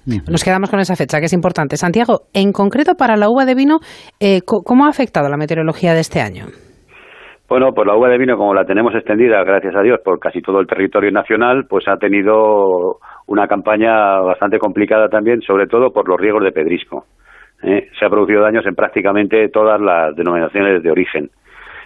Nos 0.06 0.44
quedamos 0.44 0.70
con 0.70 0.80
esa 0.80 0.96
fecha, 0.96 1.18
que 1.18 1.26
es 1.26 1.32
importante. 1.32 1.76
Santiago, 1.76 2.22
en 2.34 2.52
concreto 2.52 2.94
para 2.94 3.16
la 3.16 3.28
uva 3.28 3.44
de 3.46 3.54
vino, 3.54 3.78
eh, 4.20 4.40
¿cómo 4.44 4.84
ha 4.84 4.88
afectado 4.88 5.28
la 5.28 5.36
meteorología 5.36 5.94
de 5.94 6.00
este 6.00 6.20
año? 6.20 6.46
Bueno, 7.48 7.72
pues 7.74 7.86
la 7.86 7.96
uva 7.96 8.08
de 8.08 8.18
vino, 8.18 8.36
como 8.36 8.54
la 8.54 8.64
tenemos 8.64 8.94
extendida, 8.94 9.42
gracias 9.44 9.74
a 9.76 9.82
Dios, 9.82 10.00
por 10.04 10.18
casi 10.18 10.40
todo 10.40 10.60
el 10.60 10.66
territorio 10.66 11.10
nacional, 11.10 11.64
pues 11.68 11.86
ha 11.88 11.96
tenido 11.96 12.98
una 13.26 13.46
campaña 13.46 14.18
bastante 14.20 14.58
complicada 14.58 15.08
también, 15.08 15.40
sobre 15.42 15.66
todo 15.66 15.90
por 15.90 16.08
los 16.08 16.18
riegos 16.18 16.42
de 16.42 16.52
pedrisco. 16.52 17.04
¿eh? 17.62 17.88
Se 17.98 18.06
ha 18.06 18.10
producido 18.10 18.42
daños 18.42 18.66
en 18.66 18.74
prácticamente 18.74 19.48
todas 19.48 19.80
las 19.80 20.16
denominaciones 20.16 20.82
de 20.82 20.90
origen. 20.90 21.30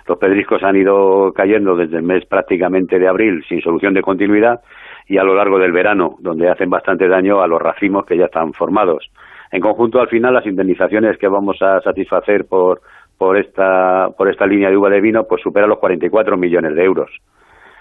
Los 0.07 0.19
pedriscos 0.19 0.63
han 0.63 0.77
ido 0.77 1.33
cayendo 1.35 1.77
desde 1.77 1.99
el 1.99 2.03
mes 2.03 2.25
prácticamente 2.25 2.99
de 2.99 3.09
abril 3.09 3.45
sin 3.49 3.61
solución 3.61 3.95
de 3.95 4.01
continuidad 4.01 4.61
y 5.09 5.17
a 5.19 5.25
lo 5.25 5.35
largo 5.35 5.59
del 5.59 5.73
verano, 5.73 6.17
donde 6.21 6.49
hacen 6.49 6.71
bastante 6.71 7.09
daño 7.09 7.41
a 7.41 7.47
los 7.47 7.61
racimos 7.61 8.05
que 8.05 8.17
ya 8.17 8.27
están 8.27 8.53
formados. 8.53 9.11
En 9.51 9.61
conjunto, 9.61 10.01
al 10.01 10.09
final, 10.09 10.35
las 10.35 10.47
indemnizaciones 10.47 11.17
que 11.17 11.29
vamos 11.29 11.61
a 11.63 11.81
satisfacer 11.81 12.47
por, 12.47 12.83
por, 13.17 13.39
esta, 13.39 14.11
por 14.17 14.29
esta 14.29 14.47
línea 14.47 14.69
de 14.69 14.77
uva 14.77 14.91
de 14.91 15.01
vino 15.01 15.25
pues 15.25 15.43
supera 15.43 15.67
los 15.67 15.79
44 15.79 16.37
millones 16.37 16.75
de 16.75 16.85
euros. 16.85 17.11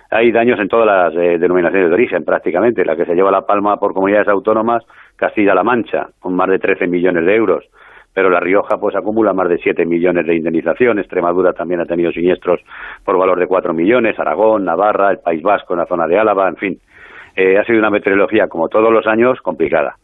Hay 0.09 0.31
daños 0.31 0.57
en 0.61 0.69
todas 0.69 0.85
las 0.85 1.13
eh, 1.21 1.37
denominaciones 1.37 1.89
de 1.89 1.93
origen, 1.93 2.23
prácticamente. 2.23 2.85
La 2.85 2.95
que 2.95 3.05
se 3.05 3.13
lleva 3.13 3.29
la 3.29 3.45
palma 3.45 3.75
por 3.75 3.93
comunidades 3.93 4.29
autónomas, 4.29 4.85
Castilla-La 5.17 5.63
Mancha, 5.63 6.07
con 6.19 6.33
más 6.33 6.47
de 6.47 6.59
13 6.59 6.87
millones 6.87 7.25
de 7.25 7.35
euros 7.35 7.65
pero 8.17 8.31
La 8.31 8.39
Rioja 8.39 8.79
pues 8.79 8.95
acumula 8.95 9.31
más 9.31 9.47
de 9.47 9.59
7 9.59 9.85
millones 9.85 10.25
de 10.25 10.37
indemnización, 10.37 10.97
Extremadura 10.97 11.53
también 11.53 11.81
ha 11.81 11.85
tenido 11.85 12.11
siniestros 12.11 12.59
por 13.05 13.15
valor 13.15 13.37
de 13.37 13.45
4 13.45 13.75
millones, 13.75 14.17
Aragón, 14.17 14.65
Navarra, 14.65 15.11
el 15.11 15.19
País 15.19 15.43
Vasco 15.43 15.75
en 15.75 15.81
la 15.81 15.85
zona 15.85 16.07
de 16.07 16.17
Álava, 16.17 16.49
en 16.49 16.55
fin. 16.55 16.79
Eh, 17.39 17.55
ha 17.55 17.63
sido 17.65 17.77
una 17.77 17.91
meteorología, 17.91 18.47
como 18.47 18.67
todos 18.67 18.91
los 18.91 19.05
años, 19.05 19.39
complicada. 19.41 19.95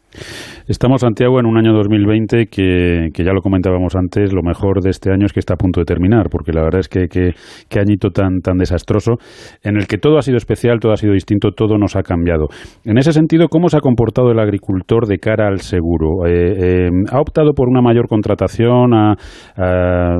Estamos, 0.66 1.02
Santiago, 1.02 1.38
en 1.40 1.46
un 1.46 1.58
año 1.58 1.74
2020 1.74 2.46
que, 2.46 3.08
que, 3.12 3.24
ya 3.24 3.32
lo 3.32 3.42
comentábamos 3.42 3.94
antes, 3.96 4.32
lo 4.32 4.42
mejor 4.42 4.80
de 4.80 4.90
este 4.90 5.12
año 5.12 5.26
es 5.26 5.32
que 5.32 5.40
está 5.40 5.54
a 5.54 5.56
punto 5.56 5.80
de 5.80 5.84
terminar, 5.84 6.28
porque 6.30 6.52
la 6.52 6.62
verdad 6.62 6.80
es 6.80 6.88
que, 6.88 7.06
que, 7.08 7.78
añito 7.78 8.10
tan, 8.10 8.40
tan 8.40 8.56
desastroso, 8.56 9.16
en 9.62 9.76
el 9.76 9.86
que 9.86 9.98
todo 9.98 10.16
ha 10.16 10.22
sido 10.22 10.38
especial, 10.38 10.80
todo 10.80 10.92
ha 10.92 10.96
sido 10.96 11.12
distinto, 11.12 11.50
todo 11.50 11.76
nos 11.76 11.96
ha 11.96 12.02
cambiado. 12.02 12.46
En 12.84 12.96
ese 12.96 13.12
sentido, 13.12 13.48
¿cómo 13.48 13.68
se 13.68 13.76
ha 13.76 13.80
comportado 13.80 14.30
el 14.30 14.38
agricultor 14.38 15.06
de 15.06 15.18
cara 15.18 15.48
al 15.48 15.60
seguro? 15.60 16.26
Eh, 16.26 16.86
eh, 16.86 16.90
¿Ha 17.10 17.20
optado 17.20 17.52
por 17.52 17.68
una 17.68 17.82
mayor 17.82 18.08
contratación? 18.08 18.94
¿Ha, 18.94 19.16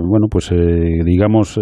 bueno, 0.06 0.26
pues 0.30 0.52
eh, 0.52 0.56
digamos, 1.04 1.58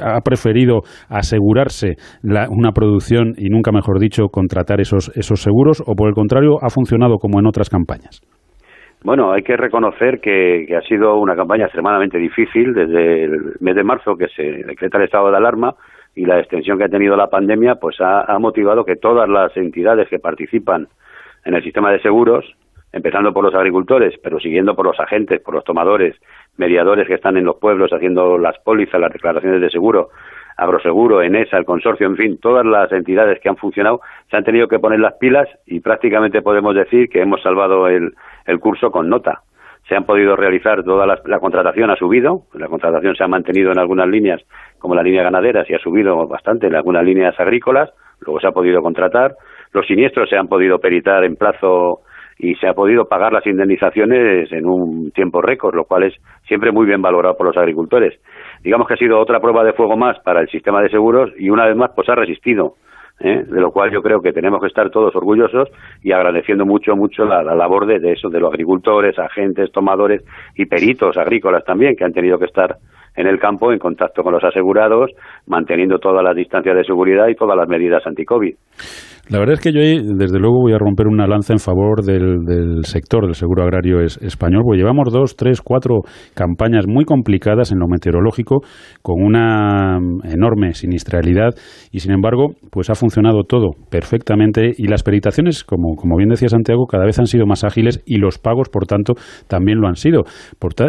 ha 0.00 0.20
preferido 0.22 0.80
asegurarse 1.08 1.94
una 2.22 2.72
producción 2.72 3.34
y 3.36 3.48
nunca 3.48 3.70
mejor 3.70 4.00
dicho, 4.00 4.24
contratar 4.28 4.80
esos, 4.80 5.12
esos 5.14 5.40
seguros? 5.40 5.82
¿O 5.86 5.94
por 5.94 6.08
el 6.08 6.14
contrario, 6.14 6.56
ha 6.62 6.70
funcionado 6.70 7.18
como 7.18 7.38
en 7.38 7.46
otras 7.46 7.70
campañas? 7.74 8.22
Bueno, 9.02 9.32
hay 9.32 9.42
que 9.42 9.56
reconocer 9.56 10.20
que, 10.20 10.66
ha 10.74 10.80
sido 10.88 11.16
una 11.16 11.36
campaña 11.36 11.64
extremadamente 11.64 12.16
difícil 12.18 12.72
desde 12.72 13.24
el 13.24 13.56
mes 13.60 13.74
de 13.74 13.84
marzo 13.84 14.16
que 14.16 14.28
se 14.28 14.42
decreta 14.64 14.96
el 14.96 15.04
estado 15.04 15.30
de 15.30 15.36
alarma 15.36 15.74
y 16.14 16.24
la 16.24 16.38
extensión 16.38 16.78
que 16.78 16.84
ha 16.84 16.88
tenido 16.88 17.14
la 17.16 17.28
pandemia, 17.28 17.74
pues 17.74 17.96
ha, 18.00 18.38
motivado 18.38 18.84
que 18.84 18.96
todas 18.96 19.28
las 19.28 19.54
entidades 19.56 20.08
que 20.08 20.20
participan 20.20 20.88
en 21.44 21.54
el 21.54 21.62
sistema 21.62 21.92
de 21.92 22.00
seguros, 22.00 22.46
empezando 22.92 23.34
por 23.34 23.44
los 23.44 23.54
agricultores, 23.54 24.14
pero 24.22 24.40
siguiendo 24.40 24.74
por 24.74 24.86
los 24.86 24.98
agentes, 24.98 25.40
por 25.42 25.54
los 25.54 25.64
tomadores, 25.64 26.16
mediadores 26.56 27.06
que 27.06 27.14
están 27.14 27.36
en 27.36 27.44
los 27.44 27.56
pueblos 27.56 27.92
haciendo 27.92 28.38
las 28.38 28.56
pólizas, 28.60 29.00
las 29.00 29.12
declaraciones 29.12 29.60
de 29.60 29.68
seguro, 29.68 30.10
Agroseguro, 30.56 31.22
Enesa, 31.22 31.58
el 31.58 31.64
consorcio, 31.64 32.06
en 32.06 32.16
fin, 32.16 32.38
todas 32.40 32.64
las 32.64 32.90
entidades 32.92 33.40
que 33.40 33.48
han 33.48 33.56
funcionado 33.56 34.00
se 34.30 34.36
han 34.36 34.44
tenido 34.44 34.68
que 34.68 34.78
poner 34.78 35.00
las 35.00 35.14
pilas 35.14 35.48
y 35.66 35.80
prácticamente 35.80 36.42
podemos 36.42 36.74
decir 36.74 37.08
que 37.08 37.22
hemos 37.22 37.42
salvado 37.42 37.88
el, 37.88 38.12
el 38.46 38.60
curso 38.60 38.90
con 38.90 39.08
nota. 39.08 39.42
Se 39.88 39.96
han 39.96 40.04
podido 40.04 40.36
realizar 40.36 40.82
toda 40.82 41.06
la, 41.06 41.18
la, 41.26 41.40
contratación 41.40 41.90
ha 41.90 41.96
subido, 41.96 42.42
la 42.54 42.68
contratación 42.68 43.16
se 43.16 43.24
ha 43.24 43.28
mantenido 43.28 43.72
en 43.72 43.78
algunas 43.78 44.08
líneas, 44.08 44.40
como 44.78 44.94
la 44.94 45.02
línea 45.02 45.24
ganadera, 45.24 45.64
y 45.68 45.74
ha 45.74 45.78
subido 45.78 46.26
bastante 46.26 46.68
en 46.68 46.74
algunas 46.74 47.04
líneas 47.04 47.38
agrícolas, 47.38 47.90
luego 48.20 48.40
se 48.40 48.46
ha 48.46 48.52
podido 48.52 48.80
contratar, 48.80 49.34
los 49.72 49.86
siniestros 49.86 50.30
se 50.30 50.36
han 50.36 50.48
podido 50.48 50.78
peritar 50.78 51.24
en 51.24 51.36
plazo 51.36 52.00
y 52.38 52.54
se 52.56 52.66
ha 52.66 52.74
podido 52.74 53.06
pagar 53.06 53.32
las 53.32 53.46
indemnizaciones 53.46 54.50
en 54.52 54.66
un 54.66 55.10
tiempo 55.10 55.42
récord, 55.42 55.74
lo 55.74 55.84
cual 55.84 56.04
es 56.04 56.14
siempre 56.46 56.72
muy 56.72 56.86
bien 56.86 57.02
valorado 57.02 57.36
por 57.36 57.46
los 57.46 57.56
agricultores 57.56 58.14
digamos 58.64 58.88
que 58.88 58.94
ha 58.94 58.96
sido 58.96 59.20
otra 59.20 59.40
prueba 59.40 59.62
de 59.62 59.74
fuego 59.74 59.96
más 59.96 60.18
para 60.20 60.40
el 60.40 60.48
sistema 60.48 60.82
de 60.82 60.88
seguros 60.88 61.30
y 61.38 61.50
una 61.50 61.66
vez 61.66 61.76
más 61.76 61.90
pues 61.94 62.08
ha 62.08 62.14
resistido. 62.14 62.74
¿eh? 63.20 63.44
de 63.46 63.60
lo 63.60 63.70
cual 63.70 63.92
yo 63.92 64.02
creo 64.02 64.20
que 64.20 64.32
tenemos 64.32 64.60
que 64.60 64.66
estar 64.66 64.90
todos 64.90 65.14
orgullosos 65.14 65.68
y 66.02 66.10
agradeciendo 66.10 66.66
mucho, 66.66 66.96
mucho 66.96 67.24
la, 67.24 67.42
labor 67.42 67.86
de, 67.86 68.00
de, 68.00 68.16
de 68.20 68.40
los 68.40 68.52
agricultores, 68.52 69.16
agentes, 69.18 69.70
tomadores 69.70 70.24
y 70.56 70.66
peritos 70.66 71.16
agrícolas 71.16 71.64
también, 71.64 71.94
que 71.94 72.04
han 72.04 72.12
tenido 72.12 72.40
que 72.40 72.46
estar 72.46 72.76
en 73.16 73.26
el 73.26 73.38
campo 73.38 73.72
en 73.72 73.78
contacto 73.78 74.22
con 74.22 74.32
los 74.32 74.42
asegurados, 74.42 75.12
manteniendo 75.46 75.98
todas 75.98 76.24
las 76.24 76.34
distancias 76.34 76.76
de 76.76 76.84
seguridad 76.84 77.28
y 77.28 77.36
todas 77.36 77.56
las 77.56 77.68
medidas 77.68 78.04
anti-COVID. 78.06 78.56
La 79.30 79.38
verdad 79.38 79.54
es 79.54 79.60
que 79.60 79.72
yo 79.72 79.80
desde 79.80 80.38
luego, 80.38 80.60
voy 80.60 80.74
a 80.74 80.78
romper 80.78 81.06
una 81.06 81.26
lanza 81.26 81.54
en 81.54 81.58
favor 81.58 82.04
del, 82.04 82.84
sector 82.84 83.24
del 83.24 83.34
seguro 83.34 83.62
agrario 83.62 84.00
español, 84.00 84.62
porque 84.64 84.80
llevamos 84.80 85.10
dos, 85.10 85.34
tres, 85.34 85.62
cuatro 85.62 86.02
campañas 86.34 86.84
muy 86.86 87.06
complicadas 87.06 87.72
en 87.72 87.78
lo 87.78 87.86
meteorológico, 87.88 88.60
con 89.00 89.22
una 89.22 89.98
enorme 90.24 90.74
siniestralidad, 90.74 91.54
y 91.90 92.00
sin 92.00 92.12
embargo, 92.12 92.48
pues 92.70 92.90
ha 92.90 92.94
funcionado 92.94 93.44
todo 93.48 93.70
perfectamente, 93.90 94.72
y 94.76 94.88
las 94.88 95.02
peritaciones, 95.02 95.64
como, 95.64 95.96
como 95.96 96.16
bien 96.18 96.28
decía 96.28 96.50
Santiago, 96.50 96.86
cada 96.86 97.06
vez 97.06 97.18
han 97.18 97.26
sido 97.26 97.46
más 97.46 97.64
ágiles, 97.64 98.02
y 98.04 98.18
los 98.18 98.38
pagos, 98.38 98.68
por 98.68 98.84
tanto, 98.86 99.14
también 99.48 99.80
lo 99.80 99.88
han 99.88 99.96
sido. 99.96 100.24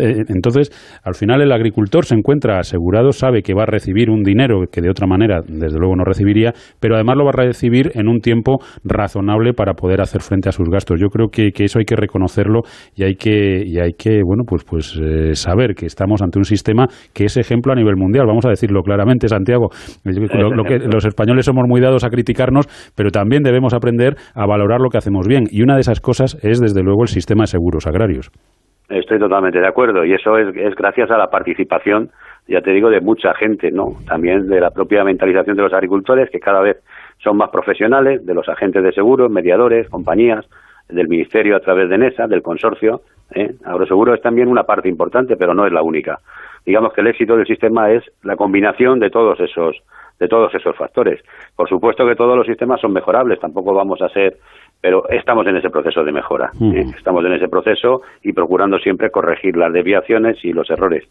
Eh, 0.02 0.26
entonces, 0.28 0.72
al 1.06 1.16
final 1.16 1.42
el 1.42 1.54
agricultor 1.54 2.04
se 2.04 2.16
encuentra 2.16 2.60
asegurado, 2.60 3.14
sabe 3.14 3.44
que 3.44 3.54
va 3.54 3.64
a 3.64 3.68
recibir 3.68 4.10
un 4.10 4.24
dinero 4.24 4.64
que 4.70 4.82
de 4.82 4.90
otra 4.90 5.08
manera, 5.08 5.40
desde 5.48 5.80
luego, 5.80 5.96
no 5.96 6.04
recibiría, 6.04 6.54
pero 6.82 6.96
además 6.96 7.16
lo 7.16 7.24
va 7.24 7.32
a 7.34 7.46
recibir 7.46 7.92
en 7.94 8.10
un 8.10 8.20
tiempo 8.26 8.58
razonable 8.84 9.54
para 9.54 9.74
poder 9.74 10.02
hacer 10.02 10.22
frente 10.22 10.50
a 10.50 10.52
sus 10.52 10.68
gastos. 10.68 11.00
Yo 11.00 11.10
creo 11.10 11.28
que, 11.30 11.52
eso 11.64 11.78
hay 11.78 11.86
que 11.86 11.96
reconocerlo 11.96 12.62
y 12.96 13.04
hay 13.04 13.16
que, 13.16 13.62
y 13.64 13.80
hay 13.80 13.94
que 13.94 14.22
bueno, 14.26 14.44
pues, 14.48 14.66
pues 14.66 15.00
eh, 15.00 15.36
saber 15.36 15.76
que 15.76 15.86
estamos 15.86 16.24
ante 16.24 16.40
un 16.40 16.44
sistema 16.44 16.88
que 17.14 17.26
es 17.26 17.38
ejemplo 17.38 17.72
a 17.72 17.76
nivel 17.76 17.96
mundial. 17.96 18.26
Vamos 18.26 18.46
a 18.46 18.50
decirlo 18.50 18.82
claramente, 18.82 19.28
Santiago. 19.28 19.70
Lo, 20.04 20.64
que 20.64 20.80
los 20.80 21.06
españoles 21.06 21.46
somos 21.46 21.66
muy 21.68 21.82
dados 21.82 22.04
a 22.04 22.10
criticarnos, 22.10 22.66
pero 22.98 23.12
también 23.12 23.44
debemos 23.44 23.74
aprender 23.74 24.16
a 24.34 24.46
valorar 24.48 24.82
lo 24.82 24.90
que 24.90 24.98
hacemos 24.98 25.28
bien. 25.28 25.44
Y 25.52 25.62
una 25.62 25.76
de 25.76 25.82
esas 25.82 26.02
cosas 26.02 26.38
es, 26.42 26.60
desde 26.60 26.82
luego, 26.82 27.04
el 27.04 27.10
sistema 27.10 27.44
de 27.44 27.48
seguros 27.48 27.86
agrarios. 27.86 28.32
Estoy 28.90 29.20
totalmente 29.20 29.60
de 29.60 29.68
acuerdo 29.68 30.06
y 30.06 30.14
eso 30.14 30.38
es, 30.38 30.56
es 30.56 30.76
gracias 30.76 31.10
a 31.10 31.18
la 31.18 31.28
participación, 31.28 32.10
ya 32.48 32.62
te 32.62 32.72
digo, 32.72 32.92
de 32.92 33.02
mucha 33.02 33.34
gente, 33.34 33.72
¿no? 33.72 33.98
También 34.08 34.48
de 34.48 34.60
la 34.60 34.70
propia 34.70 35.04
mentalización 35.04 35.56
de 35.56 35.64
los 35.64 35.74
agricultores 35.74 36.30
que 36.30 36.40
cada 36.40 36.62
vez 36.62 36.78
son 37.26 37.38
más 37.38 37.50
profesionales, 37.50 38.24
de 38.26 38.36
los 38.36 38.48
agentes 38.48 38.84
de 38.84 38.94
seguros, 38.94 39.32
mediadores, 39.32 39.90
compañías, 39.90 40.46
del 40.88 41.08
Ministerio 41.08 41.56
a 41.56 41.60
través 41.60 41.90
de 41.90 41.98
NESA, 41.98 42.28
del 42.28 42.44
consorcio. 42.44 43.02
¿eh? 43.32 43.56
Agroseguro 43.66 44.14
es 44.14 44.22
también 44.22 44.48
una 44.48 44.64
parte 44.64 44.88
importante, 44.88 45.36
pero 45.36 45.56
no 45.56 45.66
es 45.66 45.74
la 45.74 45.82
única. 45.82 46.20
Digamos 46.64 46.94
que 46.94 47.02
el 47.02 47.08
éxito 47.08 47.36
del 47.36 47.48
sistema 47.48 47.92
es 47.92 48.04
la 48.22 48.36
combinación 48.36 49.00
de 49.00 49.10
todos 49.10 49.40
esos 49.40 49.76
de 50.20 50.30
todos 50.30 50.54
esos 50.56 50.74
factores. 50.78 51.22
Por 51.58 51.68
supuesto 51.68 52.08
que 52.08 52.16
todos 52.16 52.38
los 52.38 52.48
sistemas 52.48 52.80
son 52.80 52.94
mejorables, 52.94 53.38
tampoco 53.38 53.74
vamos 53.74 54.02
a 54.02 54.08
ser, 54.08 54.38
pero 54.80 55.10
estamos 55.10 55.46
en 55.46 55.58
ese 55.58 55.70
proceso 55.70 56.06
de 56.06 56.14
mejora. 56.14 56.52
¿eh? 56.62 56.86
Estamos 56.98 57.26
en 57.26 57.34
ese 57.34 57.50
proceso 57.50 58.02
y 58.24 58.32
procurando 58.32 58.80
siempre 58.80 59.12
corregir 59.12 59.58
las 59.58 59.74
desviaciones 59.74 60.38
y 60.46 60.54
los 60.54 60.70
errores. 60.70 61.04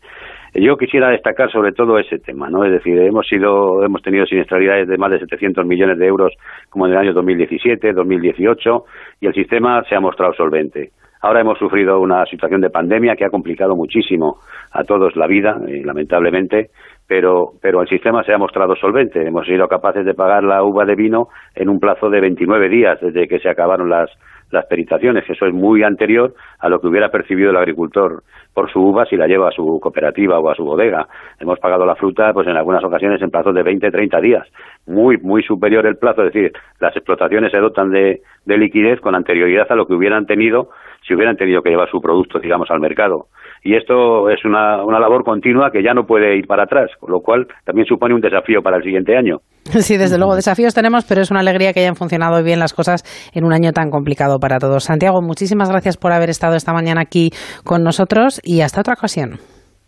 Yo 0.54 0.76
quisiera 0.76 1.10
destacar 1.10 1.50
sobre 1.50 1.72
todo 1.72 1.98
ese 1.98 2.20
tema, 2.20 2.48
¿no? 2.48 2.64
Es 2.64 2.70
decir, 2.70 2.96
hemos 3.00 3.26
sido, 3.26 3.84
hemos 3.84 4.02
tenido 4.02 4.24
siniestralidades 4.24 4.86
de 4.86 4.96
más 4.96 5.10
de 5.10 5.18
700 5.18 5.66
millones 5.66 5.98
de 5.98 6.06
euros 6.06 6.32
como 6.70 6.86
en 6.86 6.92
el 6.92 6.98
año 6.98 7.12
2017, 7.12 7.92
2018 7.92 8.84
y 9.20 9.26
el 9.26 9.34
sistema 9.34 9.82
se 9.88 9.96
ha 9.96 10.00
mostrado 10.00 10.32
solvente. 10.34 10.92
Ahora 11.22 11.40
hemos 11.40 11.58
sufrido 11.58 11.98
una 11.98 12.24
situación 12.26 12.60
de 12.60 12.70
pandemia 12.70 13.16
que 13.16 13.24
ha 13.24 13.30
complicado 13.30 13.74
muchísimo 13.74 14.36
a 14.70 14.84
todos 14.84 15.16
la 15.16 15.26
vida, 15.26 15.58
eh, 15.66 15.82
lamentablemente, 15.84 16.70
pero, 17.08 17.52
pero 17.60 17.82
el 17.82 17.88
sistema 17.88 18.22
se 18.22 18.32
ha 18.32 18.38
mostrado 18.38 18.76
solvente. 18.76 19.26
Hemos 19.26 19.46
sido 19.46 19.66
capaces 19.66 20.04
de 20.04 20.14
pagar 20.14 20.44
la 20.44 20.62
uva 20.62 20.84
de 20.84 20.94
vino 20.94 21.28
en 21.54 21.68
un 21.68 21.80
plazo 21.80 22.10
de 22.10 22.20
29 22.20 22.68
días 22.68 23.00
desde 23.00 23.26
que 23.26 23.40
se 23.40 23.48
acabaron 23.48 23.88
las, 23.88 24.10
las 24.54 24.66
peritaciones. 24.66 25.28
Eso 25.28 25.46
es 25.46 25.52
muy 25.52 25.82
anterior 25.82 26.34
a 26.58 26.68
lo 26.68 26.80
que 26.80 26.86
hubiera 26.86 27.10
percibido 27.10 27.50
el 27.50 27.56
agricultor 27.56 28.22
por 28.54 28.70
su 28.70 28.80
uva 28.80 29.04
si 29.04 29.16
la 29.16 29.26
lleva 29.26 29.48
a 29.48 29.52
su 29.52 29.78
cooperativa 29.80 30.38
o 30.38 30.48
a 30.48 30.54
su 30.54 30.64
bodega. 30.64 31.06
Hemos 31.38 31.58
pagado 31.58 31.84
la 31.84 31.96
fruta 31.96 32.32
pues 32.32 32.46
en 32.46 32.56
algunas 32.56 32.82
ocasiones 32.84 33.20
en 33.20 33.30
plazos 33.30 33.54
de 33.54 33.62
20, 33.62 33.90
30 33.90 34.20
días. 34.20 34.48
Muy, 34.86 35.18
muy 35.18 35.42
superior 35.42 35.84
el 35.86 35.96
plazo. 35.96 36.24
Es 36.24 36.32
decir, 36.32 36.52
las 36.80 36.96
explotaciones 36.96 37.52
se 37.52 37.58
dotan 37.58 37.90
de, 37.90 38.22
de 38.46 38.58
liquidez 38.58 39.00
con 39.00 39.14
anterioridad 39.14 39.66
a 39.70 39.74
lo 39.74 39.86
que 39.86 39.94
hubieran 39.94 40.26
tenido 40.26 40.70
si 41.06 41.14
hubieran 41.14 41.36
tenido 41.36 41.62
que 41.62 41.70
llevar 41.70 41.90
su 41.90 42.00
producto, 42.00 42.38
digamos, 42.38 42.70
al 42.70 42.80
mercado 42.80 43.26
y 43.64 43.74
esto 43.74 44.28
es 44.28 44.44
una, 44.44 44.84
una 44.84 45.00
labor 45.00 45.24
continua 45.24 45.70
que 45.72 45.82
ya 45.82 45.94
no 45.94 46.04
puede 46.04 46.36
ir 46.36 46.46
para 46.46 46.64
atrás, 46.64 46.90
con 47.00 47.10
lo 47.10 47.20
cual 47.20 47.46
también 47.64 47.86
supone 47.86 48.14
un 48.14 48.20
desafío 48.20 48.60
para 48.62 48.76
el 48.76 48.82
siguiente 48.84 49.16
año. 49.16 49.38
Sí, 49.84 49.96
desde 49.96 50.18
luego, 50.18 50.36
desafíos 50.36 50.74
tenemos, 50.74 51.04
pero 51.06 51.20
es 51.22 51.30
una 51.30 51.40
alegría 51.40 51.72
que 51.72 51.80
hayan 51.80 51.94
funcionado 51.94 52.42
bien 52.42 52.58
las 52.58 52.72
cosas 52.72 53.02
en 53.34 53.44
un 53.44 53.52
año 53.52 53.72
tan 53.72 53.90
complicado 53.90 54.38
para 54.38 54.58
todos. 54.58 54.84
Santiago, 54.84 55.20
muchísimas 55.22 55.70
gracias 55.70 55.96
por 55.96 56.12
haber 56.12 56.30
estado 56.30 56.54
esta 56.56 56.72
mañana 56.72 57.00
aquí 57.00 57.30
con 57.64 57.82
nosotros 57.82 58.40
y 58.44 58.60
hasta 58.60 58.80
otra 58.80 58.94
ocasión. 58.94 59.38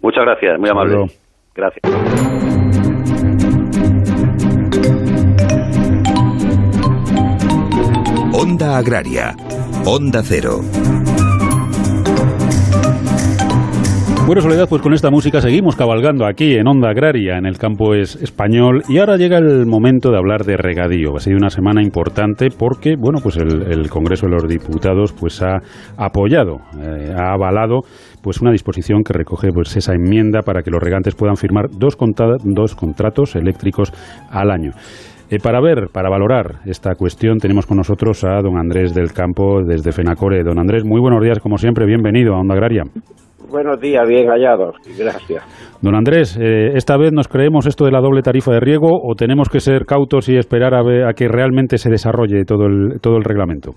Muchas 0.01 0.25
gracias, 0.25 0.59
muy 0.59 0.71
amable. 0.71 1.07
Gracias. 1.55 1.83
Onda 8.33 8.79
Agraria, 8.79 9.35
Onda 9.87 10.21
Cero. 10.23 10.61
Bueno, 14.27 14.41
Soledad, 14.41 14.69
pues 14.69 14.83
con 14.83 14.93
esta 14.93 15.09
música 15.09 15.41
seguimos 15.41 15.77
cabalgando 15.77 16.27
aquí 16.27 16.55
en 16.57 16.67
Onda 16.67 16.91
Agraria, 16.91 17.39
en 17.39 17.47
el 17.47 17.59
campo 17.59 17.95
es 17.95 18.17
español, 18.17 18.83
y 18.89 18.99
ahora 18.99 19.17
llega 19.17 19.39
el 19.39 19.67
momento 19.67 20.11
de 20.11 20.17
hablar 20.17 20.45
de 20.45 20.57
regadío. 20.57 21.15
Ha 21.15 21.21
sido 21.21 21.37
una 21.37 21.49
semana 21.49 21.81
importante 21.81 22.49
porque, 22.51 22.97
bueno, 22.99 23.21
pues 23.23 23.37
el, 23.37 23.89
Congreso 23.89 24.27
de 24.27 24.33
los 24.33 24.49
Diputados 24.49 25.13
pues 25.13 25.41
ha 25.43 25.59
apoyado, 25.97 26.57
eh, 26.77 27.15
ha 27.17 27.35
avalado 27.35 27.83
pues 28.21 28.41
una 28.41 28.51
disposición 28.51 29.05
que 29.05 29.13
recoge 29.13 29.53
pues 29.53 29.77
esa 29.77 29.93
enmienda 29.93 30.43
para 30.43 30.63
que 30.63 30.73
los 30.73 30.83
regantes 30.83 31.15
puedan 31.15 31.37
firmar 31.37 31.67
dos, 31.71 31.97
dos 32.43 32.75
contratos 32.75 33.37
eléctricos 33.37 33.93
al 34.29 34.51
año. 34.51 34.73
Eh, 35.29 35.39
para 35.43 35.61
ver, 35.61 35.89
para 35.93 36.09
valorar 36.09 36.61
esta 36.67 36.95
cuestión, 36.95 37.39
tenemos 37.39 37.67
con 37.67 37.79
nosotros 37.79 38.23
a 38.23 38.41
don 38.43 38.57
Andrés 38.59 38.95
del 38.95 39.13
Campo 39.13 39.61
desde 39.65 39.91
Fenacore. 39.91 40.45
Don 40.45 40.57
Andrés, 40.57 40.85
muy 40.85 41.01
buenos 41.01 41.21
días, 41.21 41.41
como 41.41 41.59
siempre, 41.59 41.85
bienvenido 41.85 42.35
a 42.35 42.41
Onda 42.41 42.55
Agraria. 42.55 42.85
Buenos 43.51 43.81
días, 43.81 44.07
bien 44.07 44.29
hallados. 44.29 44.77
Gracias. 44.97 45.43
Don 45.83 45.97
Andrés, 45.97 46.39
eh, 46.41 46.73
¿esta 46.75 46.97
vez 46.97 47.13
nos 47.13 47.27
creemos 47.27 47.67
esto 47.67 47.85
de 47.85 47.91
la 47.91 48.01
doble 48.01 48.23
tarifa 48.23 48.53
de 48.53 48.61
riego 48.61 48.89
o 49.03 49.17
tenemos 49.17 49.49
que 49.49 49.59
ser 49.59 49.85
cautos 49.85 50.29
y 50.29 50.37
esperar 50.37 50.75
a, 50.75 50.83
ver, 50.85 51.07
a 51.07 51.13
que 51.13 51.27
realmente 51.27 51.79
se 51.79 51.91
desarrolle 51.91 52.45
todo 52.45 52.67
el, 52.67 53.01
todo 53.01 53.17
el 53.17 53.25
reglamento? 53.25 53.73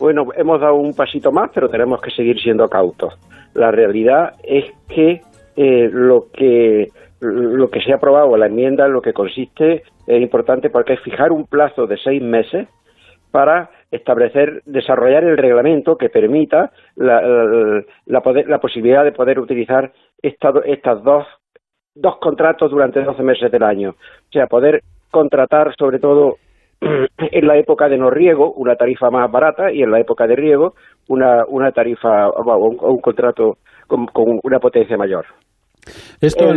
Bueno, 0.00 0.24
hemos 0.36 0.60
dado 0.60 0.74
un 0.74 0.92
pasito 0.92 1.30
más, 1.30 1.52
pero 1.54 1.68
tenemos 1.68 2.00
que 2.00 2.10
seguir 2.10 2.40
siendo 2.40 2.66
cautos. 2.66 3.14
La 3.54 3.70
realidad 3.70 4.32
es 4.42 4.64
que 4.88 5.20
eh, 5.54 5.88
lo 5.92 6.24
que 6.32 6.86
lo 7.22 7.70
que 7.70 7.80
se 7.80 7.92
ha 7.92 7.96
aprobado 7.96 8.36
la 8.36 8.46
enmienda, 8.46 8.88
lo 8.88 9.00
que 9.00 9.12
consiste 9.12 9.84
es 10.06 10.22
importante 10.22 10.70
porque 10.70 10.94
es 10.94 11.00
fijar 11.00 11.30
un 11.30 11.46
plazo 11.46 11.86
de 11.86 11.96
seis 11.96 12.20
meses 12.20 12.68
para 13.30 13.70
establecer, 13.90 14.62
desarrollar 14.66 15.24
el 15.24 15.36
reglamento 15.36 15.96
que 15.96 16.10
permita 16.10 16.72
la, 16.96 17.22
la, 18.06 18.58
posibilidad 18.60 19.04
de 19.04 19.12
poder 19.12 19.38
utilizar 19.38 19.92
estas 20.20 21.02
dos, 21.02 21.26
dos 21.94 22.16
contratos 22.16 22.70
durante 22.70 23.02
12 23.02 23.22
meses 23.22 23.50
del 23.52 23.62
año. 23.62 23.90
O 23.90 24.32
sea, 24.32 24.46
poder 24.46 24.82
contratar 25.10 25.74
sobre 25.78 26.00
todo 26.00 26.36
en 26.80 27.46
la 27.46 27.56
época 27.56 27.88
de 27.88 27.98
no 27.98 28.10
riego 28.10 28.52
una 28.52 28.74
tarifa 28.74 29.10
más 29.10 29.30
barata 29.30 29.70
y 29.70 29.82
en 29.82 29.92
la 29.92 30.00
época 30.00 30.26
de 30.26 30.36
riego 30.36 30.74
una, 31.08 31.44
una 31.46 31.70
tarifa 31.70 32.28
o 32.28 32.90
un, 32.90 33.00
contrato 33.00 33.58
con 33.86 34.08
una 34.42 34.58
potencia 34.58 34.96
mayor. 34.96 35.24
Esto, 36.20 36.54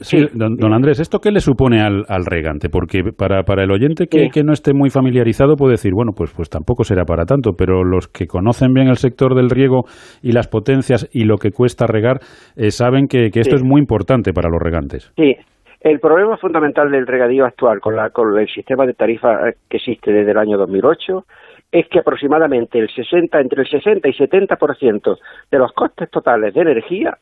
sí, 0.00 0.26
don, 0.34 0.74
Andrés, 0.74 0.98
¿esto 0.98 1.20
qué 1.20 1.30
le 1.30 1.38
supone 1.38 1.80
al, 1.80 2.24
regante? 2.26 2.68
Porque 2.68 3.02
para, 3.16 3.44
para 3.44 3.62
el 3.62 3.70
oyente 3.70 4.06
que, 4.06 4.42
no 4.42 4.52
esté 4.52 4.74
muy 4.74 4.90
familiarizado 4.90 5.54
puede 5.54 5.72
decir, 5.72 5.92
bueno, 5.94 6.12
pues, 6.16 6.32
pues 6.34 6.50
tampoco 6.50 6.82
será 6.82 7.04
para 7.04 7.24
tanto, 7.24 7.52
pero 7.56 7.84
los 7.84 8.08
que 8.08 8.26
conocen 8.26 8.72
bien 8.72 8.88
el 8.88 8.96
sector 8.96 9.36
del 9.36 9.50
riego 9.50 9.84
y 10.22 10.32
las 10.32 10.48
potencias 10.48 11.08
y 11.12 11.24
lo 11.24 11.36
que 11.36 11.52
cuesta 11.52 11.86
regar, 11.86 12.18
eh, 12.56 12.70
saben 12.70 13.06
que, 13.06 13.30
esto 13.32 13.54
es 13.54 13.62
muy 13.62 13.80
importante 13.80 14.32
para 14.32 14.50
los 14.50 14.60
regantes. 14.60 15.12
Sí, 15.16 15.36
el 15.80 16.00
problema 16.00 16.36
fundamental 16.36 16.90
del 16.90 17.06
regadío 17.06 17.44
actual 17.44 17.80
con, 17.80 17.96
la, 17.96 18.10
con 18.10 18.36
el 18.38 18.48
sistema 18.48 18.84
de 18.84 18.94
tarifa 18.94 19.48
eh, 19.48 19.54
que 19.68 19.76
existe 19.76 20.12
desde 20.12 20.32
el 20.32 20.38
año 20.38 20.58
2008 20.58 21.24
es 21.72 21.88
que 21.88 22.00
aproximadamente 22.00 22.78
el 22.78 22.88
60, 22.88 23.40
entre 23.40 23.62
el 23.62 23.68
60 23.68 24.08
y 24.08 24.12
70% 24.12 25.16
de 25.50 25.58
los 25.58 25.72
costes 25.72 26.10
totales 26.10 26.52
de 26.52 26.62
energía 26.62 27.16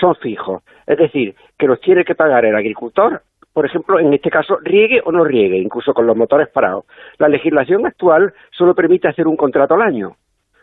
son 0.00 0.14
fijos. 0.16 0.62
Es 0.86 0.98
decir, 0.98 1.34
que 1.58 1.66
los 1.66 1.80
tiene 1.80 2.04
que 2.04 2.14
pagar 2.14 2.44
el 2.44 2.56
agricultor, 2.56 3.22
por 3.52 3.66
ejemplo, 3.66 3.98
en 3.98 4.12
este 4.14 4.30
caso, 4.30 4.58
riegue 4.62 5.00
o 5.04 5.12
no 5.12 5.24
riegue, 5.24 5.58
incluso 5.58 5.92
con 5.92 6.06
los 6.06 6.16
motores 6.16 6.48
parados. 6.48 6.84
La 7.18 7.28
legislación 7.28 7.84
actual 7.86 8.32
solo 8.50 8.74
permite 8.74 9.08
hacer 9.08 9.26
un 9.26 9.36
contrato 9.36 9.74
al 9.74 9.82
año. 9.82 10.16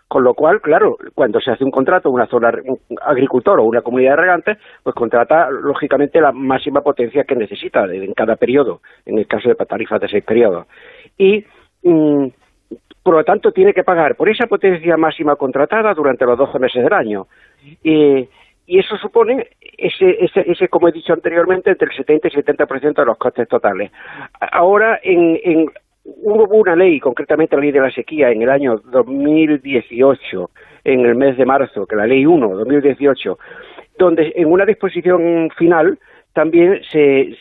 Con 0.08 0.24
lo 0.24 0.34
cual, 0.34 0.62
claro, 0.62 0.96
cuando 1.14 1.42
se 1.42 1.52
hace 1.52 1.66
un 1.66 1.72
contrato, 1.72 2.10
una 2.10 2.28
zona 2.28 2.50
un 2.64 2.80
agricultor 3.02 3.60
o 3.60 3.64
una 3.64 3.82
comunidad 3.82 4.12
de 4.12 4.22
regantes, 4.22 4.58
pues 4.82 4.96
contrata 4.96 5.50
lógicamente 5.52 6.22
la 6.22 6.32
máxima 6.32 6.80
potencia 6.80 7.26
que 7.26 7.36
necesita 7.36 7.84
en 7.84 8.14
cada 8.14 8.38
periodo, 8.38 8.80
en 9.06 9.18
el 9.18 9.28
caso 9.28 9.50
de 9.50 9.56
tarifas 9.56 10.00
de 10.00 10.08
seis 10.08 10.24
periodos. 10.24 10.66
Y 11.18 11.46
mm, 11.84 12.28
por 13.04 13.16
lo 13.16 13.24
tanto 13.26 13.52
tiene 13.52 13.74
que 13.74 13.84
pagar 13.84 14.16
por 14.16 14.30
esa 14.30 14.48
potencia 14.48 14.96
máxima 14.96 15.36
contratada 15.36 15.94
durante 15.94 16.26
los 16.26 16.38
12 16.38 16.60
meses 16.60 16.84
del 16.84 16.94
año. 16.94 17.28
Y, 17.84 18.30
y 18.68 18.80
eso 18.80 18.98
supone 18.98 19.48
ese, 19.78 20.18
ese, 20.20 20.44
ese, 20.46 20.68
como 20.68 20.90
he 20.90 20.92
dicho 20.92 21.14
anteriormente, 21.14 21.72
entre 21.72 21.88
el 21.88 21.96
70 21.96 22.28
y 22.28 22.32
70% 22.32 22.94
de 22.94 23.06
los 23.06 23.18
costes 23.18 23.48
totales. 23.48 23.92
Ahora, 24.52 25.00
en, 25.02 25.40
en, 25.42 25.72
hubo 26.04 26.44
una 26.54 26.76
ley, 26.76 27.00
concretamente 27.00 27.56
la 27.56 27.62
ley 27.62 27.72
de 27.72 27.80
la 27.80 27.92
sequía, 27.92 28.30
en 28.30 28.42
el 28.42 28.50
año 28.50 28.78
2018, 28.84 30.50
en 30.84 31.06
el 31.06 31.16
mes 31.16 31.38
de 31.38 31.46
marzo, 31.46 31.86
que 31.86 31.96
la 31.96 32.06
ley 32.06 32.26
1, 32.26 32.56
2018, 32.56 33.40
donde 33.98 34.34
en 34.36 34.52
una 34.52 34.66
disposición 34.66 35.50
final 35.58 35.98
también 36.34 36.82
se, 36.92 37.38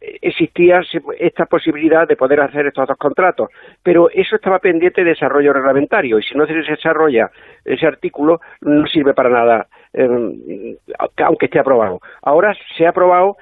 existía 0.00 0.80
esta 1.18 1.46
posibilidad 1.46 2.06
de 2.06 2.16
poder 2.16 2.40
hacer 2.40 2.66
estos 2.66 2.86
dos 2.86 2.96
contratos, 2.96 3.50
pero 3.82 4.10
eso 4.10 4.36
estaba 4.36 4.58
pendiente 4.58 5.02
de 5.02 5.10
desarrollo 5.10 5.52
reglamentario 5.52 6.18
y 6.18 6.22
si 6.22 6.36
no 6.36 6.46
se 6.46 6.54
desarrolla 6.54 7.30
ese 7.64 7.86
artículo 7.86 8.40
no 8.60 8.86
sirve 8.86 9.14
para 9.14 9.30
nada, 9.30 9.66
eh, 9.92 10.76
aunque 11.18 11.46
esté 11.46 11.58
aprobado. 11.58 12.00
Ahora 12.22 12.54
se 12.76 12.86
ha 12.86 12.90
aprobado 12.90 13.36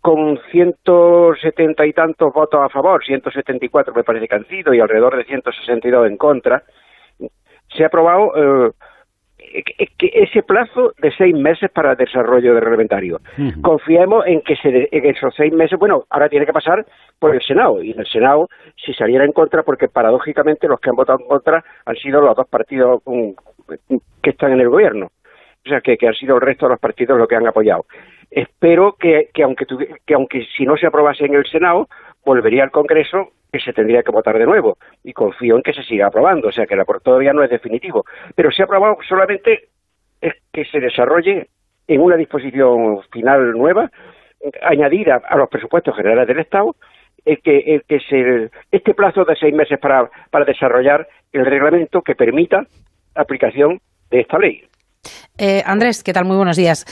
con 0.00 0.38
170 0.50 1.86
y 1.86 1.92
tantos 1.92 2.32
votos 2.32 2.60
a 2.62 2.68
favor, 2.68 3.04
174 3.04 3.94
me 3.94 4.04
parece 4.04 4.28
que 4.28 4.34
han 4.34 4.46
sido 4.46 4.72
y 4.72 4.80
alrededor 4.80 5.16
de 5.16 5.24
162 5.24 6.08
en 6.08 6.16
contra, 6.16 6.62
se 7.74 7.84
ha 7.84 7.88
aprobado 7.88 8.32
eh, 8.36 8.70
ese 9.98 10.42
plazo 10.42 10.92
de 10.98 11.10
seis 11.12 11.34
meses 11.34 11.70
para 11.70 11.92
el 11.92 11.96
desarrollo 11.96 12.54
del 12.54 12.62
reglamentario. 12.62 13.20
Confiemos 13.62 14.26
en 14.26 14.42
que 14.42 14.56
se 14.56 14.88
en 14.90 15.06
esos 15.06 15.34
seis 15.34 15.52
meses, 15.52 15.78
bueno, 15.78 16.04
ahora 16.10 16.28
tiene 16.28 16.46
que 16.46 16.52
pasar 16.52 16.84
por 17.18 17.34
el 17.34 17.42
Senado, 17.42 17.82
y 17.82 17.92
en 17.92 18.00
el 18.00 18.06
Senado, 18.06 18.48
si 18.76 18.92
saliera 18.94 19.24
en 19.24 19.32
contra, 19.32 19.62
porque 19.62 19.88
paradójicamente 19.88 20.68
los 20.68 20.80
que 20.80 20.90
han 20.90 20.96
votado 20.96 21.20
en 21.20 21.26
contra 21.26 21.64
han 21.84 21.96
sido 21.96 22.20
los 22.20 22.36
dos 22.36 22.48
partidos 22.48 23.02
mm, 23.06 23.30
que 24.22 24.30
están 24.30 24.52
en 24.52 24.60
el 24.60 24.68
gobierno, 24.68 25.10
o 25.68 25.70
sea, 25.70 25.80
que, 25.80 25.96
que 25.96 26.08
han 26.08 26.14
sido 26.14 26.36
el 26.36 26.40
resto 26.40 26.66
de 26.66 26.70
los 26.70 26.80
partidos 26.80 27.18
los 27.18 27.28
que 27.28 27.36
han 27.36 27.46
apoyado. 27.46 27.84
Espero 28.30 28.96
que, 28.98 29.28
que, 29.32 29.42
aunque, 29.42 29.66
que 30.06 30.14
aunque 30.14 30.46
si 30.56 30.64
no 30.64 30.76
se 30.76 30.86
aprobase 30.86 31.24
en 31.26 31.34
el 31.34 31.46
Senado, 31.46 31.88
volvería 32.24 32.64
al 32.64 32.70
Congreso 32.70 33.30
que 33.52 33.60
se 33.60 33.72
tendría 33.72 34.02
que 34.02 34.10
votar 34.10 34.38
de 34.38 34.46
nuevo 34.46 34.76
y 35.04 35.12
confío 35.12 35.56
en 35.56 35.62
que 35.62 35.72
se 35.72 35.82
siga 35.82 36.08
aprobando, 36.08 36.48
o 36.48 36.52
sea 36.52 36.66
que 36.66 36.76
la, 36.76 36.84
todavía 36.84 37.32
no 37.32 37.42
es 37.42 37.50
definitivo, 37.50 38.04
pero 38.34 38.50
se 38.50 38.62
ha 38.62 38.64
aprobado 38.66 38.98
solamente 39.08 39.68
es 40.20 40.34
que 40.52 40.64
se 40.66 40.80
desarrolle 40.80 41.48
en 41.86 42.00
una 42.00 42.16
disposición 42.16 43.00
final 43.10 43.52
nueva 43.52 43.90
añadida 44.62 45.22
a 45.26 45.36
los 45.36 45.48
presupuestos 45.48 45.96
generales 45.96 46.26
del 46.28 46.40
Estado 46.40 46.74
el 47.24 47.40
que, 47.42 47.58
el 47.58 47.82
que 47.84 48.00
se, 48.00 48.50
este 48.70 48.94
plazo 48.94 49.24
de 49.24 49.36
seis 49.36 49.54
meses 49.54 49.78
para, 49.78 50.10
para 50.30 50.44
desarrollar 50.44 51.06
el 51.32 51.44
reglamento 51.44 52.02
que 52.02 52.14
permita 52.14 52.66
la 53.14 53.22
aplicación 53.22 53.80
de 54.10 54.20
esta 54.20 54.38
ley. 54.38 54.62
Eh, 55.36 55.62
Andrés, 55.66 56.02
¿qué 56.02 56.12
tal? 56.12 56.24
Muy 56.24 56.36
buenos 56.36 56.56
días. 56.56 56.84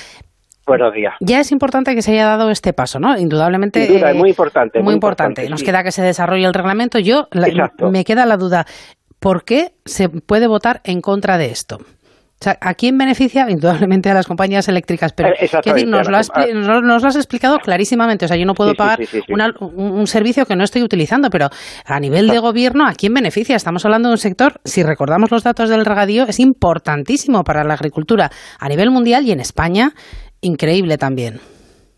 Buenos 0.67 0.93
días. 0.93 1.15
Ya 1.21 1.39
es 1.39 1.53
importante 1.53 1.95
que 1.95 2.03
se 2.03 2.13
haya 2.13 2.27
dado 2.27 2.51
este 2.51 2.73
paso, 2.73 2.99
¿no? 2.99 3.17
Indudablemente. 3.17 3.85
es 3.85 4.03
eh, 4.03 4.15
muy 4.15 4.31
importante. 4.31 4.83
Muy, 4.83 4.95
importante. 4.95 5.49
Nos 5.49 5.63
queda 5.63 5.85
que 5.85 5.93
se 5.93 6.03
desarrolle 6.03 6.45
el 6.45 6.55
reglamento. 6.55 6.99
Yo 6.99 7.29
me 7.91 8.05
queda 8.05 8.27
la 8.27 8.37
duda, 8.37 8.67
¿por 9.21 9.45
qué 9.45 9.75
se 9.85 10.09
puede 10.09 10.49
votar 10.49 10.81
en 10.83 11.01
contra 11.01 11.39
de 11.39 11.47
esto? 11.47 11.79
O 12.39 12.45
sea, 12.45 12.59
¿a 12.61 12.75
quién 12.75 12.99
beneficia? 12.99 13.47
Indudablemente 13.49 14.11
a 14.11 14.15
las 14.15 14.27
compañías 14.27 14.69
eléctricas, 14.69 15.15
pero 15.15 15.31
eh, 15.31 15.87
nos, 15.87 16.09
lo 16.09 16.17
has, 16.17 17.17
explicado 17.17 17.59
clarísimamente. 17.59 18.27
O 18.27 18.29
sea, 18.29 18.37
yo 18.37 18.45
no 18.45 18.53
puedo 18.53 18.75
pagar 18.75 18.99
un, 19.69 20.07
servicio 20.07 20.45
que 20.45 20.55
no 20.55 20.63
estoy 20.63 20.83
utilizando, 20.83 21.31
pero 21.31 21.49
a 21.87 21.99
nivel 21.99 22.29
de 22.29 22.39
gobierno, 22.39 22.87
¿a 22.87 22.93
quién 22.93 23.15
beneficia? 23.15 23.57
Estamos 23.57 23.87
hablando 23.87 24.11
de 24.11 24.15
un 24.15 24.19
sector, 24.19 24.61
si 24.65 24.83
recordamos 24.83 25.31
los 25.31 25.45
datos 25.45 25.71
del 25.71 25.87
regadío, 25.87 26.25
es 26.25 26.39
importantísimo 26.39 27.43
para 27.43 27.65
la 27.65 27.73
agricultura 27.73 28.29
a 28.61 28.69
nivel 28.69 28.91
mundial 28.91 29.25
y 29.25 29.33
en 29.33 29.41
España 29.41 29.93
increíble 30.43 30.99
también. 30.99 31.35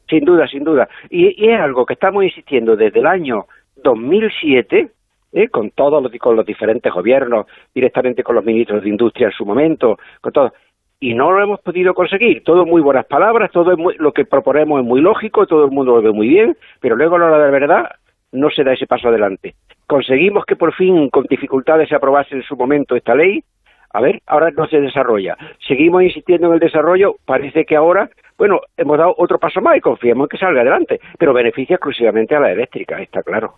Sin 0.08 0.24
duda, 0.24 0.46
sin 0.46 0.64
duda. 0.64 0.88
Y, 1.10 1.50
es 1.50 1.60
algo 1.60 1.84
que 1.84 1.94
estamos 1.94 2.24
insistiendo 2.24 2.76
desde 2.76 3.00
el 3.00 3.06
año 3.06 3.46
2007, 3.82 4.88
¿eh? 5.32 5.48
con 5.48 5.70
todos 5.70 6.02
los, 6.02 6.12
con 6.18 6.36
los 6.36 6.46
diferentes 6.46 6.92
gobiernos, 6.92 7.46
directamente 7.74 8.22
con 8.22 8.34
los 8.36 8.44
ministros 8.44 8.82
de 8.82 8.88
Industria 8.88 9.26
en 9.28 9.32
su 9.32 9.44
momento, 9.44 9.98
con 10.20 10.32
todo. 10.32 10.52
Y 11.00 11.14
no 11.14 11.30
lo 11.30 11.42
hemos 11.42 11.60
podido 11.60 11.94
conseguir. 11.94 12.42
Todo 12.42 12.66
muy 12.66 12.82
buenas 12.82 13.06
palabras, 13.06 13.52
todo 13.52 13.76
lo 13.76 14.12
que 14.12 14.24
proponemos 14.24 14.80
es 14.80 14.86
muy 14.86 15.00
lógico, 15.00 15.46
todo 15.46 15.64
el 15.64 15.70
mundo 15.70 15.96
lo 15.96 16.02
ve 16.02 16.12
muy 16.12 16.28
bien, 16.28 16.56
pero 16.80 16.96
luego 16.96 17.16
a 17.16 17.18
la 17.20 17.26
hora 17.26 17.44
de 17.44 17.50
verdad 17.52 17.90
no 18.32 18.50
se 18.50 18.64
da 18.64 18.72
ese 18.72 18.86
paso 18.86 19.08
adelante. 19.08 19.54
Conseguimos 19.86 20.44
que 20.44 20.56
por 20.56 20.74
fin, 20.74 21.08
con 21.08 21.24
dificultades, 21.24 21.88
se 21.88 21.94
aprobase 21.94 22.34
en 22.34 22.42
su 22.42 22.56
momento 22.56 22.96
esta 22.96 23.14
ley, 23.14 23.42
a 23.90 24.00
ver, 24.00 24.20
ahora 24.26 24.50
no 24.50 24.66
se 24.66 24.80
desarrolla. 24.80 25.36
Seguimos 25.66 26.02
insistiendo 26.02 26.48
en 26.48 26.54
el 26.54 26.58
desarrollo, 26.60 27.16
parece 27.24 27.64
que 27.64 27.76
ahora 27.76 28.10
Bueno, 28.38 28.60
hemos 28.76 28.96
dado 28.96 29.14
otro 29.16 29.38
paso 29.38 29.60
más 29.60 29.76
y 29.76 29.80
confiamos 29.80 30.24
en 30.24 30.28
que 30.28 30.38
salga 30.38 30.60
adelante, 30.60 31.00
pero 31.18 31.34
beneficia 31.34 31.74
exclusivamente 31.74 32.36
a 32.36 32.40
la 32.40 32.52
eléctrica, 32.52 33.02
está 33.02 33.22
claro. 33.22 33.54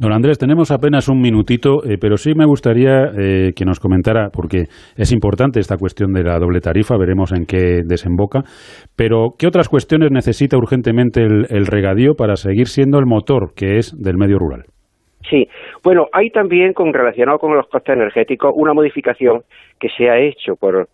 Don 0.00 0.12
Andrés, 0.12 0.38
tenemos 0.38 0.72
apenas 0.72 1.08
un 1.08 1.20
minutito, 1.20 1.84
eh, 1.84 1.96
pero 2.00 2.16
sí 2.16 2.32
me 2.34 2.44
gustaría 2.44 3.12
eh, 3.16 3.52
que 3.54 3.64
nos 3.64 3.78
comentara, 3.78 4.30
porque 4.32 4.64
es 4.96 5.12
importante 5.12 5.60
esta 5.60 5.76
cuestión 5.76 6.12
de 6.12 6.24
la 6.24 6.38
doble 6.38 6.60
tarifa, 6.60 6.96
veremos 6.98 7.32
en 7.32 7.46
qué 7.46 7.82
desemboca, 7.86 8.42
pero 8.96 9.34
¿qué 9.38 9.46
otras 9.46 9.68
cuestiones 9.68 10.10
necesita 10.10 10.56
urgentemente 10.56 11.22
el 11.22 11.66
regadío 11.66 12.14
para 12.14 12.36
seguir 12.36 12.66
siendo 12.66 12.98
el 12.98 13.06
motor 13.06 13.54
que 13.54 13.76
es 13.78 13.94
del 13.96 14.16
medio 14.16 14.38
rural? 14.38 14.64
Sí, 15.28 15.48
bueno, 15.82 16.06
hay 16.12 16.30
también, 16.30 16.72
con 16.72 16.92
relacionado 16.92 17.38
con 17.38 17.54
los 17.54 17.66
costes 17.68 17.96
energéticos, 17.96 18.52
una 18.54 18.72
modificación 18.72 19.42
que 19.80 19.88
se 19.96 20.08
ha 20.08 20.18
hecho 20.18 20.54
por, 20.54 20.88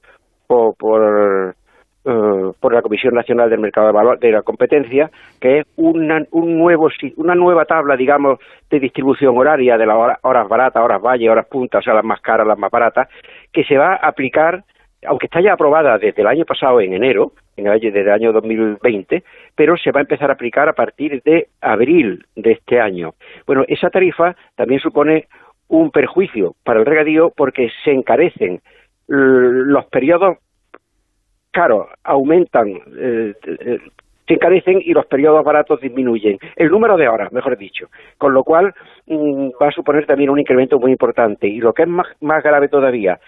por, 0.47 0.75
por, 0.77 1.55
por 2.03 2.75
la 2.75 2.83
Comisión 2.83 3.15
Nacional 3.15 3.49
del 3.49 3.61
Mercado 3.61 3.87
de, 3.87 3.93
Valor, 3.93 4.19
de 4.19 4.33
la 4.33 4.43
Competencia, 4.43 5.11
que 5.41 5.61
es 5.61 5.67
una, 5.77 6.25
un 6.33 6.59
nuevo, 6.59 6.89
una 7.17 7.35
nueva 7.35 7.65
tabla, 7.65 7.97
digamos, 7.97 8.39
de 8.71 8.81
distribución 8.81 9.37
horaria 9.37 9.79
de 9.79 9.87
las 9.87 10.19
horas, 10.23 10.49
baratas, 10.49 10.83
horas 10.83 11.01
valle, 11.01 11.31
horas 11.31 11.47
puntas, 11.47 11.81
o 11.81 11.83
sea, 11.83 11.95
las 11.95 12.05
más 12.05 12.21
caras, 12.21 12.47
las 12.47 12.59
más 12.59 12.71
baratas, 12.71 13.09
que 13.53 13.65
se 13.65 13.77
va 13.77 13.95
a 13.95 14.09
aplicar 14.09 14.65
aunque 15.05 15.27
está 15.27 15.41
ya 15.41 15.55
aprobada 15.55 15.99
desde 15.99 16.23
el 16.23 16.29
año 16.29 16.45
pasado 16.45 16.81
en 16.81 16.95
enero, 16.95 17.33
en 17.57 17.67
el 17.67 17.81
desde 17.81 18.03
el 18.03 18.11
año 18.11 18.33
2020, 18.33 19.25
pero 19.57 19.77
se 19.77 19.91
va 19.91 20.01
a 20.01 20.03
empezar 20.03 20.31
a 20.31 20.35
aplicar 20.35 20.69
a 20.69 20.75
partir 20.75 21.21
de 21.25 21.49
abril 21.61 22.25
de 22.37 22.53
este 22.53 22.81
año. 22.81 23.15
Bueno, 23.47 23.65
esa 23.67 23.91
tarifa 23.91 24.37
también 24.55 24.81
supone 24.81 25.27
un 25.69 25.91
perjuicio 25.91 26.55
para 26.65 26.81
el 26.81 26.87
regadío 26.87 27.33
porque 27.37 27.71
se 27.85 27.91
encarecen 27.91 28.61
los 29.09 29.85
periodos 29.87 30.39
caros, 31.53 31.87
aumentan, 32.03 32.69
eh, 32.69 33.35
eh, 33.45 33.79
se 34.27 34.35
encarecen 34.35 34.81
y 34.85 34.93
los 34.93 35.07
periodos 35.07 35.45
baratos 35.45 35.81
disminuyen. 35.81 36.39
El 36.57 36.71
número 36.71 36.97
de 36.97 37.09
horas, 37.09 37.33
mejor 37.33 37.57
dicho. 37.57 37.89
Con 38.19 38.35
lo 38.35 38.43
cual 38.43 38.75
mm, 39.07 39.51
va 39.61 39.69
a 39.69 39.73
suponer 39.73 40.07
también 40.07 40.31
un 40.31 40.41
incremento 40.41 40.79
muy 40.79 40.93
importante. 40.93 41.47
Y 41.47 41.59
lo 41.59 41.73
que 41.73 41.83
es 41.83 41.89
más 41.89 42.43
grave 42.43 42.69
todavía, 42.69 43.21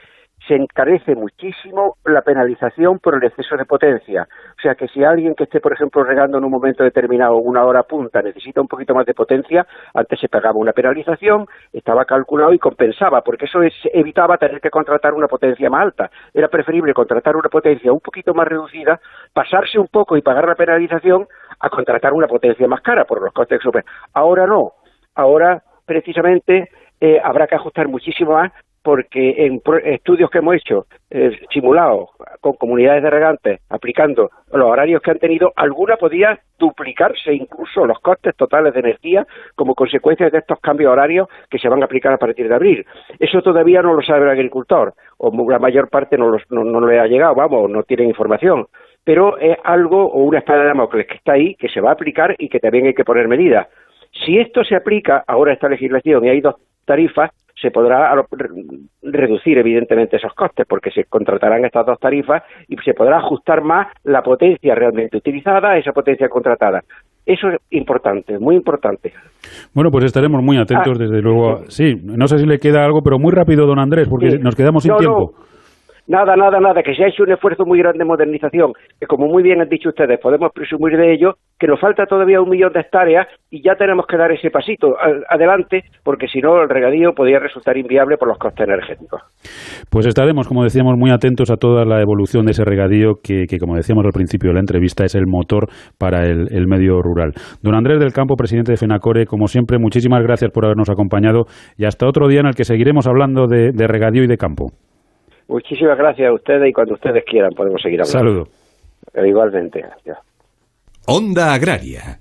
se 0.46 0.54
encarece 0.54 1.14
muchísimo 1.14 1.96
la 2.04 2.22
penalización 2.22 2.98
por 2.98 3.16
el 3.16 3.24
exceso 3.24 3.56
de 3.56 3.64
potencia. 3.64 4.26
O 4.58 4.60
sea 4.60 4.74
que 4.74 4.88
si 4.88 5.02
alguien 5.02 5.34
que 5.34 5.44
esté, 5.44 5.60
por 5.60 5.72
ejemplo, 5.72 6.04
regando 6.04 6.38
en 6.38 6.44
un 6.44 6.50
momento 6.50 6.84
determinado 6.84 7.36
una 7.36 7.64
hora 7.64 7.82
punta 7.82 8.20
necesita 8.20 8.60
un 8.60 8.68
poquito 8.68 8.94
más 8.94 9.06
de 9.06 9.14
potencia, 9.14 9.66
antes 9.94 10.20
se 10.20 10.28
pagaba 10.28 10.58
una 10.58 10.72
penalización, 10.72 11.46
estaba 11.72 12.04
calculado 12.04 12.52
y 12.52 12.58
compensaba, 12.58 13.22
porque 13.22 13.46
eso 13.46 13.60
evitaba 13.92 14.36
tener 14.36 14.60
que 14.60 14.70
contratar 14.70 15.14
una 15.14 15.28
potencia 15.28 15.70
más 15.70 15.82
alta. 15.82 16.10
Era 16.32 16.48
preferible 16.48 16.92
contratar 16.92 17.36
una 17.36 17.48
potencia 17.48 17.92
un 17.92 18.00
poquito 18.00 18.34
más 18.34 18.46
reducida, 18.46 19.00
pasarse 19.32 19.78
un 19.78 19.88
poco 19.88 20.16
y 20.16 20.22
pagar 20.22 20.46
la 20.46 20.54
penalización 20.54 21.26
a 21.60 21.70
contratar 21.70 22.12
una 22.12 22.26
potencia 22.26 22.68
más 22.68 22.82
cara 22.82 23.04
por 23.04 23.22
los 23.22 23.32
costes 23.32 23.60
super. 23.62 23.84
Ahora 24.12 24.46
no. 24.46 24.72
Ahora 25.14 25.62
precisamente 25.86 26.68
eh, 27.00 27.20
habrá 27.22 27.46
que 27.46 27.54
ajustar 27.54 27.88
muchísimo 27.88 28.32
más 28.32 28.52
porque 28.84 29.46
en 29.46 29.62
estudios 29.86 30.30
que 30.30 30.38
hemos 30.38 30.56
hecho, 30.56 30.84
eh, 31.10 31.30
simulados 31.50 32.10
con 32.42 32.52
comunidades 32.52 33.02
de 33.02 33.08
regantes, 33.08 33.60
aplicando 33.70 34.28
los 34.52 34.68
horarios 34.68 35.00
que 35.00 35.10
han 35.10 35.18
tenido, 35.18 35.54
alguna 35.56 35.96
podía 35.96 36.38
duplicarse 36.58 37.32
incluso 37.32 37.86
los 37.86 37.98
costes 38.00 38.36
totales 38.36 38.74
de 38.74 38.80
energía 38.80 39.26
como 39.54 39.74
consecuencia 39.74 40.28
de 40.28 40.36
estos 40.36 40.60
cambios 40.60 40.92
horarios 40.92 41.28
que 41.48 41.58
se 41.58 41.70
van 41.70 41.80
a 41.80 41.86
aplicar 41.86 42.12
a 42.12 42.18
partir 42.18 42.46
de 42.46 42.54
abril. 42.54 42.86
Eso 43.18 43.40
todavía 43.40 43.80
no 43.80 43.94
lo 43.94 44.02
sabe 44.02 44.24
el 44.24 44.32
agricultor, 44.32 44.92
o 45.16 45.50
la 45.50 45.58
mayor 45.58 45.88
parte 45.88 46.18
no, 46.18 46.36
no, 46.50 46.86
le 46.86 47.00
ha 47.00 47.06
llegado, 47.06 47.34
vamos, 47.34 47.70
no 47.70 47.84
tiene 47.84 48.04
información. 48.04 48.66
Pero 49.02 49.38
es 49.38 49.56
algo 49.64 50.04
o 50.04 50.24
una 50.24 50.40
espada 50.40 50.60
de 50.60 50.68
Damocles 50.68 51.06
que 51.06 51.14
está 51.14 51.32
ahí, 51.32 51.54
que 51.54 51.70
se 51.70 51.80
va 51.80 51.88
a 51.88 51.94
aplicar 51.94 52.36
y 52.38 52.50
que 52.50 52.60
también 52.60 52.84
hay 52.84 52.94
que 52.94 53.04
poner 53.04 53.28
medidas. 53.28 53.66
Si 54.26 54.38
esto 54.38 54.62
se 54.62 54.76
aplica 54.76 55.24
ahora 55.26 55.54
esta 55.54 55.70
legislación 55.70 56.26
y 56.26 56.28
hay 56.28 56.42
dos 56.42 56.56
tarifas, 56.84 57.30
se 57.60 57.70
podrá 57.70 58.14
reducir 59.02 59.58
evidentemente 59.58 60.16
esos 60.16 60.34
costes 60.34 60.66
porque 60.68 60.90
se 60.90 61.04
contratarán 61.04 61.64
estas 61.64 61.86
dos 61.86 61.98
tarifas 61.98 62.42
y 62.68 62.76
se 62.78 62.94
podrá 62.94 63.18
ajustar 63.18 63.62
más 63.62 63.88
la 64.04 64.22
potencia 64.22 64.74
realmente 64.74 65.16
utilizada 65.16 65.70
a 65.70 65.78
esa 65.78 65.92
potencia 65.92 66.28
contratada. 66.28 66.82
Eso 67.24 67.48
es 67.48 67.60
importante, 67.70 68.38
muy 68.38 68.56
importante. 68.56 69.12
Bueno, 69.72 69.90
pues 69.90 70.04
estaremos 70.04 70.42
muy 70.42 70.58
atentos, 70.58 70.98
ah, 70.98 71.02
desde 71.02 71.22
luego. 71.22 71.62
Sí, 71.68 71.94
no 72.02 72.26
sé 72.26 72.38
si 72.38 72.46
le 72.46 72.58
queda 72.58 72.84
algo, 72.84 73.00
pero 73.02 73.18
muy 73.18 73.32
rápido, 73.32 73.66
don 73.66 73.78
Andrés, 73.78 74.08
porque 74.08 74.38
nos 74.38 74.54
quedamos 74.54 74.82
sin 74.82 74.94
tiempo. 74.96 75.32
Nada, 76.06 76.36
nada, 76.36 76.60
nada, 76.60 76.82
que 76.82 76.94
se 76.94 77.02
ha 77.02 77.08
hecho 77.08 77.22
un 77.22 77.32
esfuerzo 77.32 77.64
muy 77.64 77.78
grande 77.78 78.00
de 78.00 78.04
modernización, 78.04 78.72
que 79.00 79.06
como 79.06 79.26
muy 79.26 79.42
bien 79.42 79.62
han 79.62 79.68
dicho 79.70 79.88
ustedes, 79.88 80.20
podemos 80.20 80.52
presumir 80.52 80.98
de 80.98 81.14
ello, 81.14 81.36
que 81.58 81.66
nos 81.66 81.80
falta 81.80 82.04
todavía 82.04 82.42
un 82.42 82.50
millón 82.50 82.74
de 82.74 82.80
hectáreas 82.80 83.26
y 83.48 83.62
ya 83.62 83.74
tenemos 83.76 84.06
que 84.06 84.18
dar 84.18 84.30
ese 84.30 84.50
pasito 84.50 84.96
adelante, 85.30 85.84
porque 86.02 86.28
si 86.28 86.40
no 86.40 86.60
el 86.60 86.68
regadío 86.68 87.14
podría 87.14 87.38
resultar 87.38 87.78
inviable 87.78 88.18
por 88.18 88.28
los 88.28 88.36
costes 88.36 88.68
energéticos. 88.68 89.22
Pues 89.90 90.06
estaremos, 90.06 90.46
como 90.46 90.62
decíamos, 90.62 90.94
muy 90.98 91.10
atentos 91.10 91.50
a 91.50 91.56
toda 91.56 91.86
la 91.86 92.02
evolución 92.02 92.44
de 92.44 92.50
ese 92.50 92.64
regadío, 92.64 93.14
que, 93.22 93.46
como 93.58 93.76
decíamos 93.76 94.04
al 94.04 94.12
principio 94.12 94.50
de 94.50 94.54
la 94.54 94.60
entrevista, 94.60 95.04
es 95.04 95.14
el 95.14 95.26
motor 95.26 95.68
para 95.98 96.26
el, 96.26 96.66
medio 96.66 97.00
rural. 97.00 97.32
Don 97.62 97.74
Andrés 97.74 97.98
del 97.98 98.12
Campo, 98.12 98.36
presidente 98.36 98.72
de 98.72 98.76
FENACORE, 98.76 99.24
como 99.24 99.46
siempre, 99.46 99.78
muchísimas 99.78 100.22
gracias 100.22 100.50
por 100.50 100.66
habernos 100.66 100.90
acompañado 100.90 101.44
y 101.78 101.86
hasta 101.86 102.06
otro 102.06 102.28
día 102.28 102.40
en 102.40 102.46
el 102.46 102.54
que 102.54 102.64
seguiremos 102.64 103.06
hablando 103.06 103.46
de 103.46 103.86
regadío 103.86 104.22
y 104.24 104.26
de 104.26 104.36
campo. 104.36 104.72
Muchísimas 105.48 105.98
gracias 105.98 106.28
a 106.28 106.32
ustedes 106.32 106.68
y 106.68 106.72
cuando 106.72 106.94
ustedes 106.94 107.24
quieran 107.24 107.52
podemos 107.52 107.80
seguir 107.82 108.00
hablando. 108.00 108.18
Saludo. 108.18 109.26
igualmente. 109.26 109.84
Onda 111.06 111.52
Agraria. 111.52 112.18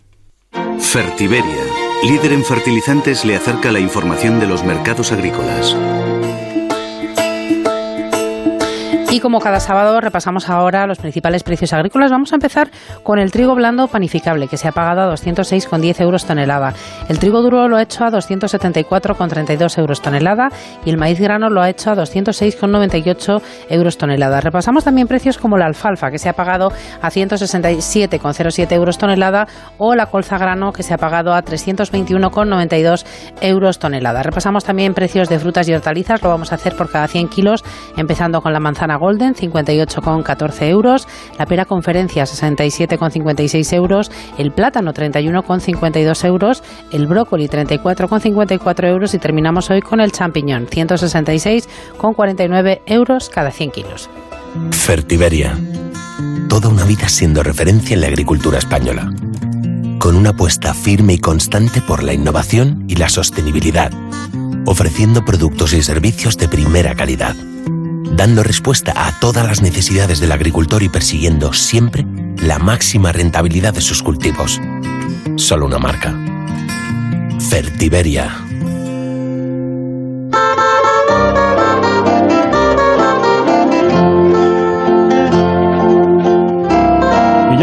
Fertiberia, 0.79 1.63
líder 2.03 2.33
en 2.33 2.43
fertilizantes, 2.43 3.25
le 3.25 3.35
acerca 3.35 3.71
la 3.71 3.79
información 3.79 4.39
de 4.39 4.47
los 4.47 4.63
mercados 4.63 5.11
agrícolas. 5.11 5.75
Como 9.23 9.39
cada 9.39 9.61
sábado 9.61 10.01
repasamos 10.01 10.49
ahora 10.49 10.85
los 10.85 10.99
principales 10.99 11.43
precios 11.43 11.71
agrícolas, 11.71 12.11
vamos 12.11 12.33
a 12.33 12.35
empezar 12.35 12.69
con 13.03 13.19
el 13.19 13.31
trigo 13.31 13.55
blando 13.55 13.87
panificable, 13.87 14.49
que 14.49 14.57
se 14.57 14.67
ha 14.67 14.73
pagado 14.73 15.01
a 15.01 15.13
206,10 15.13 16.01
euros 16.01 16.25
tonelada. 16.25 16.73
El 17.07 17.19
trigo 17.19 17.41
duro 17.41 17.69
lo 17.69 17.77
ha 17.77 17.81
hecho 17.81 18.03
a 18.03 18.11
274,32 18.11 19.79
euros 19.79 20.01
tonelada 20.01 20.49
y 20.83 20.89
el 20.89 20.97
maíz 20.97 21.21
grano 21.21 21.49
lo 21.49 21.61
ha 21.61 21.69
hecho 21.69 21.91
a 21.91 21.95
206,98 21.95 23.41
euros 23.69 23.97
tonelada. 23.97 24.41
Repasamos 24.41 24.83
también 24.83 25.07
precios 25.07 25.37
como 25.37 25.57
la 25.57 25.67
alfalfa, 25.67 26.11
que 26.11 26.19
se 26.19 26.27
ha 26.27 26.33
pagado 26.33 26.73
a 27.01 27.09
167,07 27.09 28.73
euros 28.73 28.97
tonelada, 28.97 29.47
o 29.77 29.95
la 29.95 30.07
colza 30.07 30.37
grano, 30.37 30.73
que 30.73 30.83
se 30.83 30.93
ha 30.93 30.97
pagado 30.97 31.33
a 31.33 31.41
321,92 31.41 33.05
euros 33.39 33.79
tonelada. 33.79 34.21
Repasamos 34.21 34.65
también 34.65 34.93
precios 34.93 35.29
de 35.29 35.39
frutas 35.39 35.69
y 35.69 35.73
hortalizas, 35.73 36.21
lo 36.21 36.27
vamos 36.27 36.51
a 36.51 36.55
hacer 36.55 36.75
por 36.75 36.91
cada 36.91 37.07
100 37.07 37.29
kilos, 37.29 37.63
empezando 37.95 38.41
con 38.41 38.51
la 38.51 38.59
manzana 38.59 38.97
Golden 39.13 39.35
58,14 39.35 40.69
euros, 40.69 41.07
la 41.37 41.45
pera 41.45 41.65
Conferencia 41.65 42.23
67,56 42.23 43.73
euros, 43.73 44.09
el 44.39 44.51
plátano 44.51 44.91
31,52 44.91 46.25
euros, 46.25 46.63
el 46.91 47.05
brócoli 47.05 47.47
34,54 47.47 48.87
euros 48.87 49.13
y 49.13 49.19
terminamos 49.19 49.69
hoy 49.69 49.83
con 49.83 50.01
el 50.01 50.11
champiñón 50.11 50.65
166,49 50.65 52.81
euros 52.87 53.29
cada 53.29 53.51
100 53.51 53.69
kilos. 53.69 54.09
Fertiberia. 54.71 55.59
Toda 56.49 56.69
una 56.69 56.83
vida 56.83 57.07
siendo 57.07 57.43
referencia 57.43 57.93
en 57.93 58.01
la 58.01 58.07
agricultura 58.07 58.57
española. 58.57 59.11
Con 59.99 60.15
una 60.15 60.31
apuesta 60.31 60.73
firme 60.73 61.13
y 61.13 61.19
constante 61.19 61.81
por 61.81 62.01
la 62.01 62.13
innovación 62.13 62.85
y 62.87 62.95
la 62.95 63.09
sostenibilidad, 63.09 63.91
ofreciendo 64.65 65.23
productos 65.23 65.73
y 65.73 65.83
servicios 65.83 66.35
de 66.35 66.47
primera 66.47 66.95
calidad 66.95 67.35
dando 68.15 68.43
respuesta 68.43 68.93
a 68.95 69.19
todas 69.19 69.45
las 69.45 69.61
necesidades 69.61 70.19
del 70.19 70.31
agricultor 70.31 70.83
y 70.83 70.89
persiguiendo 70.89 71.53
siempre 71.53 72.05
la 72.41 72.59
máxima 72.59 73.11
rentabilidad 73.11 73.73
de 73.73 73.81
sus 73.81 74.03
cultivos. 74.03 74.61
Solo 75.35 75.65
una 75.65 75.79
marca. 75.79 76.15
Fertiberia. 77.49 78.37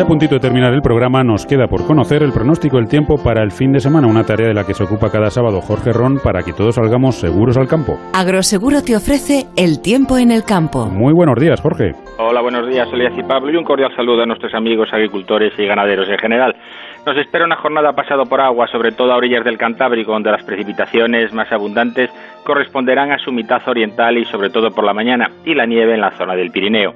Ya 0.01 0.05
a 0.05 0.09
puntito 0.09 0.37
de 0.37 0.41
terminar 0.41 0.73
el 0.73 0.81
programa, 0.81 1.23
nos 1.23 1.45
queda 1.45 1.67
por 1.67 1.87
conocer 1.87 2.23
el 2.23 2.33
pronóstico 2.33 2.79
del 2.79 2.89
tiempo 2.89 3.23
para 3.23 3.43
el 3.43 3.51
fin 3.51 3.71
de 3.71 3.81
semana, 3.81 4.07
una 4.07 4.25
tarea 4.25 4.49
de 4.49 4.55
la 4.55 4.65
que 4.65 4.73
se 4.73 4.85
ocupa 4.85 5.11
cada 5.11 5.29
sábado 5.29 5.61
Jorge 5.61 5.93
Ron 5.93 6.19
para 6.25 6.43
que 6.43 6.55
todos 6.55 6.77
salgamos 6.77 7.17
seguros 7.17 7.59
al 7.59 7.69
campo. 7.69 7.99
Agroseguro 8.15 8.81
te 8.83 8.97
ofrece 8.97 9.45
el 9.59 9.83
tiempo 9.83 10.17
en 10.17 10.31
el 10.31 10.43
campo. 10.43 10.87
Muy 10.87 11.13
buenos 11.13 11.39
días, 11.39 11.61
Jorge. 11.61 11.93
Hola, 12.17 12.41
buenos 12.41 12.67
días, 12.67 12.89
Elías 12.91 13.13
y 13.15 13.23
Pablo, 13.25 13.53
y 13.53 13.57
un 13.57 13.65
cordial 13.65 13.95
saludo 13.95 14.23
a 14.23 14.27
nuestros 14.27 14.55
amigos 14.55 14.89
agricultores 14.91 15.53
y 15.59 15.67
ganaderos 15.67 16.09
en 16.09 16.17
general. 16.17 16.57
Nos 17.05 17.19
espera 17.19 17.45
una 17.45 17.57
jornada 17.57 17.93
pasado 17.93 18.25
por 18.25 18.41
agua, 18.41 18.69
sobre 18.69 18.93
todo 18.93 19.13
a 19.13 19.17
orillas 19.17 19.45
del 19.45 19.59
Cantábrico, 19.59 20.13
donde 20.13 20.31
las 20.31 20.45
precipitaciones 20.45 21.35
más 21.35 21.53
abundantes 21.53 22.09
corresponderán 22.47 23.13
a 23.13 23.19
su 23.19 23.33
mitad 23.33 23.61
oriental 23.69 24.17
y 24.17 24.25
sobre 24.25 24.49
todo 24.49 24.71
por 24.71 24.85
la 24.85 24.95
mañana, 24.95 25.31
y 25.45 25.55
la 25.55 25.67
nieve 25.67 25.93
en 25.93 26.01
la 26.01 26.13
zona 26.13 26.35
del 26.37 26.51
Pirineo. 26.51 26.95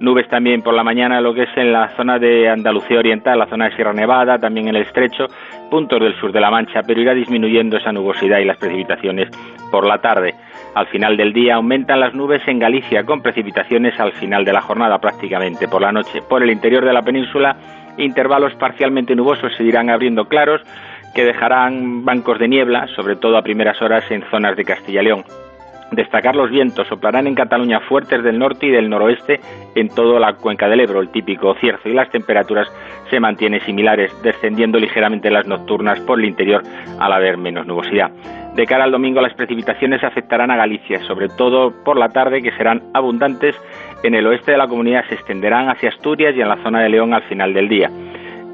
Nubes 0.00 0.28
también 0.28 0.62
por 0.62 0.74
la 0.74 0.82
mañana, 0.82 1.20
lo 1.20 1.32
que 1.32 1.44
es 1.44 1.56
en 1.56 1.72
la 1.72 1.88
zona 1.96 2.18
de 2.18 2.48
Andalucía 2.48 2.98
Oriental, 2.98 3.38
la 3.38 3.46
zona 3.46 3.66
de 3.66 3.76
Sierra 3.76 3.92
Nevada, 3.92 4.38
también 4.38 4.68
en 4.68 4.76
el 4.76 4.82
estrecho, 4.82 5.26
puntos 5.70 6.00
del 6.00 6.14
sur 6.18 6.32
de 6.32 6.40
la 6.40 6.50
Mancha, 6.50 6.80
pero 6.86 7.00
irá 7.00 7.14
disminuyendo 7.14 7.76
esa 7.76 7.92
nubosidad 7.92 8.38
y 8.38 8.44
las 8.44 8.56
precipitaciones 8.56 9.28
por 9.70 9.86
la 9.86 9.98
tarde. 9.98 10.34
Al 10.74 10.86
final 10.86 11.16
del 11.16 11.32
día 11.32 11.56
aumentan 11.56 12.00
las 12.00 12.14
nubes 12.14 12.42
en 12.46 12.58
Galicia, 12.58 13.04
con 13.04 13.22
precipitaciones 13.22 13.98
al 14.00 14.12
final 14.12 14.44
de 14.44 14.52
la 14.52 14.62
jornada 14.62 14.98
prácticamente 14.98 15.68
por 15.68 15.82
la 15.82 15.92
noche. 15.92 16.20
Por 16.28 16.42
el 16.42 16.50
interior 16.50 16.84
de 16.84 16.92
la 16.92 17.02
península, 17.02 17.56
intervalos 17.98 18.54
parcialmente 18.54 19.14
nubosos 19.14 19.54
se 19.56 19.64
irán 19.64 19.90
abriendo 19.90 20.24
claros, 20.26 20.62
que 21.14 21.24
dejarán 21.24 22.04
bancos 22.04 22.38
de 22.38 22.48
niebla, 22.48 22.86
sobre 22.96 23.16
todo 23.16 23.36
a 23.36 23.42
primeras 23.42 23.80
horas 23.82 24.10
en 24.10 24.22
zonas 24.30 24.56
de 24.56 24.64
Castilla 24.64 25.02
y 25.02 25.04
León. 25.04 25.24
Destacar 25.92 26.34
los 26.34 26.50
vientos, 26.50 26.88
soplarán 26.88 27.26
en 27.26 27.34
Cataluña 27.34 27.80
fuertes 27.80 28.22
del 28.22 28.38
norte 28.38 28.66
y 28.66 28.70
del 28.70 28.88
noroeste 28.88 29.40
en 29.74 29.88
toda 29.88 30.18
la 30.18 30.32
cuenca 30.34 30.66
del 30.66 30.80
Ebro, 30.80 31.00
el 31.00 31.10
típico 31.10 31.54
cierzo, 31.56 31.86
y 31.86 31.92
las 31.92 32.10
temperaturas 32.10 32.66
se 33.10 33.20
mantienen 33.20 33.60
similares, 33.60 34.10
descendiendo 34.22 34.78
ligeramente 34.78 35.30
las 35.30 35.46
nocturnas 35.46 36.00
por 36.00 36.18
el 36.18 36.24
interior 36.24 36.62
al 36.98 37.12
haber 37.12 37.36
menos 37.36 37.66
nubosidad. 37.66 38.10
De 38.54 38.64
cara 38.66 38.84
al 38.84 38.90
domingo 38.90 39.20
las 39.20 39.34
precipitaciones 39.34 40.02
afectarán 40.02 40.50
a 40.50 40.56
Galicia, 40.56 40.98
sobre 41.00 41.28
todo 41.28 41.72
por 41.84 41.98
la 41.98 42.08
tarde, 42.08 42.40
que 42.40 42.52
serán 42.52 42.82
abundantes 42.94 43.54
en 44.02 44.14
el 44.14 44.26
oeste 44.26 44.52
de 44.52 44.58
la 44.58 44.68
comunidad, 44.68 45.04
se 45.08 45.14
extenderán 45.14 45.68
hacia 45.68 45.90
Asturias 45.90 46.34
y 46.34 46.40
en 46.40 46.48
la 46.48 46.62
zona 46.62 46.80
de 46.80 46.88
León 46.88 47.12
al 47.12 47.22
final 47.24 47.52
del 47.52 47.68
día. 47.68 47.90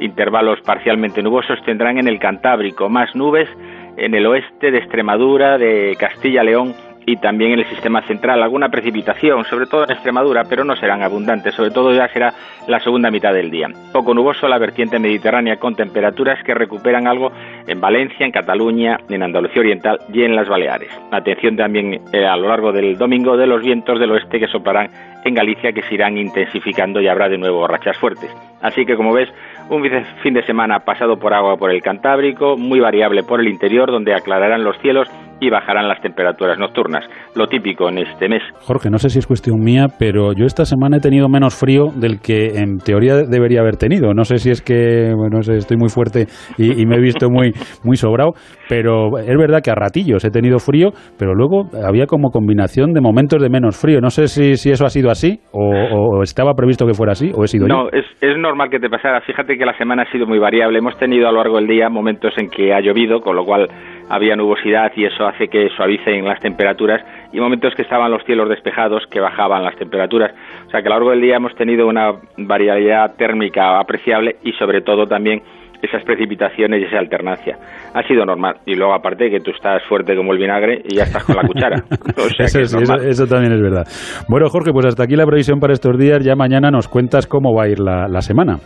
Intervalos 0.00 0.60
parcialmente 0.62 1.22
nubosos 1.22 1.62
tendrán 1.64 1.98
en 1.98 2.08
el 2.08 2.18
Cantábrico, 2.18 2.88
más 2.88 3.14
nubes 3.14 3.48
en 3.96 4.14
el 4.14 4.26
oeste 4.26 4.70
de 4.70 4.78
Extremadura, 4.78 5.58
de 5.58 5.96
Castilla-León 5.98 6.74
y 7.08 7.16
también 7.16 7.52
en 7.52 7.60
el 7.60 7.66
sistema 7.66 8.02
central. 8.02 8.42
Alguna 8.42 8.68
precipitación, 8.68 9.44
sobre 9.46 9.66
todo 9.66 9.84
en 9.84 9.92
Extremadura, 9.92 10.44
pero 10.44 10.62
no 10.62 10.76
serán 10.76 11.02
abundantes, 11.02 11.54
sobre 11.54 11.70
todo 11.70 11.94
ya 11.94 12.06
será 12.08 12.34
la 12.66 12.80
segunda 12.80 13.10
mitad 13.10 13.32
del 13.32 13.50
día. 13.50 13.68
Poco 13.92 14.12
nuboso 14.12 14.46
la 14.46 14.58
vertiente 14.58 14.98
mediterránea 14.98 15.56
con 15.56 15.74
temperaturas 15.74 16.42
que 16.44 16.52
recuperan 16.52 17.06
algo 17.06 17.32
en 17.66 17.80
Valencia, 17.80 18.26
en 18.26 18.32
Cataluña, 18.32 18.98
en 19.08 19.22
Andalucía 19.22 19.60
Oriental 19.60 19.98
y 20.12 20.22
en 20.22 20.36
las 20.36 20.48
Baleares. 20.48 20.90
Atención 21.10 21.56
también 21.56 21.98
eh, 22.12 22.26
a 22.26 22.36
lo 22.36 22.48
largo 22.48 22.72
del 22.72 22.98
domingo 22.98 23.38
de 23.38 23.46
los 23.46 23.62
vientos 23.62 23.98
del 23.98 24.10
oeste 24.10 24.38
que 24.38 24.48
soplarán 24.48 24.90
en 25.24 25.34
Galicia 25.34 25.72
que 25.72 25.82
se 25.82 25.94
irán 25.94 26.18
intensificando 26.18 27.00
y 27.00 27.08
habrá 27.08 27.28
de 27.28 27.38
nuevo 27.38 27.66
rachas 27.66 27.96
fuertes. 27.96 28.30
Así 28.60 28.84
que 28.84 28.96
como 28.96 29.12
ves, 29.12 29.28
un 29.70 29.82
fin 30.22 30.34
de 30.34 30.42
semana 30.42 30.80
pasado 30.80 31.18
por 31.18 31.32
agua 31.32 31.56
por 31.56 31.70
el 31.70 31.82
Cantábrico, 31.82 32.56
muy 32.56 32.80
variable 32.80 33.22
por 33.22 33.40
el 33.40 33.48
interior, 33.48 33.90
donde 33.90 34.14
aclararán 34.14 34.64
los 34.64 34.78
cielos 34.78 35.08
y 35.40 35.50
bajarán 35.50 35.88
las 35.88 36.00
temperaturas 36.00 36.58
nocturnas, 36.58 37.04
lo 37.34 37.46
típico 37.46 37.88
en 37.88 37.98
este 37.98 38.28
mes. 38.28 38.42
Jorge, 38.60 38.90
no 38.90 38.98
sé 38.98 39.08
si 39.08 39.18
es 39.18 39.26
cuestión 39.26 39.60
mía, 39.60 39.86
pero 39.98 40.32
yo 40.32 40.44
esta 40.44 40.64
semana 40.64 40.96
he 40.96 41.00
tenido 41.00 41.28
menos 41.28 41.58
frío 41.58 41.86
del 41.94 42.20
que 42.20 42.58
en 42.58 42.78
teoría 42.78 43.16
debería 43.28 43.60
haber 43.60 43.76
tenido. 43.76 44.14
No 44.14 44.24
sé 44.24 44.38
si 44.38 44.50
es 44.50 44.62
que, 44.62 45.12
bueno, 45.14 45.38
estoy 45.40 45.76
muy 45.76 45.88
fuerte 45.88 46.26
y, 46.56 46.86
me 46.86 46.96
he 46.96 47.00
visto 47.00 47.28
muy, 47.28 47.52
muy 47.84 47.96
sobrado, 47.96 48.32
pero 48.68 49.18
es 49.18 49.36
verdad 49.36 49.60
que 49.62 49.70
a 49.70 49.74
ratillos 49.74 50.24
he 50.24 50.30
tenido 50.30 50.58
frío, 50.58 50.90
pero 51.18 51.34
luego 51.34 51.68
había 51.86 52.06
como 52.06 52.30
combinación 52.30 52.92
de 52.92 53.00
momentos 53.00 53.42
de 53.42 53.50
menos 53.50 53.78
frío. 53.80 54.00
No 54.00 54.10
sé 54.10 54.26
si, 54.28 54.56
si 54.56 54.70
eso 54.70 54.84
ha 54.86 54.90
sido 54.90 55.10
así 55.10 55.40
o, 55.52 56.22
estaba 56.22 56.54
previsto 56.54 56.86
que 56.86 56.94
fuera 56.94 57.12
así 57.12 57.30
o 57.34 57.44
he 57.44 57.46
sido 57.46 57.68
no, 57.68 57.88
es, 57.90 58.04
es 58.20 58.36
normal 58.38 58.70
que 58.70 58.80
te 58.80 58.88
pasara. 58.88 59.20
Fíjate 59.20 59.58
que 59.58 59.66
la 59.66 59.76
semana 59.76 60.02
ha 60.02 60.10
sido 60.10 60.26
muy 60.26 60.38
variable. 60.38 60.78
Hemos 60.78 60.98
tenido 60.98 61.28
a 61.28 61.32
lo 61.32 61.38
largo 61.38 61.56
del 61.56 61.66
día 61.66 61.88
momentos 61.88 62.32
en 62.38 62.48
que 62.48 62.72
ha 62.72 62.80
llovido, 62.80 63.20
con 63.20 63.36
lo 63.36 63.44
cual 63.44 63.68
había 64.08 64.36
nubosidad 64.36 64.92
y 64.96 65.04
eso 65.04 65.26
hace 65.26 65.48
que 65.48 65.68
suavicen 65.76 66.24
las 66.24 66.40
temperaturas 66.40 67.02
y 67.32 67.40
momentos 67.40 67.74
que 67.74 67.82
estaban 67.82 68.10
los 68.10 68.24
cielos 68.24 68.48
despejados 68.48 69.04
que 69.10 69.20
bajaban 69.20 69.62
las 69.62 69.76
temperaturas. 69.76 70.32
O 70.66 70.70
sea 70.70 70.80
que 70.82 70.88
a 70.88 70.90
lo 70.90 70.96
largo 70.96 71.10
del 71.10 71.20
día 71.20 71.36
hemos 71.36 71.54
tenido 71.54 71.86
una 71.86 72.12
variabilidad 72.36 73.16
térmica 73.16 73.78
apreciable 73.78 74.36
y 74.42 74.52
sobre 74.52 74.80
todo 74.80 75.06
también 75.06 75.42
esas 75.82 76.02
precipitaciones 76.04 76.82
y 76.82 76.84
esa 76.86 76.98
alternancia. 76.98 77.56
Ha 77.94 78.02
sido 78.02 78.24
normal. 78.24 78.56
Y 78.66 78.74
luego, 78.74 78.94
aparte, 78.94 79.30
que 79.30 79.38
tú 79.38 79.52
estás 79.52 79.80
fuerte 79.88 80.16
como 80.16 80.32
el 80.32 80.38
vinagre 80.38 80.82
y 80.84 80.96
ya 80.96 81.04
estás 81.04 81.22
con 81.24 81.36
la 81.36 81.42
cuchara. 81.42 81.76
eso, 82.38 83.26
también 83.26 83.52
es 83.52 83.62
verdad. 83.62 83.86
Bueno, 84.28 84.48
Jorge, 84.48 84.72
pues 84.72 84.86
hasta 84.86 85.04
aquí 85.04 85.14
la 85.14 85.24
previsión 85.24 85.60
para 85.60 85.72
estos 85.72 85.96
días. 85.96 86.24
Ya 86.24 86.34
mañana 86.34 86.70
nos 86.72 86.88
cuentas 86.88 87.28
cómo 87.28 87.54
va 87.54 87.64
a 87.64 87.68
ir 87.68 87.78
la 87.78 88.20
semana. 88.22 88.58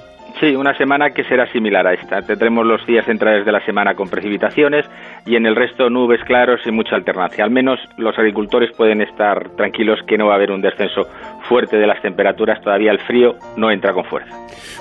Sí, 0.43 0.57
una 0.57 0.77
semana 0.77 1.11
que 1.11 1.23
será 1.23 1.47
similar 1.53 1.87
a 1.87 1.93
esta. 1.93 2.21
Tendremos 2.21 2.67
los 2.67 2.85
días 2.85 3.07
centrales 3.07 3.47
de 3.47 3.53
la 3.53 3.65
semana 3.65 3.95
con 3.95 4.09
precipitaciones 4.09 4.85
y 5.25 5.37
en 5.37 5.47
el 5.47 5.55
resto 5.55 5.89
nubes 5.89 6.19
claros 6.25 6.61
y 6.67 6.73
mucha 6.73 6.97
alternancia. 6.97 7.45
Al 7.45 7.53
menos 7.53 7.79
los 7.97 8.19
agricultores 8.19 8.73
pueden 8.77 9.03
estar 9.03 9.51
tranquilos 9.51 10.01
que 10.05 10.19
no 10.19 10.27
va 10.27 10.33
a 10.33 10.37
haber 10.39 10.51
un 10.51 10.61
descenso 10.61 11.03
fuerte 11.49 11.77
de 11.77 11.87
las 11.87 12.03
temperaturas. 12.03 12.61
Todavía 12.61 12.91
el 12.91 12.99
frío 12.99 13.37
no 13.57 13.71
entra 13.71 13.93
con 13.93 14.03
fuerza. 14.03 14.35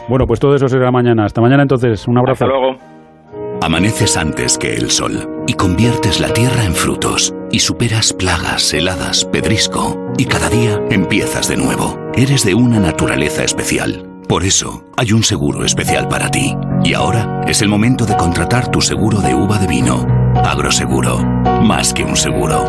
Bueno, 0.09 0.25
pues 0.25 0.39
todo 0.39 0.55
eso 0.55 0.67
será 0.67 0.89
mañana. 0.89 1.25
Hasta 1.25 1.41
mañana 1.41 1.61
entonces. 1.61 2.07
Un 2.07 2.17
abrazo. 2.17 2.45
Hasta 2.45 2.47
luego. 2.47 2.77
Amaneces 3.61 4.17
antes 4.17 4.57
que 4.57 4.73
el 4.73 4.89
sol 4.89 5.43
y 5.45 5.53
conviertes 5.53 6.19
la 6.19 6.33
tierra 6.33 6.65
en 6.65 6.73
frutos 6.73 7.35
y 7.51 7.59
superas 7.59 8.13
plagas, 8.13 8.73
heladas, 8.73 9.25
pedrisco 9.25 10.11
y 10.17 10.25
cada 10.25 10.49
día 10.49 10.79
empiezas 10.89 11.47
de 11.47 11.57
nuevo. 11.57 11.99
Eres 12.15 12.43
de 12.47 12.55
una 12.55 12.79
naturaleza 12.79 13.43
especial 13.43 14.10
por 14.31 14.45
eso, 14.45 14.85
hay 14.95 15.11
un 15.11 15.23
seguro 15.23 15.65
especial 15.65 16.07
para 16.07 16.29
ti. 16.29 16.55
Y 16.85 16.93
ahora 16.93 17.41
es 17.49 17.61
el 17.61 17.67
momento 17.67 18.05
de 18.05 18.15
contratar 18.15 18.71
tu 18.71 18.79
seguro 18.79 19.19
de 19.19 19.35
uva 19.35 19.57
de 19.57 19.67
vino. 19.67 20.05
Agroseguro, 20.35 21.17
más 21.61 21.93
que 21.93 22.05
un 22.05 22.15
seguro. 22.15 22.63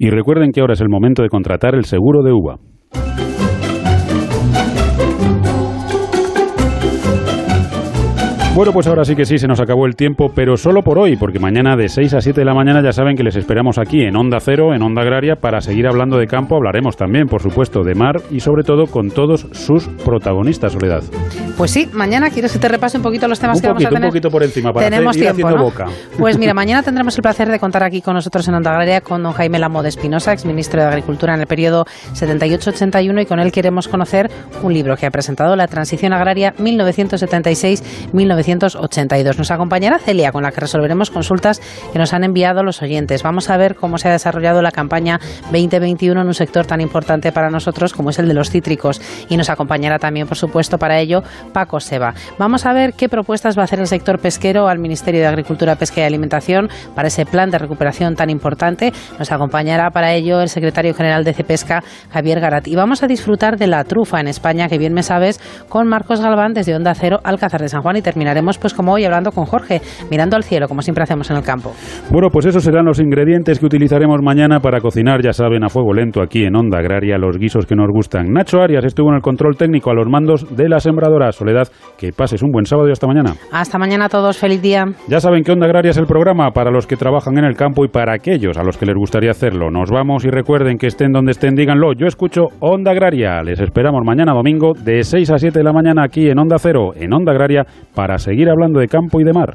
Y 0.00 0.10
recuerden 0.10 0.50
que 0.50 0.60
ahora 0.60 0.72
es 0.72 0.80
el 0.80 0.88
momento 0.88 1.22
de 1.22 1.28
contratar 1.28 1.76
el 1.76 1.84
seguro 1.84 2.24
de 2.24 2.32
uva. 2.32 2.56
Bueno, 8.58 8.72
pues 8.72 8.88
ahora 8.88 9.04
sí 9.04 9.14
que 9.14 9.24
sí, 9.24 9.38
se 9.38 9.46
nos 9.46 9.60
acabó 9.60 9.86
el 9.86 9.94
tiempo, 9.94 10.32
pero 10.34 10.56
solo 10.56 10.82
por 10.82 10.98
hoy, 10.98 11.14
porque 11.14 11.38
mañana 11.38 11.76
de 11.76 11.88
6 11.88 12.14
a 12.14 12.20
7 12.20 12.40
de 12.40 12.44
la 12.44 12.54
mañana 12.54 12.82
ya 12.82 12.90
saben 12.90 13.14
que 13.14 13.22
les 13.22 13.36
esperamos 13.36 13.78
aquí 13.78 14.02
en 14.02 14.16
Onda 14.16 14.40
Cero, 14.40 14.74
en 14.74 14.82
Onda 14.82 15.02
Agraria, 15.02 15.36
para 15.36 15.60
seguir 15.60 15.86
hablando 15.86 16.18
de 16.18 16.26
campo. 16.26 16.56
Hablaremos 16.56 16.96
también, 16.96 17.28
por 17.28 17.40
supuesto, 17.40 17.84
de 17.84 17.94
mar 17.94 18.16
y 18.32 18.40
sobre 18.40 18.64
todo 18.64 18.86
con 18.86 19.12
todos 19.12 19.46
sus 19.52 19.86
protagonistas, 20.04 20.72
Soledad. 20.72 21.04
Pues 21.56 21.70
sí, 21.70 21.88
mañana 21.92 22.30
quieres 22.30 22.52
que 22.52 22.58
te 22.58 22.66
repase 22.66 22.96
un 22.96 23.04
poquito 23.04 23.28
los 23.28 23.38
temas 23.38 23.60
que 23.60 23.68
vamos 23.68 23.84
a 23.84 23.90
tener. 23.90 24.02
Un 24.02 24.10
poquito 24.10 24.28
por 24.28 24.42
encima, 24.42 24.72
para 24.72 24.90
Tenemos 24.90 25.16
hacer, 25.16 25.36
tiempo, 25.36 25.56
boca. 25.56 25.86
Pues 26.18 26.36
mira, 26.36 26.52
mañana 26.54 26.82
tendremos 26.82 27.16
el 27.16 27.22
placer 27.22 27.48
de 27.48 27.60
contar 27.60 27.84
aquí 27.84 28.02
con 28.02 28.14
nosotros 28.14 28.48
en 28.48 28.54
Onda 28.54 28.72
Agraria 28.72 29.02
con 29.02 29.22
don 29.22 29.34
Jaime 29.34 29.60
Lamo 29.60 29.84
de 29.84 29.90
Espinosa, 29.90 30.32
exministro 30.32 30.80
de 30.82 30.88
Agricultura 30.88 31.32
en 31.34 31.42
el 31.42 31.46
periodo 31.46 31.84
78-81, 32.12 33.22
y 33.22 33.26
con 33.26 33.38
él 33.38 33.52
queremos 33.52 33.86
conocer 33.86 34.28
un 34.64 34.74
libro 34.74 34.96
que 34.96 35.06
ha 35.06 35.12
presentado 35.12 35.54
La 35.54 35.68
Transición 35.68 36.12
Agraria 36.12 36.54
1976-1982. 38.48 39.38
Nos 39.38 39.50
acompañará 39.50 39.98
Celia, 39.98 40.32
con 40.32 40.42
la 40.42 40.52
que 40.52 40.60
resolveremos 40.60 41.10
consultas 41.10 41.60
que 41.92 41.98
nos 41.98 42.12
han 42.12 42.24
enviado 42.24 42.62
los 42.62 42.82
oyentes. 42.82 43.22
Vamos 43.22 43.50
a 43.50 43.56
ver 43.56 43.74
cómo 43.74 43.98
se 43.98 44.08
ha 44.08 44.12
desarrollado 44.12 44.62
la 44.62 44.70
campaña 44.70 45.18
2021 45.52 46.20
en 46.20 46.26
un 46.26 46.34
sector 46.34 46.66
tan 46.66 46.80
importante 46.80 47.32
para 47.32 47.50
nosotros 47.50 47.92
como 47.92 48.10
es 48.10 48.18
el 48.18 48.28
de 48.28 48.34
los 48.34 48.50
cítricos. 48.50 49.00
Y 49.28 49.36
nos 49.36 49.50
acompañará 49.50 49.98
también, 49.98 50.26
por 50.26 50.36
supuesto, 50.36 50.78
para 50.78 50.98
ello 50.98 51.22
Paco 51.52 51.80
Seba. 51.80 52.14
Vamos 52.38 52.66
a 52.66 52.72
ver 52.72 52.94
qué 52.94 53.08
propuestas 53.08 53.56
va 53.56 53.62
a 53.62 53.64
hacer 53.64 53.80
el 53.80 53.86
sector 53.86 54.18
pesquero 54.18 54.68
al 54.68 54.78
Ministerio 54.78 55.20
de 55.20 55.26
Agricultura, 55.26 55.76
Pesca 55.76 56.00
y 56.00 56.04
Alimentación 56.04 56.68
para 56.94 57.08
ese 57.08 57.26
plan 57.26 57.50
de 57.50 57.58
recuperación 57.58 58.14
tan 58.14 58.30
importante. 58.30 58.92
Nos 59.18 59.32
acompañará 59.32 59.90
para 59.90 60.14
ello 60.14 60.40
el 60.40 60.48
secretario 60.48 60.94
general 60.94 61.24
de 61.24 61.34
Cepesca, 61.34 61.82
Javier 62.10 62.40
Garat. 62.40 62.66
Y 62.68 62.76
vamos 62.76 63.02
a 63.02 63.06
disfrutar 63.06 63.56
de 63.56 63.66
la 63.66 63.84
trufa 63.84 64.20
en 64.20 64.28
España, 64.28 64.68
que 64.68 64.78
bien 64.78 64.94
me 64.94 65.02
sabes, 65.02 65.40
con 65.68 65.88
Marcos 65.88 66.20
Galván 66.20 66.52
desde 66.54 66.74
Onda 66.74 66.94
Cero, 66.94 67.20
Alcázar 67.24 67.60
de 67.60 67.68
San 67.68 67.82
Juan. 67.82 67.96
Y 67.96 68.02
terminaremos, 68.02 68.37
pues 68.58 68.74
como 68.74 68.92
hoy, 68.92 69.04
hablando 69.04 69.32
con 69.32 69.44
Jorge, 69.44 69.80
mirando 70.10 70.36
al 70.36 70.44
cielo, 70.44 70.68
como 70.68 70.82
siempre 70.82 71.02
hacemos 71.02 71.30
en 71.30 71.36
el 71.36 71.42
campo. 71.42 71.72
Bueno, 72.10 72.28
pues 72.30 72.46
esos 72.46 72.62
serán 72.62 72.86
los 72.86 73.00
ingredientes 73.00 73.58
que 73.58 73.66
utilizaremos 73.66 74.20
mañana 74.22 74.60
para 74.60 74.80
cocinar, 74.80 75.22
ya 75.22 75.32
saben, 75.32 75.64
a 75.64 75.68
fuego 75.68 75.92
lento 75.92 76.22
aquí 76.22 76.44
en 76.44 76.56
Onda 76.56 76.78
Agraria, 76.78 77.18
los 77.18 77.36
guisos 77.38 77.66
que 77.66 77.74
nos 77.74 77.88
gustan. 77.90 78.32
Nacho 78.32 78.60
Arias 78.60 78.84
estuvo 78.84 79.08
en 79.10 79.16
el 79.16 79.22
control 79.22 79.56
técnico 79.56 79.90
a 79.90 79.94
los 79.94 80.08
mandos 80.08 80.56
de 80.56 80.68
la 80.68 80.80
sembradora. 80.80 81.32
Soledad, 81.32 81.68
que 81.98 82.12
pases 82.12 82.42
un 82.42 82.50
buen 82.50 82.66
sábado 82.66 82.88
y 82.88 82.92
hasta 82.92 83.06
mañana. 83.06 83.34
Hasta 83.52 83.78
mañana 83.78 84.06
a 84.06 84.08
todos, 84.08 84.38
feliz 84.38 84.62
día. 84.62 84.86
Ya 85.08 85.20
saben 85.20 85.42
que 85.42 85.52
Onda 85.52 85.66
Agraria 85.66 85.90
es 85.90 85.96
el 85.96 86.06
programa 86.06 86.50
para 86.52 86.70
los 86.70 86.86
que 86.86 86.96
trabajan 86.96 87.38
en 87.38 87.44
el 87.44 87.56
campo 87.56 87.84
y 87.84 87.88
para 87.88 88.14
aquellos 88.14 88.56
a 88.56 88.62
los 88.62 88.76
que 88.78 88.86
les 88.86 88.96
gustaría 88.96 89.30
hacerlo. 89.30 89.70
Nos 89.70 89.90
vamos 89.90 90.24
y 90.24 90.30
recuerden 90.30 90.78
que 90.78 90.86
estén 90.86 91.12
donde 91.12 91.32
estén, 91.32 91.54
díganlo. 91.54 91.92
Yo 91.92 92.06
escucho 92.06 92.48
Onda 92.60 92.92
Agraria. 92.92 93.42
Les 93.42 93.60
esperamos 93.60 94.02
mañana 94.04 94.32
domingo 94.32 94.72
de 94.74 95.02
6 95.02 95.30
a 95.30 95.38
7 95.38 95.58
de 95.58 95.64
la 95.64 95.72
mañana 95.72 96.04
aquí 96.04 96.28
en 96.28 96.38
Onda 96.38 96.56
Cero, 96.58 96.92
en 96.94 97.12
Onda 97.12 97.32
Agraria, 97.32 97.64
para 97.94 98.18
seguir 98.28 98.50
hablando 98.50 98.78
de 98.78 98.88
campo 98.88 99.22
y 99.22 99.24
de 99.24 99.32
mar. 99.32 99.54